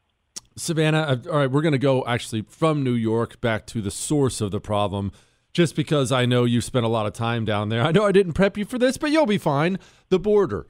Savanah, 0.58 1.26
uh, 1.26 1.30
all 1.30 1.38
right, 1.38 1.50
we're 1.50 1.62
going 1.62 1.72
to 1.72 1.78
go 1.78 2.04
actually 2.06 2.42
from 2.42 2.82
New 2.82 2.92
York 2.92 3.40
back 3.40 3.66
to 3.66 3.80
the 3.80 3.90
source 3.90 4.40
of 4.40 4.50
the 4.50 4.60
problem 4.60 5.12
just 5.52 5.74
because 5.74 6.12
I 6.12 6.26
know 6.26 6.44
you've 6.44 6.64
spent 6.64 6.84
a 6.84 6.88
lot 6.88 7.06
of 7.06 7.12
time 7.12 7.44
down 7.44 7.68
there. 7.68 7.82
I 7.82 7.92
know 7.92 8.04
I 8.04 8.12
didn't 8.12 8.34
prep 8.34 8.56
you 8.56 8.64
for 8.64 8.78
this, 8.78 8.96
but 8.96 9.10
you'll 9.10 9.26
be 9.26 9.38
fine. 9.38 9.78
The 10.08 10.18
border. 10.18 10.66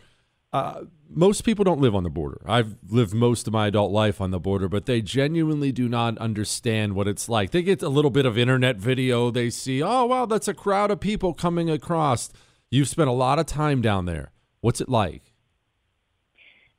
Uh, 0.52 0.82
most 1.10 1.42
people 1.42 1.64
don't 1.64 1.80
live 1.80 1.94
on 1.94 2.04
the 2.04 2.10
border. 2.10 2.40
I've 2.46 2.76
lived 2.88 3.14
most 3.14 3.46
of 3.46 3.52
my 3.52 3.66
adult 3.66 3.92
life 3.92 4.20
on 4.20 4.30
the 4.30 4.38
border, 4.38 4.68
but 4.68 4.86
they 4.86 5.02
genuinely 5.02 5.72
do 5.72 5.88
not 5.88 6.16
understand 6.18 6.94
what 6.94 7.08
it's 7.08 7.28
like. 7.28 7.50
They 7.50 7.62
get 7.62 7.82
a 7.82 7.88
little 7.88 8.10
bit 8.10 8.26
of 8.26 8.38
internet 8.38 8.76
video. 8.76 9.30
They 9.30 9.50
see, 9.50 9.82
oh, 9.82 10.06
wow, 10.06 10.26
that's 10.26 10.48
a 10.48 10.54
crowd 10.54 10.90
of 10.90 11.00
people 11.00 11.34
coming 11.34 11.68
across. 11.68 12.30
You've 12.70 12.88
spent 12.88 13.08
a 13.08 13.12
lot 13.12 13.38
of 13.38 13.46
time 13.46 13.80
down 13.82 14.04
there. 14.04 14.32
What's 14.60 14.80
it 14.80 14.88
like? 14.88 15.27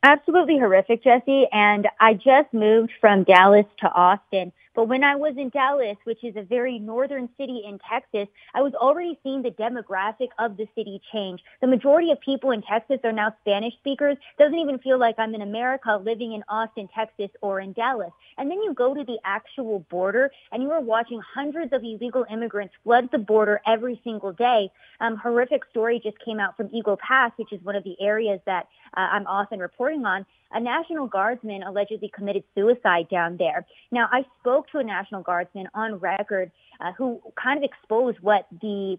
Absolutely 0.04 0.58
horrific, 0.58 1.04
Jesse. 1.04 1.48
And 1.52 1.88
I 2.00 2.14
just 2.14 2.54
moved 2.54 2.92
from 3.02 3.24
Dallas 3.24 3.66
to 3.82 3.92
Austin. 3.92 4.52
But 4.80 4.88
when 4.88 5.04
I 5.04 5.14
was 5.18 5.34
in 5.36 5.50
Dallas, 5.50 5.98
which 6.06 6.24
is 6.24 6.38
a 6.38 6.42
very 6.42 6.80
northern 6.80 7.28
city 7.38 7.64
in 7.68 7.80
Texas, 7.80 8.30
I 8.54 8.62
was 8.62 8.74
already 8.76 9.20
seeing 9.24 9.42
the 9.42 9.52
demographic 9.52 10.30
of 10.40 10.56
the 10.56 10.70
city 10.74 11.02
change. 11.12 11.42
The 11.60 11.68
majority 11.68 12.12
of 12.12 12.22
people 12.22 12.52
in 12.52 12.62
Texas 12.62 13.02
are 13.04 13.12
now 13.12 13.36
Spanish 13.42 13.74
speakers. 13.74 14.16
Doesn't 14.38 14.58
even 14.58 14.80
feel 14.80 14.98
like 14.98 15.16
I'm 15.18 15.36
in 15.36 15.42
America 15.42 16.00
living 16.02 16.32
in 16.32 16.46
Austin, 16.48 16.88
Texas 16.96 17.30
or 17.42 17.60
in 17.60 17.74
Dallas. 17.74 18.14
And 18.38 18.50
then 18.50 18.64
you 18.64 18.74
go 18.74 18.94
to 18.94 19.04
the 19.04 19.18
actual 19.26 19.80
border 19.90 20.32
and 20.54 20.64
you 20.64 20.72
are 20.72 20.80
watching 20.80 21.20
hundreds 21.36 21.74
of 21.74 21.84
illegal 21.84 22.26
immigrants 22.32 22.74
flood 22.86 23.10
the 23.12 23.18
border 23.18 23.60
every 23.68 24.00
single 24.06 24.32
day. 24.32 24.72
Um, 25.02 25.18
horrific 25.18 25.64
story 25.72 26.00
just 26.02 26.24
came 26.24 26.40
out 26.40 26.56
from 26.56 26.70
Eagle 26.74 26.96
Pass, 27.06 27.34
which 27.36 27.52
is 27.52 27.62
one 27.64 27.76
of 27.76 27.84
the 27.84 27.98
areas 28.00 28.40
that 28.46 28.70
uh, 28.96 29.02
I'm 29.12 29.28
often 29.28 29.60
reporting 29.60 30.06
on 30.06 30.26
a 30.52 30.60
National 30.60 31.08
Guardsman 31.08 31.64
allegedly 31.64 32.12
committed 32.14 32.44
suicide 32.56 33.08
down 33.10 33.38
there. 33.38 33.66
Now, 33.92 34.08
I 34.12 34.26
spoke 34.40 34.70
to 34.72 34.80
a 34.80 34.84
National 34.84 35.22
Guardsman 35.22 35.68
on 35.74 35.96
record 35.96 36.52
uh, 36.80 36.92
who 36.94 37.22
kind 37.42 37.58
of 37.58 37.64
exposed 37.64 38.20
what 38.22 38.48
the 38.62 38.98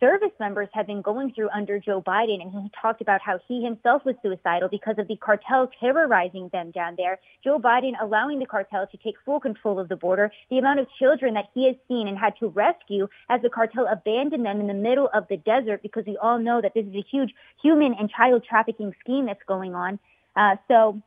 service 0.00 0.32
members 0.38 0.68
have 0.72 0.86
been 0.86 1.02
going 1.02 1.32
through 1.32 1.48
under 1.50 1.78
Joe 1.78 2.02
Biden. 2.02 2.42
And 2.42 2.52
he 2.52 2.70
talked 2.80 3.00
about 3.00 3.20
how 3.22 3.38
he 3.48 3.62
himself 3.62 4.04
was 4.04 4.14
suicidal 4.22 4.68
because 4.68 4.96
of 4.98 5.08
the 5.08 5.16
cartel 5.16 5.70
terrorizing 5.80 6.50
them 6.52 6.70
down 6.70 6.94
there. 6.96 7.18
Joe 7.42 7.58
Biden 7.58 7.92
allowing 8.00 8.38
the 8.38 8.46
cartel 8.46 8.86
to 8.86 8.96
take 8.98 9.14
full 9.24 9.40
control 9.40 9.78
of 9.78 9.88
the 9.88 9.96
border. 9.96 10.30
The 10.50 10.58
amount 10.58 10.80
of 10.80 10.86
children 10.98 11.34
that 11.34 11.46
he 11.54 11.66
has 11.66 11.76
seen 11.88 12.08
and 12.08 12.18
had 12.18 12.34
to 12.40 12.48
rescue 12.48 13.08
as 13.28 13.42
the 13.42 13.50
cartel 13.50 13.86
abandoned 13.90 14.44
them 14.44 14.60
in 14.60 14.66
the 14.66 14.74
middle 14.74 15.08
of 15.14 15.26
the 15.28 15.36
desert 15.38 15.82
because 15.82 16.04
we 16.06 16.18
all 16.18 16.38
know 16.38 16.60
that 16.60 16.74
this 16.74 16.84
is 16.84 16.94
a 16.94 17.04
huge 17.10 17.32
human 17.62 17.94
and 17.94 18.10
child 18.10 18.44
trafficking 18.48 18.94
scheme 19.00 19.26
that's 19.26 19.42
going 19.46 19.74
on. 19.74 19.98
Uh, 20.36 20.56
so 20.68 21.02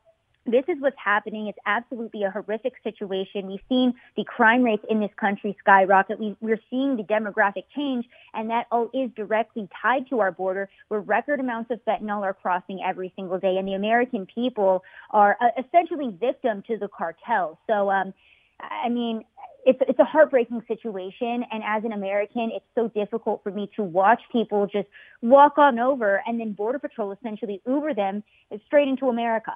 this 0.46 0.64
is 0.68 0.78
what's 0.80 0.98
happening. 1.04 1.48
It's 1.48 1.60
absolutely 1.66 2.24
a 2.24 2.32
horrific 2.32 2.74
situation. 2.84 3.48
We've 3.48 3.60
seen 3.70 3.94
the 4.18 4.24
crime 4.24 4.64
rates 4.64 4.84
in 4.90 5.00
this 5.00 5.12
country 5.20 5.56
skyrocket. 5.60 6.20
We, 6.20 6.36
are 6.52 6.60
seeing 6.70 6.96
the 6.98 7.04
demographic 7.04 7.66
change, 7.76 8.06
and 8.34 8.50
that 8.50 8.66
all 8.72 8.90
is 8.94 9.12
directly 9.16 9.70
tied 9.82 10.10
to 10.10 10.20
our 10.20 10.32
border, 10.32 10.70
where 10.88 11.02
record 11.02 11.40
amounts 11.40 11.72
of 11.72 11.80
fentanyl 11.86 12.24
are 12.24 12.34
crossing 12.34 12.82
every 12.84 13.14
single 13.16 13.38
day, 13.38 13.58
and 13.58 13.68
the 13.68 13.74
American 13.74 14.26
people 14.26 14.84
are 15.12 15.38
uh, 15.40 15.50
essentially 15.64 16.16
victim 16.20 16.64
to 16.68 16.78
the 16.78 16.88
cartel. 16.88 17.60
So, 17.68 17.92
um, 17.92 18.14
I 18.60 18.90
mean, 18.90 19.24
it's 19.66 19.80
it's 19.88 20.00
a 20.00 20.06
heartbreaking 20.06 20.62
situation 20.68 21.44
and 21.52 21.64
as 21.66 21.84
an 21.84 21.92
American 21.92 22.52
it's 22.54 22.66
so 22.76 22.88
difficult 22.90 23.42
for 23.44 23.52
me 23.52 23.70
to 23.76 23.84
watch 23.84 24.22
people 24.32 24.68
just 24.68 24.88
walk 25.22 25.58
on 25.58 25.80
over 25.80 26.22
and 26.26 26.40
then 26.40 26.54
border 26.54 26.80
patrol 26.80 27.12
essentially 27.12 27.62
Uber 27.68 27.94
them 27.94 28.24
straight 28.66 28.88
into 28.88 29.10
America. 29.10 29.52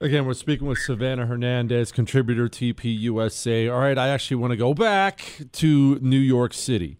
Again, 0.00 0.26
we're 0.26 0.34
speaking 0.34 0.66
with 0.66 0.78
Savanah 0.78 1.28
Hernandez, 1.28 1.92
contributor 1.92 2.48
TPUSA. 2.48 3.72
All 3.72 3.78
right, 3.78 3.96
I 3.96 4.08
actually 4.08 4.38
want 4.38 4.50
to 4.50 4.56
go 4.56 4.74
back 4.74 5.22
to 5.52 5.98
New 6.00 6.18
York 6.18 6.54
City. 6.54 6.98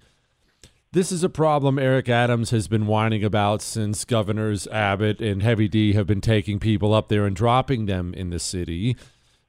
This 0.92 1.10
is 1.10 1.24
a 1.24 1.28
problem 1.28 1.80
Eric 1.80 2.08
Adams 2.08 2.50
has 2.50 2.68
been 2.68 2.86
whining 2.86 3.24
about 3.24 3.60
since 3.60 4.04
governors 4.04 4.68
Abbott 4.68 5.20
and 5.20 5.42
Heavy 5.42 5.66
D 5.66 5.94
have 5.94 6.06
been 6.06 6.20
taking 6.20 6.60
people 6.60 6.94
up 6.94 7.08
there 7.08 7.24
and 7.24 7.34
dropping 7.34 7.86
them 7.86 8.14
in 8.14 8.30
the 8.30 8.38
city. 8.38 8.94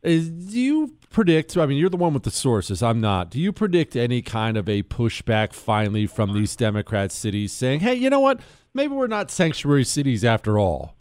Is, 0.04 0.30
do 0.30 0.60
you 0.60 0.98
predict? 1.12 1.56
I 1.56 1.66
mean, 1.66 1.78
you're 1.78 1.90
the 1.90 1.98
one 1.98 2.14
with 2.14 2.24
the 2.24 2.32
sources. 2.32 2.84
I'm 2.84 3.00
not. 3.00 3.30
Do 3.30 3.40
you 3.40 3.54
predict 3.54 3.96
any 3.96 4.22
kind 4.22 4.58
of 4.58 4.68
a 4.68 4.84
pushback 4.84 5.54
finally 5.54 6.08
from 6.08 6.34
these 6.34 6.56
Democrat 6.58 7.12
cities 7.14 7.54
saying, 7.54 7.80
"Hey, 7.80 7.96
you 7.96 8.10
know 8.10 8.20
what? 8.20 8.42
Maybe 8.74 8.94
we're 8.94 9.08
not 9.08 9.32
sanctuary 9.32 9.86
cities 9.86 10.26
after 10.26 10.60
all." 10.60 10.96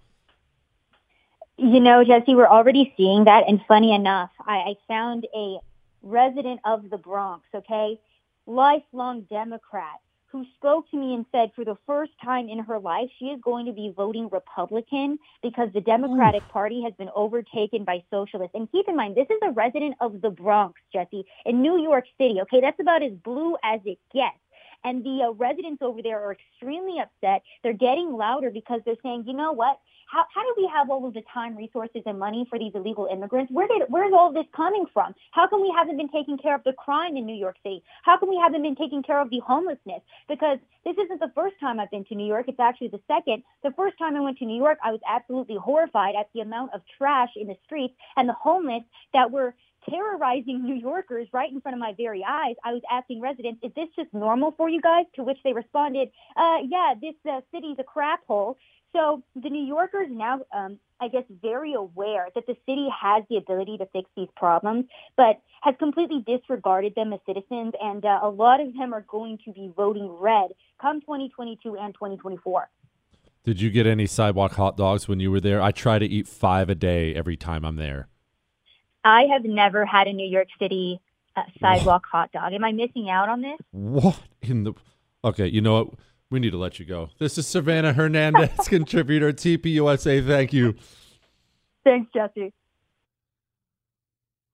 You 1.57 1.81
know, 1.81 2.05
Jesse, 2.05 2.35
we're 2.35 2.47
already 2.47 2.95
seeing 2.97 3.25
that. 3.25 3.45
And 3.49 3.61
funny 3.67 3.93
enough, 3.93 4.31
I, 4.41 4.57
I 4.59 4.75
found 4.87 5.27
a 5.35 5.59
resident 6.03 6.61
of 6.65 6.89
the 6.89 6.99
Bronx. 6.99 7.45
Okay, 7.53 7.99
lifelong 8.47 9.23
Democrat 9.23 9.99
who 10.33 10.45
spoke 10.57 10.91
to 10.91 10.97
me 10.97 11.15
and 11.15 11.27
said 11.31 11.53
for 11.55 11.65
the 11.65 11.77
first 11.87 12.13
time 12.25 12.49
in 12.49 12.59
her 12.59 12.79
life, 12.79 13.09
she 13.19 13.27
is 13.27 13.41
going 13.43 13.67
to 13.67 13.73
be 13.73 13.93
voting 13.95 14.29
Republican 14.33 15.19
because 15.43 15.69
the 15.75 15.81
Democratic 15.81 16.47
Party 16.49 16.83
has 16.83 16.95
been 16.95 17.11
overtaken 17.15 17.85
by 17.85 18.03
socialists. 18.11 18.55
And 18.55 18.71
keep 18.73 18.89
in 18.89 18.97
mind, 18.97 19.15
this 19.15 19.29
is 19.31 19.39
a 19.43 19.53
resident 19.53 19.95
of 20.01 20.23
the 20.23 20.31
Bronx, 20.31 20.81
Jesse, 20.93 21.25
in 21.45 21.61
New 21.61 21.81
York 21.81 22.05
City. 22.19 22.41
Okay, 22.43 22.61
that's 22.61 22.81
about 22.81 23.03
as 23.03 23.13
blue 23.13 23.57
as 23.63 23.81
it 23.85 23.99
gets. 24.13 24.42
And 24.85 25.05
the 25.05 25.29
uh, 25.29 25.33
residents 25.33 25.83
over 25.83 26.03
there 26.03 26.21
are 26.21 26.33
extremely 26.33 26.99
upset. 27.01 27.43
They're 27.63 27.73
getting 27.73 28.13
louder 28.13 28.51
because 28.51 28.81
they're 28.85 28.97
saying, 29.03 29.25
you 29.27 29.35
know 29.35 29.53
what? 29.53 29.79
how, 30.13 30.27
how 30.35 30.43
do 30.43 30.55
we 30.59 30.69
have 30.73 30.91
all 30.91 31.07
of 31.07 31.15
the 31.15 31.23
time, 31.33 31.57
resources, 31.57 32.03
and 32.05 32.19
money 32.19 32.47
for 32.51 32.59
these 32.59 32.73
illegal 32.75 33.09
immigrants? 33.11 33.51
Where 33.51 33.67
did 33.67 33.83
where's 33.89 34.13
all 34.13 34.31
this 34.33 34.45
coming 34.55 34.85
from? 34.93 35.15
How 35.31 35.49
come 35.49 35.63
we 35.63 35.73
haven't 35.75 35.97
been 35.97 36.11
taking 36.11 36.37
care 36.37 36.55
of 36.55 36.63
the 36.65 36.75
crime 36.75 37.17
in 37.17 37.25
New 37.25 37.35
York 37.35 37.57
City? 37.63 37.83
How 38.05 38.19
come 38.19 38.29
we 38.29 38.39
haven't 38.43 38.63
been 38.63 38.77
taking 38.77 39.03
care 39.03 39.21
of 39.21 39.31
the 39.31 39.41
homelessness? 39.41 40.03
Because 40.29 40.59
this 40.85 40.97
isn't 41.03 41.19
the 41.19 41.33
first 41.35 41.57
time 41.61 41.81
I've 41.81 41.91
been 41.91 42.05
to 42.07 42.15
New 42.15 42.27
York. 42.27 42.45
It's 42.49 42.61
actually 42.61 42.89
the 42.89 43.01
second. 43.09 43.43
The 43.63 43.73
first 43.73 43.97
time 43.99 44.15
I 44.15 44.21
went 44.21 44.37
to 44.39 44.45
New 44.45 44.61
York, 44.61 44.79
I 44.85 44.91
was 44.91 45.01
absolutely 45.09 45.57
horrified 45.57 46.15
at 46.15 46.29
the 46.35 46.41
amount 46.41 46.75
of 46.75 46.83
trash 46.99 47.31
in 47.35 47.47
the 47.47 47.57
streets 47.65 47.95
and 48.17 48.29
the 48.29 48.35
homeless 48.35 48.83
that 49.15 49.31
were 49.31 49.55
terrorizing 49.89 50.65
New 50.65 50.75
Yorkers 50.75 51.29
right 51.33 51.51
in 51.51 51.61
front 51.61 51.75
of 51.75 51.81
my 51.81 51.95
very 51.97 52.25
eyes. 52.29 52.57
I 52.65 52.73
was 52.73 52.83
asking 52.91 53.21
residents, 53.21 53.61
is 53.63 53.73
this 53.75 53.89
just 53.97 54.13
normal 54.13 54.53
for 54.57 54.69
you 54.69 54.81
guys? 54.81 55.07
To 55.17 55.25
which 55.25 55.39
they 55.45 55.53
responded, 55.53 56.09
uh, 56.37 56.59
yeah, 56.67 56.95
this 57.01 57.15
uh, 57.29 57.41
city's 57.53 57.77
a 57.79 57.85
crap 57.85 58.27
hole. 58.27 58.57
So 58.93 59.23
the 59.35 59.49
New 59.49 59.65
Yorkers 59.65 60.09
now, 60.11 60.41
um, 60.55 60.79
I 61.01 61.09
guess, 61.09 61.25
very 61.41 61.73
aware 61.73 62.29
that 62.35 62.47
the 62.47 62.57
city 62.67 62.89
has 63.01 63.25
the 63.31 63.39
ability 63.39 63.79
to 63.79 63.87
fix 63.87 64.09
these 64.17 64.29
problems, 64.37 64.85
but 65.17 65.41
has 65.63 65.75
completely 65.79 66.23
disregarded 66.27 66.95
them 66.95 67.13
as 67.13 67.21
citizens, 67.27 67.73
and 67.81 68.05
uh, 68.05 68.21
a 68.23 68.29
lot 68.29 68.61
of 68.61 68.75
them 68.75 68.93
are 68.93 69.05
going 69.09 69.39
to 69.47 69.53
be 69.53 69.73
voting 69.75 70.09
red 70.21 70.51
come 70.81 71.01
2022 71.01 71.77
and 71.77 71.95
2024. 71.95 72.69
Did 73.45 73.61
you 73.61 73.71
get 73.71 73.87
any 73.87 74.07
sidewalk 74.07 74.53
hot 74.53 74.77
dogs 74.77 75.09
when 75.09 75.21
you 75.21 75.31
were 75.31 75.41
there? 75.41 75.61
I 75.61 75.73
try 75.73 75.99
to 75.99 76.07
eat 76.07 76.29
five 76.29 76.69
a 76.69 76.75
day 76.75 77.15
every 77.15 77.37
time 77.37 77.65
I'm 77.65 77.77
there. 77.77 78.09
I 79.05 79.25
have 79.33 79.45
never 79.45 79.85
had 79.85 80.07
a 80.07 80.13
New 80.13 80.29
York 80.29 80.49
City 80.59 81.01
uh, 81.37 81.43
sidewalk 81.61 82.05
hot 82.11 82.31
dog. 82.33 82.53
Am 82.53 82.65
I 82.65 82.73
missing 82.73 83.11
out 83.11 83.29
on 83.29 83.41
this? 83.41 83.59
What 83.71 84.21
in 84.43 84.65
the? 84.65 84.75
Okay, 85.25 85.47
you 85.47 85.61
know 85.61 85.75
what? 85.75 85.95
We 86.31 86.41
need 86.41 86.51
to 86.51 86.59
let 86.59 86.79
you 86.79 86.87
go. 86.87 87.11
This 87.19 87.37
is 87.37 87.47
Savanah 87.47 87.95
Hernandez, 87.95 88.51
contributor 88.69 89.33
TPUSA. 89.33 90.27
Thank 90.27 90.53
you. 90.53 90.77
Thanks, 91.85 92.11
Jesse. 92.15 92.53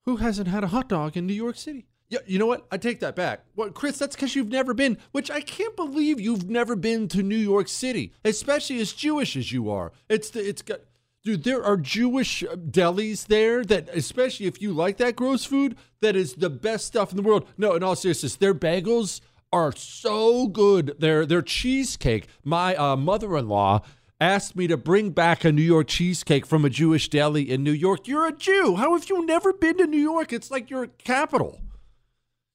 Who 0.04 0.16
hasn't 0.16 0.48
had 0.48 0.64
a 0.64 0.68
hot 0.68 0.88
dog 0.88 1.16
in 1.16 1.26
New 1.26 1.34
York 1.34 1.56
City? 1.56 1.87
Yeah, 2.08 2.20
you 2.26 2.38
know 2.38 2.46
what? 2.46 2.66
I 2.72 2.78
take 2.78 3.00
that 3.00 3.14
back. 3.14 3.44
Well, 3.54 3.70
Chris, 3.70 3.98
that's 3.98 4.16
because 4.16 4.34
you've 4.34 4.48
never 4.48 4.72
been, 4.72 4.96
which 5.12 5.30
I 5.30 5.42
can't 5.42 5.76
believe 5.76 6.18
you've 6.18 6.48
never 6.48 6.74
been 6.74 7.06
to 7.08 7.22
New 7.22 7.37
York 7.37 7.68
City, 7.68 8.14
especially 8.24 8.80
as 8.80 8.92
Jewish 8.94 9.37
as 9.37 9.52
you 9.52 9.70
are. 9.70 9.92
It's 10.08 10.30
the, 10.30 10.40
it's 10.40 10.62
got, 10.62 10.80
dude. 11.24 11.44
There 11.44 11.64
are 11.64 11.76
Jewish 11.76 12.42
delis 12.42 13.26
there 13.26 13.64
that, 13.64 13.88
especially 13.90 14.46
if 14.46 14.61
you 14.62 14.72
like 14.72 14.96
that 14.98 15.16
gross 15.16 15.44
food, 15.44 15.76
that 16.00 16.16
is 16.16 16.35
the 16.35 16.50
best 16.50 16.87
stuff 16.87 17.11
in 17.11 17.16
the 17.16 17.22
world. 17.22 17.46
No, 17.57 17.74
in 17.74 17.83
all 17.83 17.96
seriousness, 17.96 18.37
their 18.37 18.54
bagels 18.54 19.20
are 19.52 19.72
so 19.72 20.46
good. 20.46 20.96
Their 20.98 21.26
their 21.26 21.42
cheesecake. 21.42 22.28
My 22.44 22.76
uh, 22.76 22.96
mother-in-law 22.96 23.83
asked 24.20 24.57
me 24.57 24.66
to 24.66 24.76
bring 24.76 25.11
back 25.11 25.44
a 25.44 25.52
New 25.52 25.62
York 25.62 25.87
cheesecake 25.88 26.44
from 26.44 26.64
a 26.64 26.71
Jewish 26.71 27.08
deli 27.08 27.48
in 27.48 27.62
New 27.62 27.73
York. 27.73 28.08
You're 28.08 28.27
a 28.27 28.33
Jew. 28.33 28.77
How 28.77 28.92
have 28.94 29.08
you 29.08 29.25
never 29.25 29.52
been 29.52 29.79
to 29.79 29.87
New 29.87 30.00
York? 30.00 30.33
It's 30.33 30.50
like 30.50 30.71
your 30.71 30.87
capital. 30.87 31.60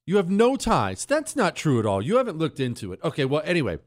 You 0.05 0.17
have 0.17 0.29
no 0.29 0.57
ties. 0.57 1.05
That's 1.05 1.35
not 1.35 1.55
true 1.55 1.79
at 1.79 1.85
all. 1.85 2.01
You 2.01 2.17
haven't 2.17 2.37
looked 2.37 2.59
into 2.59 2.91
it. 2.91 2.99
Okay, 3.03 3.23
well, 3.25 3.41
anyway. 3.45 3.79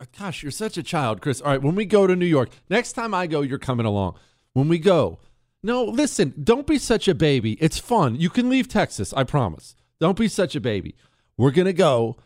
Uh, 0.00 0.04
gosh, 0.18 0.42
you're 0.42 0.50
such 0.52 0.78
a 0.78 0.82
child, 0.82 1.20
Chris. 1.20 1.40
All 1.40 1.50
right, 1.50 1.62
when 1.62 1.74
we 1.74 1.84
go 1.84 2.06
to 2.06 2.16
New 2.16 2.26
York, 2.26 2.50
next 2.68 2.92
time 2.92 3.12
I 3.12 3.26
go, 3.26 3.42
you're 3.42 3.58
coming 3.58 3.86
along. 3.86 4.14
When 4.54 4.68
we 4.68 4.78
go, 4.78 5.18
no, 5.62 5.84
listen, 5.84 6.32
don't 6.42 6.66
be 6.66 6.78
such 6.78 7.06
a 7.06 7.14
baby. 7.14 7.52
It's 7.60 7.78
fun. 7.78 8.16
You 8.16 8.30
can 8.30 8.48
leave 8.48 8.66
Texas, 8.68 9.12
I 9.12 9.24
promise. 9.24 9.74
Don't 10.00 10.18
be 10.18 10.28
such 10.28 10.56
a 10.56 10.60
baby. 10.60 10.94
We're 11.36 11.50
going 11.50 11.66
to 11.66 11.72
go. 11.74 12.16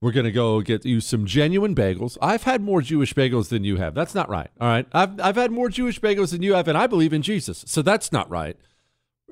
We're 0.00 0.12
going 0.12 0.26
to 0.26 0.32
go 0.32 0.60
get 0.60 0.84
you 0.84 1.00
some 1.00 1.24
genuine 1.26 1.74
bagels. 1.74 2.18
I've 2.20 2.42
had 2.42 2.60
more 2.62 2.82
Jewish 2.82 3.14
bagels 3.14 3.48
than 3.48 3.64
you 3.64 3.76
have. 3.78 3.94
That's 3.94 4.14
not 4.14 4.28
right. 4.28 4.50
All 4.60 4.68
right. 4.68 4.86
I've, 4.92 5.18
I've 5.18 5.36
had 5.36 5.50
more 5.50 5.68
Jewish 5.70 5.98
bagels 6.00 6.30
than 6.32 6.42
you 6.42 6.54
have, 6.54 6.68
and 6.68 6.76
I 6.76 6.86
believe 6.86 7.12
in 7.14 7.22
Jesus. 7.22 7.64
So 7.66 7.80
that's 7.82 8.12
not 8.12 8.28
right. 8.30 8.56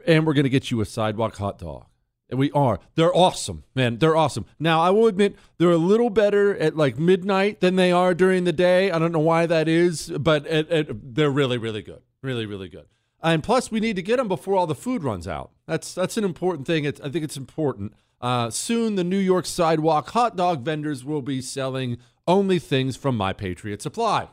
and 0.07 0.27
we're 0.27 0.33
going 0.35 0.45
to 0.45 0.51
get 0.51 0.71
you 0.71 0.81
a 0.81 0.87
sidewalk 0.87 1.37
hot 1.37 1.59
dog. 1.59 1.85
We 2.33 2.51
are. 2.53 2.81
They're 2.95 3.15
awesome, 3.15 3.65
man. 3.75 3.99
They're 3.99 4.17
awesome. 4.17 4.47
Now, 4.59 4.81
I 4.81 4.91
will 4.91 5.07
admit 5.07 5.37
they're 5.59 5.71
a 5.71 5.77
little 5.77 6.11
better 6.11 6.57
at 6.57 6.77
like 6.77 6.99
midnight 6.99 7.61
than 7.61 7.77
they 7.77 7.93
are 7.93 8.15
during 8.15 8.45
the 8.45 8.53
day. 8.53 8.91
I 8.91 8.99
don't 8.99 9.13
know 9.13 9.19
why 9.19 9.47
that 9.47 9.69
is, 9.69 10.09
but 10.09 10.47
it, 10.47 10.71
it, 10.71 11.15
they're 11.15 11.31
really, 11.31 11.59
really 11.59 11.83
good. 11.83 12.03
Really, 12.23 12.47
really 12.47 12.69
good. 12.69 12.87
And 13.23 13.43
plus, 13.43 13.71
we 13.71 13.81
need 13.81 13.97
to 13.97 14.03
get 14.03 14.17
them 14.17 14.29
before 14.29 14.57
all 14.57 14.67
the 14.67 14.75
food 14.75 15.05
runs 15.05 15.29
out. 15.29 15.51
That's 15.67 15.95
that's 15.95 16.17
an 16.17 16.25
important 16.25 16.67
thing. 16.67 16.85
It's, 16.85 17.01
I 17.01 17.09
think 17.09 17.25
it's 17.25 17.37
important. 17.37 17.93
Uh, 18.21 18.51
soon, 18.51 18.95
the 18.97 19.05
New 19.05 19.19
York 19.19 19.47
sidewalk 19.47 20.11
hot 20.11 20.37
dog 20.37 20.65
vendors 20.65 21.05
will 21.05 21.23
be 21.23 21.41
selling 21.41 21.99
only 22.27 22.59
things 22.59 22.97
from 22.97 23.17
My 23.17 23.33
Patriot 23.33 23.83
Supply 23.83 24.29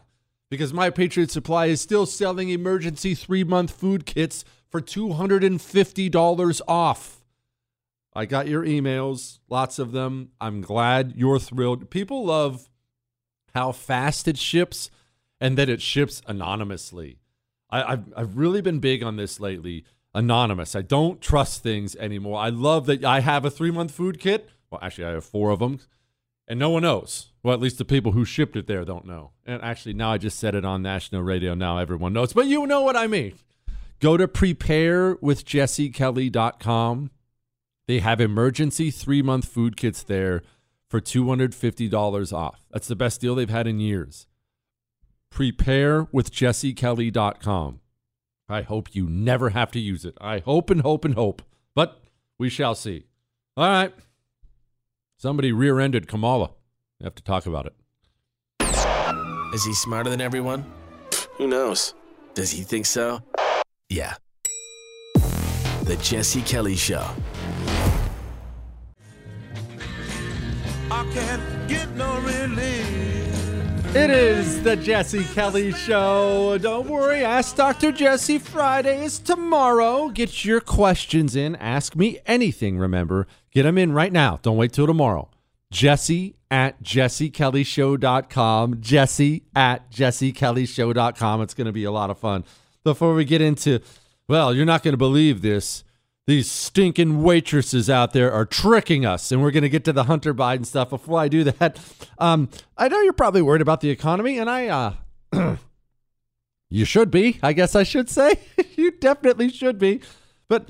because 0.50 0.74
My 0.74 0.90
Patriot 0.90 1.32
Supply 1.32 1.68
is 1.68 1.82
still 1.82 2.06
selling 2.06 2.50
emergency 2.50 3.16
three 3.16 3.44
month 3.44 3.72
food 3.72 4.06
kits 4.06 4.44
for 4.70 4.82
$250 4.82 6.62
off. 6.68 7.19
I 8.20 8.26
got 8.26 8.50
your 8.50 8.66
emails, 8.66 9.40
lots 9.48 9.80
of 9.80 9.94
them. 9.94 10.32
I'm 10.42 10.60
glad 10.60 11.14
you're 11.16 11.40
thrilled. 11.40 11.90
People 11.90 12.26
love 12.26 12.70
how 13.56 13.72
fast 13.72 14.28
it 14.28 14.38
ships 14.38 14.92
and 15.40 15.58
that 15.58 15.70
it 15.70 15.82
ships 15.82 16.22
anonymously. 16.28 17.20
I, 17.70 17.92
have 17.92 18.04
I've 18.18 18.36
really 18.36 18.60
been 18.60 18.80
big 18.80 19.04
on 19.04 19.16
this 19.16 19.40
lately. 19.40 19.86
Anonymous. 20.14 20.76
I 20.76 20.82
don't 20.82 21.22
trust 21.22 21.64
things 21.64 21.96
anymore. 21.96 22.40
I 22.40 22.50
love 22.50 22.88
that 22.88 23.06
I 23.06 23.22
have 23.22 23.46
a 23.46 23.50
three 23.50 23.72
month 23.72 23.92
food 23.92 24.20
kit. 24.20 24.50
Well, 24.70 24.82
actually, 24.84 25.06
I 25.06 25.12
have 25.12 25.24
four 25.24 25.52
of 25.52 25.60
them, 25.60 25.80
and 26.46 26.60
no 26.60 26.72
one 26.72 26.82
knows. 26.82 27.32
Well, 27.42 27.54
at 27.54 27.62
least 27.62 27.78
the 27.78 27.86
people 27.86 28.12
who 28.12 28.26
shipped 28.26 28.58
it 28.58 28.68
there 28.68 28.84
don't 28.84 29.06
know. 29.06 29.32
And 29.46 29.62
actually, 29.62 29.94
now 29.94 30.12
I 30.12 30.18
just 30.18 30.40
said 30.40 30.56
it 30.56 30.66
on 30.66 30.82
national 30.82 31.22
radio. 31.22 31.54
Now 31.54 31.78
everyone 31.78 32.12
knows, 32.12 32.34
but 32.34 32.48
you 32.48 32.68
know 32.68 32.82
what 32.82 32.98
I 32.98 33.08
mean. 33.08 33.36
Go 34.02 34.18
to 34.18 34.28
preparewithjessekelly.com 34.28 37.12
they 37.90 37.98
have 37.98 38.22
emergency 38.22 38.92
three 38.92 39.24
month 39.24 39.46
food 39.46 39.76
kits 39.76 40.04
there 40.04 40.44
for 40.92 41.02
$250 41.02 42.34
off. 42.34 42.68
That's 42.70 42.88
the 42.88 42.96
best 42.96 43.20
deal 43.20 43.34
they've 43.34 43.50
had 43.50 43.66
in 43.66 43.80
years. 43.80 44.28
Preparewithjessekelly.com. 45.34 47.80
I 48.48 48.62
hope 48.62 48.94
you 48.94 49.10
never 49.10 49.50
have 49.50 49.72
to 49.72 49.80
use 49.80 50.06
it. 50.06 50.16
I 50.22 50.38
hope 50.38 50.70
and 50.70 50.82
hope 50.82 51.04
and 51.04 51.16
hope, 51.16 51.42
but 51.74 52.00
we 52.38 52.48
shall 52.48 52.76
see. 52.76 53.08
All 53.58 53.68
right. 53.68 53.92
Somebody 55.18 55.52
rear 55.52 55.80
ended 55.80 56.08
Kamala. 56.08 56.52
We 57.00 57.06
have 57.06 57.16
to 57.16 57.24
talk 57.24 57.48
about 57.48 57.66
it. 57.66 57.74
Is 59.56 59.66
he 59.66 59.74
smarter 59.74 60.12
than 60.12 60.22
everyone? 60.22 60.64
Who 61.38 61.48
knows? 61.48 61.96
Does 62.36 62.52
he 62.52 62.62
think 62.62 62.86
so? 62.86 63.24
Yeah. 63.90 64.14
The 65.86 65.98
Jesse 66.04 66.44
Kelly 66.44 66.76
Show. 66.76 67.10
It 73.96 74.12
is 74.12 74.62
the 74.62 74.76
Jesse 74.76 75.24
Kelly 75.34 75.72
Show. 75.72 76.60
Don't 76.60 76.88
worry, 76.88 77.24
Ask 77.26 77.56
Dr. 77.56 77.92
Jesse 77.92 78.38
Friday 78.38 79.04
is 79.04 79.18
tomorrow. 79.18 80.10
Get 80.10 80.46
your 80.46 80.62
questions 80.62 81.36
in. 81.36 81.56
Ask 81.56 81.96
me 81.96 82.20
anything, 82.28 82.78
remember. 82.78 83.26
Get 83.52 83.64
them 83.64 83.80
in 83.80 83.92
right 83.92 84.14
now. 84.14 84.38
Don't 84.44 84.58
wait 84.58 84.74
till 84.74 84.86
tomorrow. 84.86 85.32
Jesse 85.72 86.36
at 86.52 86.84
jessekellyshow.com. 86.84 88.80
Jesse 88.80 89.44
at 89.56 89.92
jessekellyshow.com. 89.92 91.42
It's 91.42 91.56
going 91.56 91.66
to 91.66 91.74
be 91.74 91.84
a 91.84 91.92
lot 91.92 92.12
of 92.12 92.20
fun. 92.20 92.44
Before 92.84 93.16
we 93.16 93.26
get 93.26 93.42
into, 93.42 93.80
well, 94.28 94.54
you're 94.54 94.66
not 94.66 94.84
going 94.84 94.94
to 94.94 94.98
believe 94.98 95.42
this 95.42 95.84
these 96.30 96.50
stinking 96.50 97.24
waitresses 97.24 97.90
out 97.90 98.14
there 98.14 98.32
are 98.32 98.46
tricking 98.46 99.04
us. 99.04 99.32
And 99.32 99.42
we're 99.42 99.52
going 99.52 99.64
to 99.64 99.70
get 99.70 99.84
to 99.86 99.94
the 99.94 100.04
Hunter 100.04 100.34
Biden 100.34 100.66
stuff. 100.66 100.92
Before 100.92 101.20
I 101.20 101.28
do 101.28 101.44
that, 101.46 101.80
um, 102.20 102.50
I 102.78 102.88
know 102.88 103.02
you're 103.02 103.14
probably 103.14 103.42
worried 103.42 103.62
about 103.62 103.82
the 103.82 103.90
economy, 103.90 104.38
and 104.38 104.48
I, 104.48 104.96
uh, 105.34 105.58
you 106.70 106.86
should 106.86 107.10
be. 107.10 107.40
I 107.42 107.54
guess 107.54 107.76
I 107.76 107.82
should 107.82 108.10
say 108.10 108.40
you 108.76 108.92
definitely 108.92 109.50
should 109.50 109.80
be. 109.80 110.02
But 110.48 110.70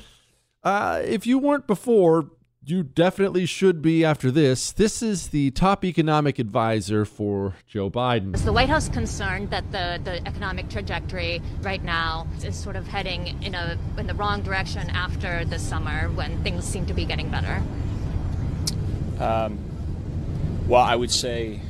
uh, 0.63 1.01
if 1.03 1.27
you 1.27 1.37
weren't 1.37 1.67
before, 1.67 2.31
you 2.69 2.83
definitely 2.83 3.45
should 3.45 3.81
be 3.81 4.05
after 4.05 4.31
this. 4.31 4.71
This 4.71 5.01
is 5.01 5.29
the 5.29 5.51
top 5.51 5.83
economic 5.83 6.39
advisor 6.39 7.05
for 7.05 7.55
Joe 7.67 7.89
Biden. 7.89 8.35
Is 8.35 8.45
the 8.45 8.53
White 8.53 8.69
House 8.69 8.89
concerned 8.89 9.49
that 9.49 9.71
the, 9.71 9.99
the 10.03 10.25
economic 10.27 10.69
trajectory 10.69 11.41
right 11.61 11.83
now 11.83 12.27
is 12.43 12.55
sort 12.55 12.75
of 12.75 12.87
heading 12.87 13.41
in 13.41 13.55
a 13.55 13.77
in 13.97 14.07
the 14.07 14.13
wrong 14.13 14.41
direction 14.41 14.89
after 14.89 15.45
the 15.45 15.59
summer 15.59 16.09
when 16.09 16.41
things 16.43 16.65
seem 16.65 16.85
to 16.85 16.93
be 16.93 17.05
getting 17.05 17.29
better? 17.29 17.61
Um, 19.19 19.59
well, 20.67 20.81
I 20.81 20.95
would 20.95 21.11
say 21.11 21.61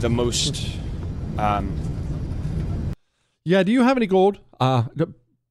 the 0.00 0.08
most. 0.08 0.76
Um, 1.36 1.78
yeah. 3.44 3.62
Do 3.62 3.72
you 3.72 3.82
have 3.82 3.96
any 3.96 4.06
gold? 4.06 4.38
Uh, 4.58 4.84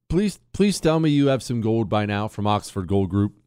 please, 0.08 0.38
please 0.52 0.80
tell 0.80 1.00
me 1.00 1.10
you 1.10 1.28
have 1.28 1.42
some 1.42 1.60
gold 1.60 1.88
by 1.88 2.06
now 2.06 2.28
from 2.28 2.46
Oxford 2.46 2.86
Gold 2.86 3.08
Group 3.08 3.37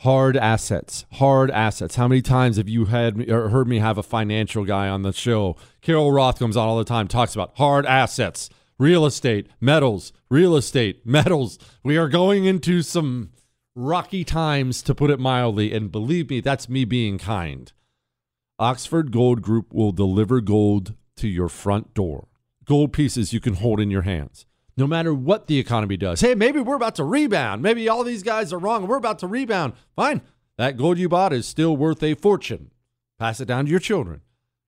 hard 0.00 0.36
assets. 0.36 1.04
Hard 1.12 1.50
assets. 1.50 1.96
How 1.96 2.08
many 2.08 2.22
times 2.22 2.56
have 2.56 2.68
you 2.68 2.86
had 2.86 3.30
or 3.30 3.50
heard 3.50 3.68
me 3.68 3.78
have 3.78 3.98
a 3.98 4.02
financial 4.02 4.64
guy 4.64 4.88
on 4.88 5.02
the 5.02 5.12
show? 5.12 5.56
Carol 5.82 6.12
roth 6.12 6.38
comes 6.38 6.56
on 6.56 6.68
all 6.68 6.78
the 6.78 6.84
time 6.84 7.08
talks 7.08 7.34
about 7.34 7.56
hard 7.56 7.86
assets 7.86 8.50
real 8.78 9.04
estate 9.04 9.46
metals 9.60 10.12
real 10.30 10.56
estate 10.56 11.04
metals. 11.04 11.58
We 11.82 11.96
are 11.98 12.08
going 12.08 12.44
into 12.44 12.82
some 12.82 13.30
rocky 13.74 14.24
times 14.24 14.82
to 14.82 14.94
put 14.94 15.10
it 15.10 15.20
mildly 15.20 15.72
and 15.72 15.92
believe 15.92 16.30
me 16.30 16.40
that's 16.40 16.68
me 16.68 16.84
being 16.84 17.18
kind. 17.18 17.70
Oxford 18.58 19.12
gold 19.12 19.42
group 19.42 19.72
will 19.72 19.92
deliver 19.92 20.40
gold 20.40 20.94
to 21.16 21.28
your 21.28 21.48
front 21.48 21.94
door. 21.94 22.28
Gold 22.64 22.92
pieces 22.92 23.32
you 23.32 23.40
can 23.40 23.54
hold 23.54 23.80
in 23.80 23.90
your 23.90 24.02
hands 24.02 24.46
no 24.76 24.86
matter 24.86 25.12
what 25.12 25.46
the 25.46 25.58
economy 25.58 25.96
does. 25.96 26.20
Hey, 26.20 26.34
maybe 26.34 26.60
we're 26.60 26.76
about 26.76 26.96
to 26.96 27.04
rebound. 27.04 27.62
Maybe 27.62 27.88
all 27.88 28.04
these 28.04 28.22
guys 28.22 28.52
are 28.52 28.58
wrong. 28.58 28.86
We're 28.86 28.96
about 28.96 29.18
to 29.20 29.26
rebound. 29.26 29.74
Fine. 29.94 30.22
That 30.56 30.76
gold 30.76 30.98
you 30.98 31.08
bought 31.08 31.32
is 31.32 31.46
still 31.46 31.76
worth 31.76 32.02
a 32.02 32.14
fortune. 32.14 32.70
Pass 33.18 33.40
it 33.40 33.46
down 33.46 33.64
to 33.66 33.70
your 33.70 33.80
children. 33.80 34.20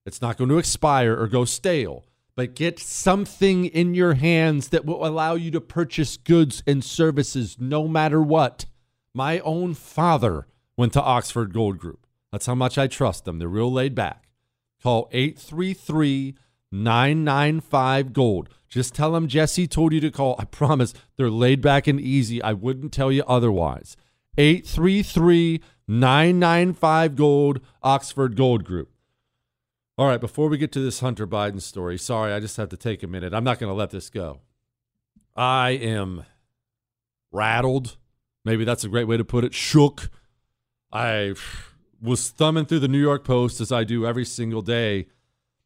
It's 0.04 0.22
not 0.22 0.36
going 0.36 0.50
to 0.50 0.58
expire 0.58 1.18
or 1.18 1.28
go 1.28 1.44
stale, 1.44 2.04
but 2.34 2.54
get 2.54 2.78
something 2.78 3.66
in 3.66 3.94
your 3.94 4.14
hands 4.14 4.68
that 4.68 4.84
will 4.84 5.06
allow 5.06 5.34
you 5.34 5.50
to 5.52 5.60
purchase 5.60 6.16
goods 6.16 6.62
and 6.66 6.82
services 6.82 7.56
no 7.60 7.86
matter 7.86 8.20
what. 8.20 8.66
My 9.14 9.40
own 9.40 9.74
father 9.74 10.46
went 10.76 10.92
to 10.94 11.02
Oxford 11.02 11.52
Gold 11.52 11.78
Group. 11.78 12.06
That's 12.30 12.46
how 12.46 12.54
much 12.54 12.78
I 12.78 12.86
trust 12.86 13.24
them. 13.24 13.38
They're 13.38 13.48
real 13.48 13.72
laid 13.72 13.94
back. 13.94 14.28
Call 14.82 15.08
833 15.12 16.34
995 16.72 18.12
Gold. 18.12 18.48
Just 18.72 18.94
tell 18.94 19.12
them 19.12 19.28
Jesse 19.28 19.68
told 19.68 19.92
you 19.92 20.00
to 20.00 20.10
call. 20.10 20.34
I 20.38 20.46
promise 20.46 20.94
they're 21.18 21.28
laid 21.28 21.60
back 21.60 21.86
and 21.86 22.00
easy. 22.00 22.42
I 22.42 22.54
wouldn't 22.54 22.90
tell 22.90 23.12
you 23.12 23.22
otherwise. 23.26 23.98
833 24.38 25.60
995 25.86 27.14
Gold, 27.14 27.60
Oxford 27.82 28.34
Gold 28.34 28.64
Group. 28.64 28.90
All 29.98 30.06
right, 30.06 30.20
before 30.20 30.48
we 30.48 30.56
get 30.56 30.72
to 30.72 30.80
this 30.80 31.00
Hunter 31.00 31.26
Biden 31.26 31.60
story, 31.60 31.98
sorry, 31.98 32.32
I 32.32 32.40
just 32.40 32.56
have 32.56 32.70
to 32.70 32.78
take 32.78 33.02
a 33.02 33.06
minute. 33.06 33.34
I'm 33.34 33.44
not 33.44 33.58
going 33.58 33.68
to 33.68 33.74
let 33.74 33.90
this 33.90 34.08
go. 34.08 34.40
I 35.36 35.72
am 35.72 36.24
rattled. 37.30 37.98
Maybe 38.42 38.64
that's 38.64 38.84
a 38.84 38.88
great 38.88 39.06
way 39.06 39.18
to 39.18 39.24
put 39.24 39.44
it. 39.44 39.52
Shook. 39.52 40.08
I 40.90 41.34
was 42.00 42.30
thumbing 42.30 42.64
through 42.64 42.80
the 42.80 42.88
New 42.88 43.02
York 43.02 43.22
Post 43.22 43.60
as 43.60 43.70
I 43.70 43.84
do 43.84 44.06
every 44.06 44.24
single 44.24 44.62
day. 44.62 45.08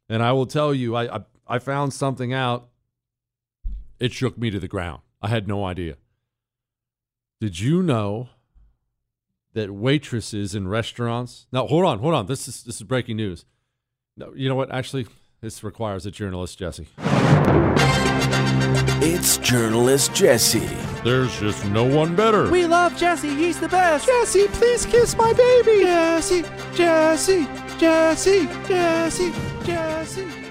And 0.09 0.24
I 0.24 0.32
will 0.32 0.46
tell 0.46 0.74
you, 0.74 0.96
I, 0.96 1.18
I, 1.18 1.20
I 1.46 1.59
found 1.61 1.92
something 1.92 2.32
out 2.32 2.68
it 3.99 4.12
shook 4.12 4.36
me 4.38 4.51
to 4.51 4.59
the 4.59 4.68
ground. 4.68 5.03
I 5.22 5.28
had 5.28 5.49
no 5.49 5.64
idea. 5.64 5.97
Did 7.40 7.61
you 7.61 7.82
know 7.82 8.28
that 9.53 9.70
waitresses 9.70 10.55
in 10.55 10.68
restaurants? 10.68 11.47
Now, 11.53 11.66
hold 11.66 11.84
on, 11.84 11.99
hold 11.99 12.14
on. 12.14 12.26
This 12.26 12.49
is 12.49 12.62
this 12.62 12.76
is 12.76 12.82
breaking 12.82 13.16
news. 13.16 13.44
No, 14.16 14.32
you 14.34 14.49
know 14.49 14.55
what? 14.55 14.70
Actually, 14.70 15.07
this 15.40 15.62
requires 15.62 16.07
a 16.07 16.11
journalist, 16.11 16.59
Jesse. 16.59 16.88
It's 18.99 19.36
journalist 19.38 20.14
Jesse. 20.14 20.66
There's 21.05 21.38
just 21.38 21.64
no 21.66 21.84
one 21.84 22.16
better. 22.16 22.51
We 22.51 22.66
love 22.66 22.97
Jesse. 22.97 23.28
He's 23.28 23.61
the 23.61 23.68
best. 23.68 24.07
Jesse, 24.07 24.49
please 24.49 24.86
kiss 24.86 25.16
my 25.16 25.32
baby. 25.32 25.82
Jesse, 25.82 26.42
Jesse, 26.74 27.47
Jesse, 27.78 28.47
Jesse, 28.66 29.32
Jesse. 29.64 30.45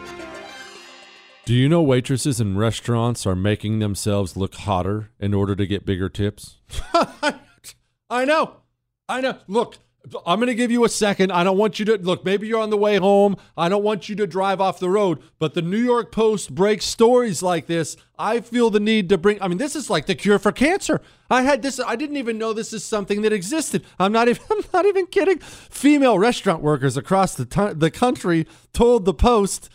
Do 1.46 1.54
you 1.54 1.70
know 1.70 1.84
waitresses 1.84 2.42
in 2.42 2.58
restaurants 2.58 3.28
are 3.28 3.36
making 3.36 3.78
themselves 3.78 4.36
look 4.36 4.56
hotter 4.56 5.12
in 5.20 5.36
order 5.36 5.56
to 5.56 5.68
get 5.68 5.86
bigger 5.86 6.10
tips? 6.10 6.58
I 8.10 8.26
know. 8.26 8.62
I 9.08 9.22
know. 9.22 9.38
Look, 9.48 9.78
I'm 10.26 10.40
going 10.40 10.48
to 10.48 10.56
give 10.56 10.72
you 10.72 10.86
a 10.86 10.90
second. 10.90 11.32
I 11.32 11.44
don't 11.44 11.60
want 11.60 11.78
you 11.78 11.86
to 11.86 11.98
look, 12.00 12.26
maybe 12.26 12.48
you're 12.48 12.60
on 12.60 12.72
the 12.72 12.78
way 12.78 12.98
home. 12.98 13.36
I 13.56 13.70
don't 13.70 13.84
want 13.84 14.10
you 14.10 14.16
to 14.16 14.26
drive 14.26 14.60
off 14.60 14.80
the 14.80 14.90
road, 14.90 15.20
but 15.38 15.54
the 15.54 15.62
New 15.62 15.78
York 15.78 16.12
Post 16.12 16.56
breaks 16.56 16.86
stories 16.86 17.44
like 17.44 17.68
this. 17.68 17.96
I 18.18 18.42
feel 18.42 18.72
the 18.72 18.80
need 18.80 19.08
to 19.10 19.18
bring 19.20 19.40
I 19.40 19.48
mean, 19.48 19.60
this 19.60 19.76
is 19.76 19.88
like 19.88 20.08
the 20.08 20.16
cure 20.16 20.40
for 20.40 20.52
cancer. 20.52 21.00
I 21.30 21.44
had 21.44 21.62
this 21.62 21.80
I 21.80 21.96
didn't 21.96 22.18
even 22.18 22.40
know 22.40 22.54
this 22.54 22.74
is 22.74 22.84
something 22.84 23.22
that 23.22 23.34
existed. 23.34 23.86
I'm 24.00 24.12
not 24.12 24.28
even 24.28 24.42
I'm 24.52 24.64
not 24.74 24.88
even 24.88 25.06
kidding. 25.06 25.38
Female 25.38 26.18
restaurant 26.18 26.64
workers 26.64 26.98
across 26.98 27.36
the 27.36 27.46
t- 27.46 27.74
the 27.74 27.92
country 27.92 28.48
told 28.74 29.06
the 29.06 29.14
Post 29.14 29.70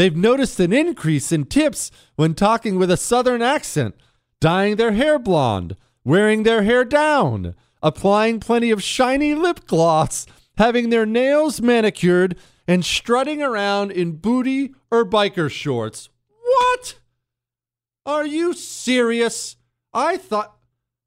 they've 0.00 0.16
noticed 0.16 0.58
an 0.60 0.72
increase 0.72 1.30
in 1.30 1.44
tips 1.44 1.90
when 2.16 2.34
talking 2.34 2.78
with 2.78 2.90
a 2.90 2.96
southern 2.96 3.42
accent, 3.42 3.94
dyeing 4.40 4.76
their 4.76 4.92
hair 4.92 5.18
blonde, 5.18 5.76
wearing 6.04 6.42
their 6.42 6.62
hair 6.62 6.84
down 6.84 7.54
applying 7.82 8.40
plenty 8.40 8.70
of 8.70 8.82
shiny 8.82 9.34
lip 9.34 9.66
gloss, 9.66 10.26
having 10.58 10.90
their 10.90 11.06
nails 11.06 11.60
manicured, 11.60 12.36
and 12.66 12.84
strutting 12.84 13.42
around 13.42 13.90
in 13.90 14.12
booty 14.12 14.74
or 14.90 15.04
biker 15.04 15.50
shorts. 15.50 16.08
What? 16.42 16.96
Are 18.06 18.26
you 18.26 18.54
serious? 18.54 19.56
I 19.92 20.16
thought 20.16 20.56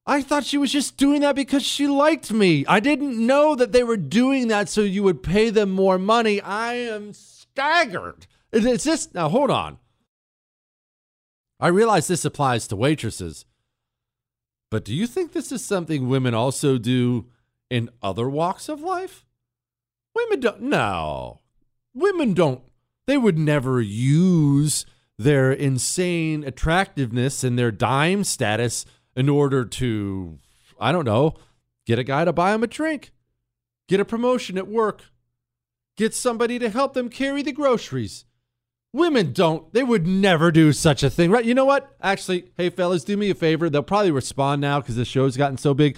I 0.06 0.22
thought 0.22 0.44
she 0.44 0.58
was 0.58 0.72
just 0.72 0.98
doing 0.98 1.22
that 1.22 1.36
because 1.36 1.64
she 1.64 1.88
liked 1.88 2.30
me. 2.30 2.66
I 2.68 2.82
didn't 2.82 3.26
know 3.26 3.56
that 3.56 3.72
they 3.72 3.84
were 3.84 3.96
doing 3.96 4.50
that 4.50 4.68
so 4.68 4.82
you 4.82 5.02
would 5.04 5.24
pay 5.24 5.50
them 5.50 5.72
more 5.72 5.98
money. 5.98 6.42
I 6.42 6.74
am 6.74 7.14
staggered. 7.14 8.28
It's 8.54 8.84
just 8.84 9.14
now 9.14 9.30
hold 9.30 9.50
on. 9.50 9.78
I 11.60 11.68
realize 11.68 12.08
this 12.08 12.26
applies 12.26 12.68
to 12.68 12.76
waitresses. 12.76 13.46
But 14.70 14.86
do 14.86 14.94
you 14.94 15.08
think 15.08 15.32
this 15.32 15.52
is 15.52 15.64
something 15.64 16.08
women 16.08 16.34
also 16.34 16.78
do 16.78 17.28
in 17.70 17.90
other 18.02 18.30
walks 18.30 18.70
of 18.70 18.82
life? 18.82 19.26
Women 20.16 20.40
don't. 20.40 20.62
No. 20.62 21.42
Women 21.94 22.34
don't. 22.34 22.62
They 23.06 23.18
would 23.18 23.38
never 23.38 23.82
use 23.82 24.86
their 25.18 25.52
insane 25.52 26.44
attractiveness 26.44 27.44
and 27.44 27.58
their 27.58 27.72
dime 27.72 28.24
status 28.24 28.86
in 29.16 29.30
order 29.30 29.66
to, 29.66 30.40
I 30.80 30.92
don't 30.92 31.06
know, 31.06 31.36
get 31.86 32.00
a 32.00 32.04
guy 32.04 32.26
to 32.26 32.34
buy 32.34 32.52
them 32.52 32.64
a 32.64 32.68
drink, 32.68 33.12
get 33.88 34.00
a 34.00 34.06
promotion 34.06 34.58
at 34.58 34.68
work, 34.68 35.04
get 35.98 36.14
somebody 36.14 36.58
to 36.60 36.70
help 36.70 36.94
them 36.94 37.10
carry 37.10 37.42
the 37.42 37.52
groceries, 37.52 38.26
Women 38.94 39.34
don't. 39.34 39.74
They 39.74 39.84
would 39.84 40.06
never 40.06 40.52
do 40.52 40.72
such 40.72 41.02
a 41.02 41.10
thing, 41.10 41.32
right? 41.32 41.44
You 41.44 41.56
know 41.56 41.66
what? 41.66 41.96
Actually, 42.00 42.52
hey, 42.58 42.70
fellas, 42.70 43.04
do 43.04 43.18
me 43.18 43.32
a 43.32 43.36
favor. 43.36 43.68
They'll 43.68 43.82
probably 43.82 44.12
respond 44.12 44.62
now 44.62 44.80
because 44.80 44.96
the 44.96 45.04
show's 45.04 45.36
gotten 45.36 45.58
so 45.58 45.74
big. 45.74 45.98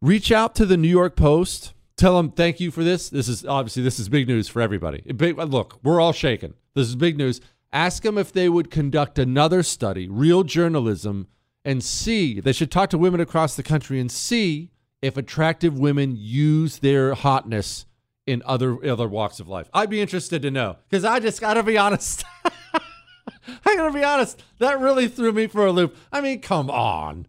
Reach 0.00 0.32
out 0.32 0.54
to 0.54 0.64
the 0.66 0.78
New 0.78 0.88
York 0.88 1.16
Post. 1.16 1.74
Tell 1.96 2.16
them 2.16 2.30
thank 2.30 2.60
you 2.60 2.70
for 2.70 2.82
this. 2.82 3.10
This 3.10 3.28
is 3.28 3.44
obviously 3.44 3.82
this 3.82 4.00
is 4.00 4.08
big 4.08 4.26
news 4.26 4.48
for 4.48 4.62
everybody. 4.62 5.02
Big, 5.12 5.36
look, 5.36 5.78
we're 5.82 6.00
all 6.00 6.14
shaken. 6.14 6.54
This 6.74 6.88
is 6.88 6.96
big 6.96 7.18
news. 7.18 7.42
Ask 7.74 8.02
them 8.02 8.16
if 8.16 8.32
they 8.32 8.48
would 8.48 8.70
conduct 8.70 9.18
another 9.18 9.62
study, 9.62 10.08
real 10.08 10.44
journalism, 10.44 11.28
and 11.64 11.84
see. 11.84 12.40
They 12.40 12.52
should 12.52 12.70
talk 12.70 12.88
to 12.90 12.98
women 12.98 13.20
across 13.20 13.54
the 13.54 13.62
country 13.62 14.00
and 14.00 14.10
see 14.10 14.70
if 15.02 15.16
attractive 15.16 15.78
women 15.78 16.14
use 16.16 16.78
their 16.78 17.14
hotness 17.14 17.86
in 18.26 18.42
other 18.44 18.84
other 18.84 19.08
walks 19.08 19.40
of 19.40 19.48
life? 19.48 19.68
I'd 19.72 19.90
be 19.90 20.00
interested 20.00 20.42
to 20.42 20.50
know 20.50 20.76
because 20.88 21.04
I 21.04 21.20
just 21.20 21.40
got 21.40 21.54
to 21.54 21.62
be 21.62 21.78
honest. 21.78 22.24
I 23.64 23.76
gotta 23.76 23.92
be 23.92 24.04
honest. 24.04 24.42
That 24.58 24.80
really 24.80 25.08
threw 25.08 25.32
me 25.32 25.46
for 25.46 25.66
a 25.66 25.72
loop. 25.72 25.96
I 26.12 26.20
mean, 26.20 26.40
come 26.40 26.70
on, 26.70 27.26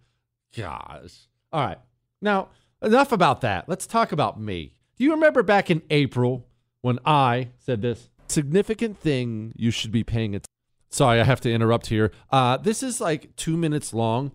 gosh. 0.55 1.27
All 1.51 1.65
right, 1.65 1.79
now 2.21 2.49
enough 2.81 3.11
about 3.11 3.41
that. 3.41 3.67
Let's 3.67 3.87
talk 3.87 4.11
about 4.11 4.39
me. 4.39 4.73
Do 4.97 5.03
you 5.03 5.11
remember 5.11 5.43
back 5.43 5.71
in 5.71 5.81
April 5.89 6.45
when 6.81 6.99
I 7.05 7.49
said 7.57 7.81
this 7.81 8.09
significant 8.27 8.99
thing 8.99 9.53
you 9.55 9.71
should 9.71 9.91
be 9.91 10.03
paying 10.03 10.35
attention? 10.35 10.47
Sorry, 10.89 11.19
I 11.19 11.23
have 11.23 11.41
to 11.41 11.51
interrupt 11.51 11.87
here. 11.87 12.11
Uh, 12.31 12.57
this 12.57 12.83
is 12.83 13.01
like 13.01 13.35
two 13.35 13.57
minutes 13.57 13.93
long. 13.93 14.31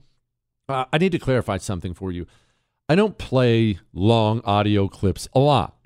Uh, 0.68 0.86
I 0.92 0.98
need 0.98 1.12
to 1.12 1.18
clarify 1.18 1.58
something 1.58 1.94
for 1.94 2.10
you. 2.10 2.26
I 2.88 2.94
don't 2.94 3.16
play 3.16 3.78
long 3.92 4.40
audio 4.44 4.88
clips 4.88 5.28
a 5.34 5.38
lot. 5.38 5.76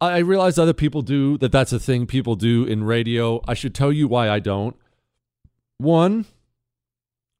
I 0.00 0.18
realize 0.18 0.58
other 0.58 0.72
people 0.72 1.02
do 1.02 1.38
that. 1.38 1.52
That's 1.52 1.72
a 1.72 1.78
thing 1.78 2.06
people 2.06 2.34
do 2.34 2.64
in 2.64 2.82
radio. 2.82 3.40
I 3.46 3.54
should 3.54 3.74
tell 3.74 3.92
you 3.92 4.08
why 4.08 4.28
I 4.28 4.40
don't. 4.40 4.76
One, 5.78 6.26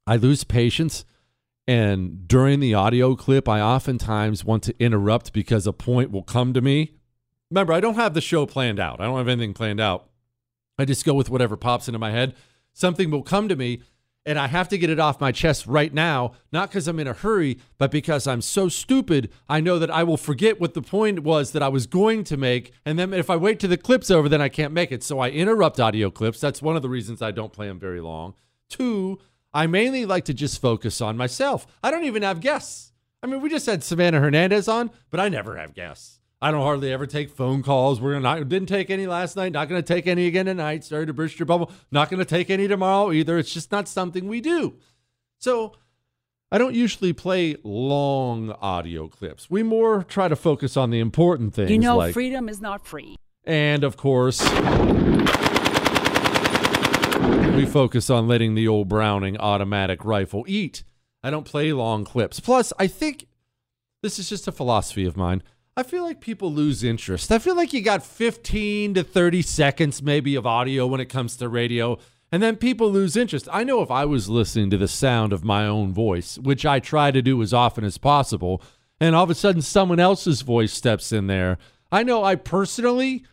I 0.06 0.16
lose 0.16 0.44
patience. 0.44 1.04
And 1.66 2.26
during 2.26 2.60
the 2.60 2.74
audio 2.74 3.14
clip, 3.14 3.48
I 3.48 3.60
oftentimes 3.60 4.44
want 4.44 4.62
to 4.64 4.74
interrupt 4.82 5.32
because 5.32 5.66
a 5.66 5.72
point 5.72 6.10
will 6.10 6.22
come 6.22 6.52
to 6.54 6.60
me. 6.60 6.94
Remember, 7.50 7.72
I 7.72 7.80
don't 7.80 7.94
have 7.96 8.14
the 8.14 8.20
show 8.20 8.46
planned 8.46 8.78
out, 8.78 9.00
I 9.00 9.04
don't 9.04 9.18
have 9.18 9.28
anything 9.28 9.54
planned 9.54 9.80
out. 9.80 10.08
I 10.78 10.84
just 10.84 11.04
go 11.04 11.14
with 11.14 11.30
whatever 11.30 11.56
pops 11.56 11.88
into 11.88 11.98
my 11.98 12.10
head. 12.10 12.34
Something 12.72 13.10
will 13.10 13.22
come 13.22 13.48
to 13.48 13.56
me, 13.56 13.82
and 14.26 14.38
I 14.38 14.48
have 14.48 14.68
to 14.68 14.78
get 14.78 14.90
it 14.90 14.98
off 14.98 15.20
my 15.20 15.32
chest 15.32 15.66
right 15.66 15.92
now, 15.92 16.32
not 16.52 16.68
because 16.68 16.86
I'm 16.86 17.00
in 17.00 17.06
a 17.06 17.12
hurry, 17.12 17.58
but 17.78 17.90
because 17.90 18.26
I'm 18.26 18.42
so 18.42 18.68
stupid. 18.68 19.30
I 19.48 19.60
know 19.60 19.78
that 19.78 19.90
I 19.90 20.02
will 20.02 20.16
forget 20.16 20.60
what 20.60 20.74
the 20.74 20.82
point 20.82 21.20
was 21.20 21.52
that 21.52 21.62
I 21.62 21.68
was 21.68 21.86
going 21.86 22.24
to 22.24 22.36
make. 22.36 22.72
And 22.84 22.98
then 22.98 23.14
if 23.14 23.30
I 23.30 23.36
wait 23.36 23.60
till 23.60 23.70
the 23.70 23.76
clip's 23.76 24.10
over, 24.10 24.28
then 24.28 24.42
I 24.42 24.48
can't 24.48 24.74
make 24.74 24.92
it. 24.92 25.02
So 25.02 25.20
I 25.20 25.30
interrupt 25.30 25.80
audio 25.80 26.10
clips. 26.10 26.40
That's 26.40 26.60
one 26.62 26.76
of 26.76 26.82
the 26.82 26.88
reasons 26.88 27.22
I 27.22 27.30
don't 27.30 27.52
play 27.52 27.68
them 27.68 27.80
very 27.80 28.00
long. 28.00 28.34
Two, 28.68 29.18
I 29.52 29.66
mainly 29.66 30.04
like 30.04 30.26
to 30.26 30.34
just 30.34 30.60
focus 30.60 31.00
on 31.00 31.16
myself. 31.16 31.66
I 31.82 31.90
don't 31.90 32.04
even 32.04 32.22
have 32.22 32.40
guests. 32.40 32.92
I 33.22 33.26
mean, 33.26 33.40
we 33.40 33.50
just 33.50 33.66
had 33.66 33.80
Savanah 33.80 34.20
Hernandez 34.20 34.68
on, 34.68 34.90
but 35.10 35.20
I 35.20 35.28
never 35.28 35.56
have 35.56 35.74
guests. 35.74 36.19
I 36.42 36.50
don't 36.50 36.62
hardly 36.62 36.90
ever 36.90 37.06
take 37.06 37.28
phone 37.28 37.62
calls. 37.62 38.00
We're 38.00 38.18
not 38.18 38.48
didn't 38.48 38.68
take 38.68 38.88
any 38.88 39.06
last 39.06 39.36
night. 39.36 39.52
Not 39.52 39.68
going 39.68 39.82
to 39.82 39.86
take 39.86 40.06
any 40.06 40.26
again 40.26 40.46
tonight. 40.46 40.84
Sorry 40.84 41.04
to 41.04 41.12
burst 41.12 41.38
your 41.38 41.46
bubble. 41.46 41.70
Not 41.90 42.08
going 42.08 42.18
to 42.18 42.24
take 42.24 42.48
any 42.48 42.66
tomorrow 42.66 43.12
either. 43.12 43.36
It's 43.36 43.52
just 43.52 43.70
not 43.70 43.88
something 43.88 44.26
we 44.26 44.40
do. 44.40 44.76
So 45.38 45.74
I 46.50 46.56
don't 46.56 46.74
usually 46.74 47.12
play 47.12 47.56
long 47.62 48.52
audio 48.52 49.06
clips. 49.06 49.50
We 49.50 49.62
more 49.62 50.02
try 50.02 50.28
to 50.28 50.36
focus 50.36 50.78
on 50.78 50.90
the 50.90 50.98
important 50.98 51.54
things. 51.54 51.70
You 51.70 51.78
know, 51.78 51.98
like, 51.98 52.14
freedom 52.14 52.48
is 52.48 52.60
not 52.60 52.86
free. 52.86 53.16
And 53.44 53.84
of 53.84 53.98
course, 53.98 54.40
we 57.54 57.66
focus 57.66 58.08
on 58.08 58.28
letting 58.28 58.54
the 58.54 58.66
old 58.66 58.88
Browning 58.88 59.36
automatic 59.36 60.06
rifle 60.06 60.44
eat. 60.48 60.84
I 61.22 61.28
don't 61.28 61.44
play 61.44 61.72
long 61.74 62.06
clips. 62.06 62.40
Plus, 62.40 62.72
I 62.78 62.86
think 62.86 63.26
this 64.02 64.18
is 64.18 64.30
just 64.30 64.48
a 64.48 64.52
philosophy 64.52 65.04
of 65.04 65.18
mine. 65.18 65.42
I 65.76 65.82
feel 65.82 66.02
like 66.02 66.20
people 66.20 66.52
lose 66.52 66.82
interest. 66.82 67.30
I 67.30 67.38
feel 67.38 67.56
like 67.56 67.72
you 67.72 67.80
got 67.80 68.04
15 68.04 68.94
to 68.94 69.04
30 69.04 69.42
seconds 69.42 70.02
maybe 70.02 70.34
of 70.34 70.46
audio 70.46 70.86
when 70.86 71.00
it 71.00 71.06
comes 71.06 71.36
to 71.36 71.48
radio, 71.48 71.98
and 72.32 72.42
then 72.42 72.56
people 72.56 72.90
lose 72.90 73.16
interest. 73.16 73.48
I 73.52 73.64
know 73.64 73.80
if 73.80 73.90
I 73.90 74.04
was 74.04 74.28
listening 74.28 74.70
to 74.70 74.78
the 74.78 74.88
sound 74.88 75.32
of 75.32 75.44
my 75.44 75.66
own 75.66 75.92
voice, 75.92 76.38
which 76.38 76.66
I 76.66 76.80
try 76.80 77.10
to 77.10 77.22
do 77.22 77.40
as 77.42 77.54
often 77.54 77.84
as 77.84 77.98
possible, 77.98 78.62
and 79.00 79.14
all 79.14 79.24
of 79.24 79.30
a 79.30 79.34
sudden 79.34 79.62
someone 79.62 80.00
else's 80.00 80.42
voice 80.42 80.72
steps 80.72 81.12
in 81.12 81.28
there, 81.28 81.56
I 81.90 82.02
know 82.02 82.22
I 82.24 82.34
personally 82.34 83.24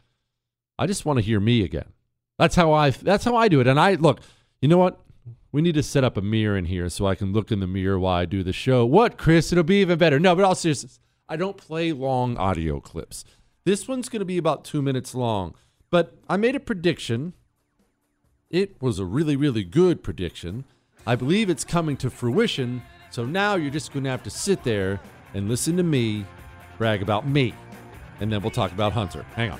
I 0.79 0.85
just 0.85 1.05
want 1.05 1.17
to 1.17 1.25
hear 1.25 1.39
me 1.39 1.63
again. 1.63 1.91
That's 2.37 2.55
how 2.55 2.71
I 2.71 2.91
that's 2.91 3.25
how 3.25 3.35
I 3.35 3.47
do 3.47 3.59
it. 3.59 3.67
And 3.67 3.79
I 3.79 3.95
look, 3.95 4.21
you 4.61 4.67
know 4.67 4.77
what? 4.77 4.99
We 5.51 5.61
need 5.61 5.75
to 5.75 5.83
set 5.83 6.03
up 6.03 6.17
a 6.17 6.21
mirror 6.21 6.57
in 6.57 6.65
here 6.65 6.89
so 6.89 7.07
I 7.07 7.15
can 7.15 7.33
look 7.33 7.51
in 7.51 7.59
the 7.59 7.67
mirror 7.67 7.97
while 7.97 8.15
I 8.15 8.25
do 8.25 8.43
the 8.43 8.53
show. 8.53 8.85
What, 8.85 9.17
Chris? 9.17 9.51
It'll 9.51 9.63
be 9.63 9.81
even 9.81 9.97
better. 9.97 10.19
No, 10.19 10.35
but 10.35 10.43
all 10.45 10.53
seriousness, 10.53 10.99
I 11.29 11.35
don't 11.35 11.57
play 11.57 11.91
long 11.91 12.37
audio 12.37 12.79
clips. 12.79 13.25
This 13.65 13.87
one's 13.87 14.07
going 14.07 14.21
to 14.21 14.25
be 14.25 14.37
about 14.37 14.63
two 14.63 14.81
minutes 14.81 15.13
long, 15.13 15.55
but 15.89 16.17
I 16.29 16.37
made 16.37 16.55
a 16.55 16.59
prediction. 16.59 17.33
It 18.49 18.81
was 18.81 18.97
a 18.97 19.05
really, 19.05 19.35
really 19.35 19.65
good 19.65 20.03
prediction. 20.03 20.63
I 21.05 21.15
believe 21.15 21.49
it's 21.49 21.65
coming 21.65 21.97
to 21.97 22.09
fruition. 22.09 22.81
So 23.09 23.25
now 23.25 23.55
you're 23.55 23.71
just 23.71 23.91
going 23.91 24.05
to 24.05 24.09
have 24.09 24.23
to 24.23 24.29
sit 24.29 24.63
there 24.63 25.01
and 25.33 25.49
listen 25.49 25.75
to 25.77 25.83
me 25.83 26.25
brag 26.77 27.01
about 27.01 27.27
me. 27.27 27.53
And 28.19 28.31
then 28.31 28.41
we'll 28.41 28.51
talk 28.51 28.71
about 28.71 28.93
Hunter. 28.93 29.23
Hang 29.35 29.51
on. 29.51 29.59